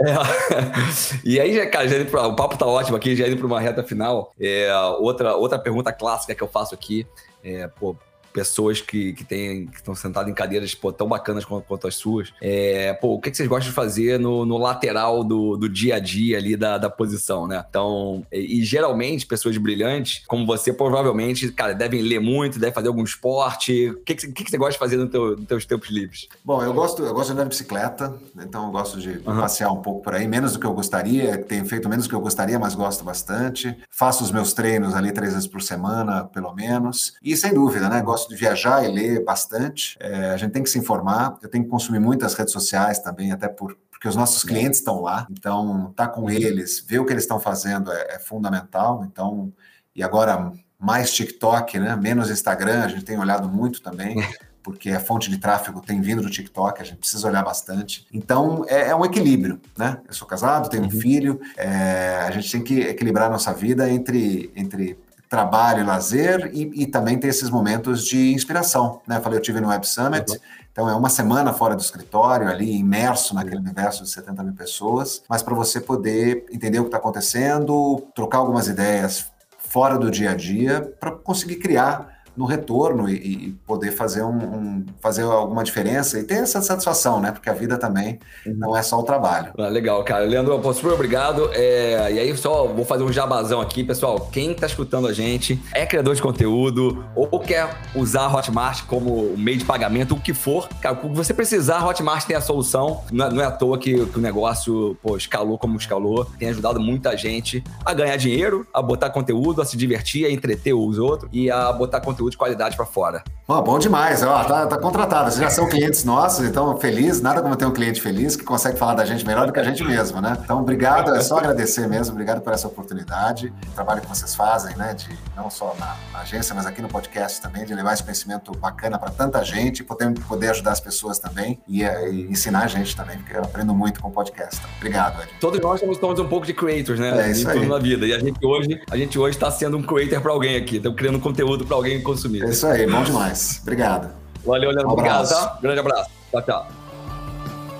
É. 0.00 0.14
E 1.24 1.38
aí, 1.38 1.54
já, 1.54 1.66
cara, 1.66 1.86
já 1.86 2.04
pra, 2.04 2.26
o 2.26 2.34
papo 2.34 2.56
tá 2.56 2.66
ótimo 2.66 2.96
aqui, 2.96 3.14
já 3.14 3.28
indo 3.28 3.36
para 3.36 3.46
uma 3.46 3.60
reta 3.60 3.84
final. 3.84 4.32
É, 4.40 4.74
outra, 4.98 5.36
outra 5.36 5.58
pergunta 5.58 5.92
clássica 5.92 6.34
que 6.34 6.42
eu 6.42 6.48
faço 6.48 6.74
aqui 6.74 7.06
é, 7.44 7.68
pô, 7.68 7.94
pessoas 8.34 8.80
que, 8.80 9.12
que, 9.12 9.22
tem, 9.22 9.68
que 9.68 9.76
estão 9.76 9.94
sentadas 9.94 10.28
em 10.28 10.34
cadeiras 10.34 10.74
pô, 10.74 10.92
tão 10.92 11.06
bacanas 11.06 11.44
quanto, 11.44 11.64
quanto 11.64 11.86
as 11.86 11.94
suas. 11.94 12.34
É, 12.42 12.92
pô, 12.94 13.14
o 13.14 13.20
que, 13.20 13.30
que, 13.30 13.36
vocês 13.36 13.48
gostam 13.48 13.68
de 13.70 13.74
fazer 13.74 14.18
no, 14.18 14.44
no 14.44 14.58
lateral 14.58 15.22
do, 15.22 15.56
do, 15.56 15.68
dia 15.68 15.94
a 15.94 15.98
dia 16.00 16.36
ali 16.36 16.56
da, 16.56 16.76
da 16.76 16.90
posição, 16.90 17.46
né? 17.46 17.64
Então, 17.68 18.26
e, 18.32 18.60
e, 18.60 18.64
geralmente, 18.64 19.24
pessoas 19.24 19.56
brilhantes, 19.56 20.24
como 20.26 20.44
você, 20.44 20.72
provavelmente, 20.72 21.50
cara, 21.52 21.74
devem 21.74 22.02
ler 22.02 22.18
muito, 22.18 22.58
devem 22.58 22.74
fazer 22.74 22.88
algum 22.88 23.04
esporte. 23.04 23.90
O 23.90 24.00
que, 24.00 24.16
que, 24.16 24.32
que, 24.32 24.44
que 24.44 24.50
você 24.50 24.58
gosta 24.58 24.72
de 24.72 24.78
fazer 24.78 24.96
no 24.96 25.08
teu, 25.08 25.36
nos 25.36 25.46
teus 25.46 25.64
tempos 25.64 25.88
livres? 25.90 26.28
Bom, 26.44 26.60
eu 26.60 26.74
gosto, 26.74 27.04
eu 27.04 27.14
gosto 27.14 27.28
de 27.28 27.32
andar 27.34 27.44
de 27.44 27.50
bicicleta, 27.50 28.12
então 28.36 28.66
eu 28.66 28.72
gosto 28.72 28.98
de 28.98 29.10
uhum. 29.10 29.40
passear 29.40 29.70
um 29.70 29.80
pouco 29.80 30.02
por 30.02 30.12
aí, 30.12 30.26
menos 30.26 30.54
do 30.54 30.58
que 30.58 30.66
eu 30.66 30.74
gostaria, 30.74 31.38
tenho 31.38 31.64
feito 31.66 31.88
menos 31.88 32.06
do 32.06 32.08
que 32.08 32.16
eu 32.16 32.20
gostaria, 32.20 32.58
mas 32.58 32.74
gosto 32.74 33.04
bastante. 33.04 33.76
Faço 33.90 34.24
os 34.24 34.32
meus 34.32 34.52
treinos 34.52 34.92
ali 34.92 35.12
três 35.12 35.34
vezes 35.34 35.46
por 35.46 35.62
semana, 35.62 36.24
pelo 36.24 36.52
menos. 36.52 37.14
E 37.22 37.36
sem 37.36 37.54
dúvida, 37.54 37.88
né? 37.88 38.02
Gosto 38.02 38.23
gosto 38.24 38.28
de 38.30 38.36
viajar 38.36 38.84
e 38.84 38.88
ler 38.88 39.24
bastante. 39.24 39.96
É, 40.00 40.30
a 40.30 40.36
gente 40.36 40.52
tem 40.52 40.62
que 40.62 40.70
se 40.70 40.78
informar. 40.78 41.38
Eu 41.42 41.48
tenho 41.48 41.64
que 41.64 41.70
consumir 41.70 41.98
muitas 41.98 42.34
redes 42.34 42.52
sociais 42.52 42.98
também, 42.98 43.32
até 43.32 43.48
por, 43.48 43.76
porque 43.90 44.08
os 44.08 44.16
nossos 44.16 44.42
clientes 44.42 44.78
estão 44.78 45.00
lá. 45.00 45.26
Então, 45.30 45.92
tá 45.94 46.08
com 46.08 46.30
eles, 46.30 46.84
ver 46.86 46.98
o 46.98 47.04
que 47.04 47.12
eles 47.12 47.24
estão 47.24 47.38
fazendo 47.38 47.92
é, 47.92 48.14
é 48.14 48.18
fundamental. 48.18 49.04
Então, 49.04 49.52
e 49.94 50.02
agora 50.02 50.52
mais 50.78 51.12
TikTok, 51.12 51.78
né? 51.78 51.96
Menos 51.96 52.30
Instagram, 52.30 52.84
a 52.84 52.88
gente 52.88 53.04
tem 53.04 53.18
olhado 53.18 53.48
muito 53.48 53.80
também. 53.82 54.16
porque 54.62 54.88
a 54.88 54.98
fonte 54.98 55.28
de 55.28 55.36
tráfego 55.36 55.82
tem 55.82 56.00
vindo 56.00 56.22
do 56.22 56.30
TikTok, 56.30 56.80
a 56.80 56.84
gente 56.84 56.96
precisa 56.96 57.28
olhar 57.28 57.44
bastante. 57.44 58.06
Então, 58.10 58.64
é, 58.66 58.88
é 58.88 58.96
um 58.96 59.04
equilíbrio, 59.04 59.60
né? 59.76 60.00
Eu 60.08 60.14
sou 60.14 60.26
casado, 60.26 60.70
tenho 60.70 60.84
uhum. 60.84 60.88
um 60.88 60.90
filho, 60.90 61.38
é, 61.54 62.24
a 62.26 62.30
gente 62.30 62.50
tem 62.50 62.64
que 62.64 62.80
equilibrar 62.80 63.26
a 63.26 63.30
nossa 63.30 63.52
vida 63.52 63.90
entre, 63.90 64.50
entre 64.56 64.98
trabalho, 65.28 65.84
lazer 65.84 66.50
e, 66.52 66.82
e, 66.82 66.86
também 66.86 67.18
ter 67.18 67.28
esses 67.28 67.50
momentos 67.50 68.04
de 68.04 68.32
inspiração. 68.32 69.00
Né? 69.06 69.16
Eu 69.16 69.22
falei, 69.22 69.38
eu 69.38 69.42
tive 69.42 69.60
no 69.60 69.68
Web 69.68 69.86
Summit, 69.86 70.30
uhum. 70.30 70.38
então 70.70 70.88
é 70.88 70.94
uma 70.94 71.08
semana 71.08 71.52
fora 71.52 71.74
do 71.74 71.80
escritório, 71.80 72.48
ali 72.48 72.76
imerso 72.76 73.34
naquele 73.34 73.56
universo 73.56 74.04
de 74.04 74.10
70 74.10 74.42
mil 74.42 74.54
pessoas, 74.54 75.22
mas 75.28 75.42
para 75.42 75.54
você 75.54 75.80
poder 75.80 76.46
entender 76.52 76.78
o 76.78 76.82
que 76.82 76.88
está 76.88 76.98
acontecendo, 76.98 78.06
trocar 78.14 78.38
algumas 78.38 78.68
ideias 78.68 79.26
fora 79.58 79.98
do 79.98 80.10
dia 80.10 80.30
a 80.30 80.34
dia, 80.34 80.94
para 81.00 81.10
conseguir 81.10 81.56
criar 81.56 82.13
no 82.36 82.44
retorno 82.44 83.08
e, 83.08 83.14
e 83.14 83.50
poder 83.66 83.92
fazer, 83.92 84.22
um, 84.22 84.36
um, 84.36 84.86
fazer 85.00 85.22
alguma 85.22 85.62
diferença 85.62 86.18
e 86.18 86.24
ter 86.24 86.34
essa 86.34 86.60
satisfação, 86.60 87.20
né? 87.20 87.30
Porque 87.30 87.48
a 87.48 87.52
vida 87.52 87.78
também 87.78 88.18
uhum. 88.46 88.54
não 88.56 88.76
é 88.76 88.82
só 88.82 88.98
o 88.98 89.02
trabalho. 89.02 89.52
Ah, 89.58 89.68
legal, 89.68 90.02
cara. 90.04 90.24
Leandro, 90.24 90.60
super 90.74 90.92
obrigado. 90.92 91.50
É, 91.52 92.12
e 92.12 92.18
aí, 92.18 92.36
só 92.36 92.66
vou 92.66 92.84
fazer 92.84 93.04
um 93.04 93.12
jabazão 93.12 93.60
aqui, 93.60 93.84
pessoal. 93.84 94.28
Quem 94.32 94.52
está 94.52 94.66
escutando 94.66 95.06
a 95.06 95.12
gente 95.12 95.60
é 95.72 95.86
criador 95.86 96.14
de 96.14 96.22
conteúdo 96.22 97.04
ou 97.14 97.38
quer 97.38 97.68
usar 97.94 98.22
a 98.22 98.34
Hotmart 98.34 98.84
como 98.86 99.36
meio 99.36 99.58
de 99.58 99.64
pagamento, 99.64 100.14
o 100.14 100.20
que 100.20 100.34
for, 100.34 100.68
cara, 100.80 100.94
o 100.94 101.08
que 101.08 101.16
você 101.16 101.32
precisar, 101.32 101.78
a 101.78 101.86
Hotmart 101.86 102.26
tem 102.26 102.36
a 102.36 102.40
solução. 102.40 103.02
Não 103.12 103.26
é, 103.26 103.30
não 103.30 103.42
é 103.42 103.44
à 103.44 103.50
toa 103.50 103.78
que, 103.78 104.06
que, 104.06 104.18
o 104.18 104.22
negócio 104.22 104.96
pô, 105.02 105.16
escalou 105.16 105.58
como 105.58 105.76
escalou. 105.76 106.24
Tem 106.38 106.48
ajudado 106.48 106.80
muita 106.80 107.16
gente 107.16 107.62
a 107.84 107.94
ganhar 107.94 108.16
dinheiro, 108.16 108.66
a 108.72 108.82
botar 108.82 109.10
conteúdo, 109.10 109.62
a 109.62 109.64
se 109.64 109.76
divertir, 109.76 110.26
a 110.26 110.30
entreter 110.30 110.74
os 110.74 110.98
outros 110.98 111.30
e 111.32 111.50
a 111.50 111.72
botar 111.72 112.00
conteúdo 112.00 112.23
conteúdo 112.24 112.30
de 112.30 112.36
qualidade 112.36 112.76
para 112.76 112.86
fora. 112.86 113.22
Oh, 113.46 113.60
bom 113.60 113.78
demais, 113.78 114.22
ó, 114.22 114.42
tá, 114.44 114.66
tá 114.66 114.78
contratado. 114.78 115.30
Vocês 115.30 115.42
já 115.42 115.50
são 115.50 115.68
clientes 115.68 116.02
nossos, 116.02 116.46
então 116.46 116.76
feliz. 116.78 117.20
Nada 117.20 117.42
como 117.42 117.54
ter 117.56 117.66
um 117.66 117.72
cliente 117.72 118.00
feliz 118.00 118.36
que 118.36 118.44
consegue 118.44 118.78
falar 118.78 118.94
da 118.94 119.04
gente 119.04 119.26
melhor 119.26 119.46
do 119.46 119.52
que 119.52 119.60
a 119.60 119.62
gente 119.62 119.84
mesmo, 119.84 120.20
né? 120.20 120.36
Então, 120.42 120.60
obrigado, 120.60 121.14
é 121.14 121.20
só 121.20 121.38
agradecer 121.38 121.86
mesmo, 121.86 122.14
obrigado 122.14 122.40
por 122.40 122.52
essa 122.52 122.66
oportunidade, 122.66 123.52
o 123.68 123.72
trabalho 123.72 124.00
que 124.00 124.08
vocês 124.08 124.34
fazem, 124.34 124.74
né? 124.76 124.94
De 124.94 125.10
não 125.36 125.50
só 125.50 125.76
na, 125.78 125.94
na 126.12 126.20
agência, 126.20 126.54
mas 126.54 126.64
aqui 126.64 126.80
no 126.80 126.88
podcast 126.88 127.40
também, 127.40 127.66
de 127.66 127.74
levar 127.74 127.92
esse 127.92 128.02
conhecimento 128.02 128.50
bacana 128.52 128.98
para 128.98 129.10
tanta 129.10 129.44
gente, 129.44 129.84
poder, 129.84 130.10
poder 130.26 130.50
ajudar 130.50 130.72
as 130.72 130.80
pessoas 130.80 131.18
também 131.18 131.60
e, 131.68 131.82
e, 131.82 132.26
ensinar 132.30 132.64
a 132.64 132.66
gente 132.66 132.96
também, 132.96 133.18
porque 133.18 133.36
eu 133.36 133.42
aprendo 133.42 133.74
muito 133.74 134.00
com 134.00 134.08
o 134.08 134.10
podcast. 134.10 134.56
Então, 134.58 134.70
obrigado, 134.78 135.20
Ed. 135.22 135.30
Todos 135.38 135.60
nós 135.60 135.80
somos, 135.80 135.98
somos 135.98 136.18
um 136.18 136.28
pouco 136.28 136.46
de 136.46 136.54
creators, 136.54 136.98
né? 136.98 137.28
É 137.28 137.30
isso 137.30 137.48
aí. 137.48 137.66
na 137.66 137.78
vida. 137.78 138.06
E 138.06 138.14
a 138.14 138.18
gente 138.18 138.44
hoje, 138.44 138.80
a 138.90 138.96
gente 138.96 139.18
hoje 139.18 139.36
está 139.36 139.50
sendo 139.50 139.76
um 139.76 139.82
creator 139.82 140.22
para 140.22 140.32
alguém 140.32 140.56
aqui, 140.56 140.76
estamos 140.76 140.96
criando 140.96 141.20
conteúdo 141.20 141.66
para 141.66 141.76
alguém 141.76 142.02
consumir. 142.14 142.44
É 142.44 142.50
isso 142.50 142.66
aí, 142.66 142.86
bom 142.86 143.02
demais. 143.02 143.60
Obrigado. 143.62 144.10
Valeu, 144.44 144.70
Leandro. 144.70 144.88
Um 144.88 144.92
obrigado, 144.92 145.28
tá? 145.28 145.58
Grande 145.60 145.80
abraço. 145.80 146.10
Tchau, 146.30 146.42
tchau. 146.42 146.68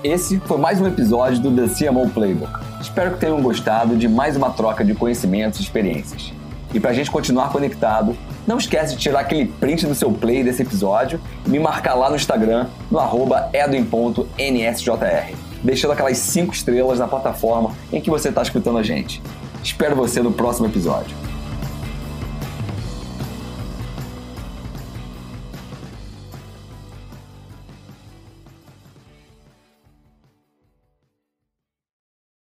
Esse 0.03 0.39
foi 0.41 0.57
mais 0.57 0.79
um 0.79 0.87
episódio 0.87 1.39
do 1.39 1.51
The 1.55 1.73
CMO 1.73 2.09
Playbook. 2.09 2.51
Espero 2.79 3.13
que 3.13 3.19
tenham 3.19 3.41
gostado 3.41 3.95
de 3.95 4.07
mais 4.07 4.35
uma 4.35 4.51
troca 4.51 4.83
de 4.83 4.93
conhecimentos 4.93 5.59
e 5.59 5.63
experiências. 5.63 6.31
E 6.73 6.79
para 6.79 6.91
a 6.91 6.93
gente 6.93 7.09
continuar 7.09 7.49
conectado, 7.49 8.15
não 8.45 8.57
esquece 8.57 8.95
de 8.95 9.01
tirar 9.01 9.21
aquele 9.21 9.45
print 9.45 9.87
do 9.87 9.95
seu 9.95 10.11
play 10.11 10.43
desse 10.43 10.61
episódio 10.61 11.19
e 11.45 11.49
me 11.49 11.57
marcar 11.57 11.95
lá 11.95 12.09
no 12.09 12.15
Instagram, 12.15 12.67
no 12.91 12.99
arroba 12.99 13.49
edwin.nsjr, 13.53 15.35
deixando 15.63 15.91
aquelas 15.93 16.17
5 16.17 16.53
estrelas 16.53 16.99
na 16.99 17.07
plataforma 17.07 17.71
em 17.91 18.01
que 18.01 18.09
você 18.09 18.29
está 18.29 18.41
escutando 18.41 18.77
a 18.77 18.83
gente. 18.83 19.21
Espero 19.63 19.95
você 19.95 20.21
no 20.21 20.31
próximo 20.31 20.67
episódio. 20.67 21.15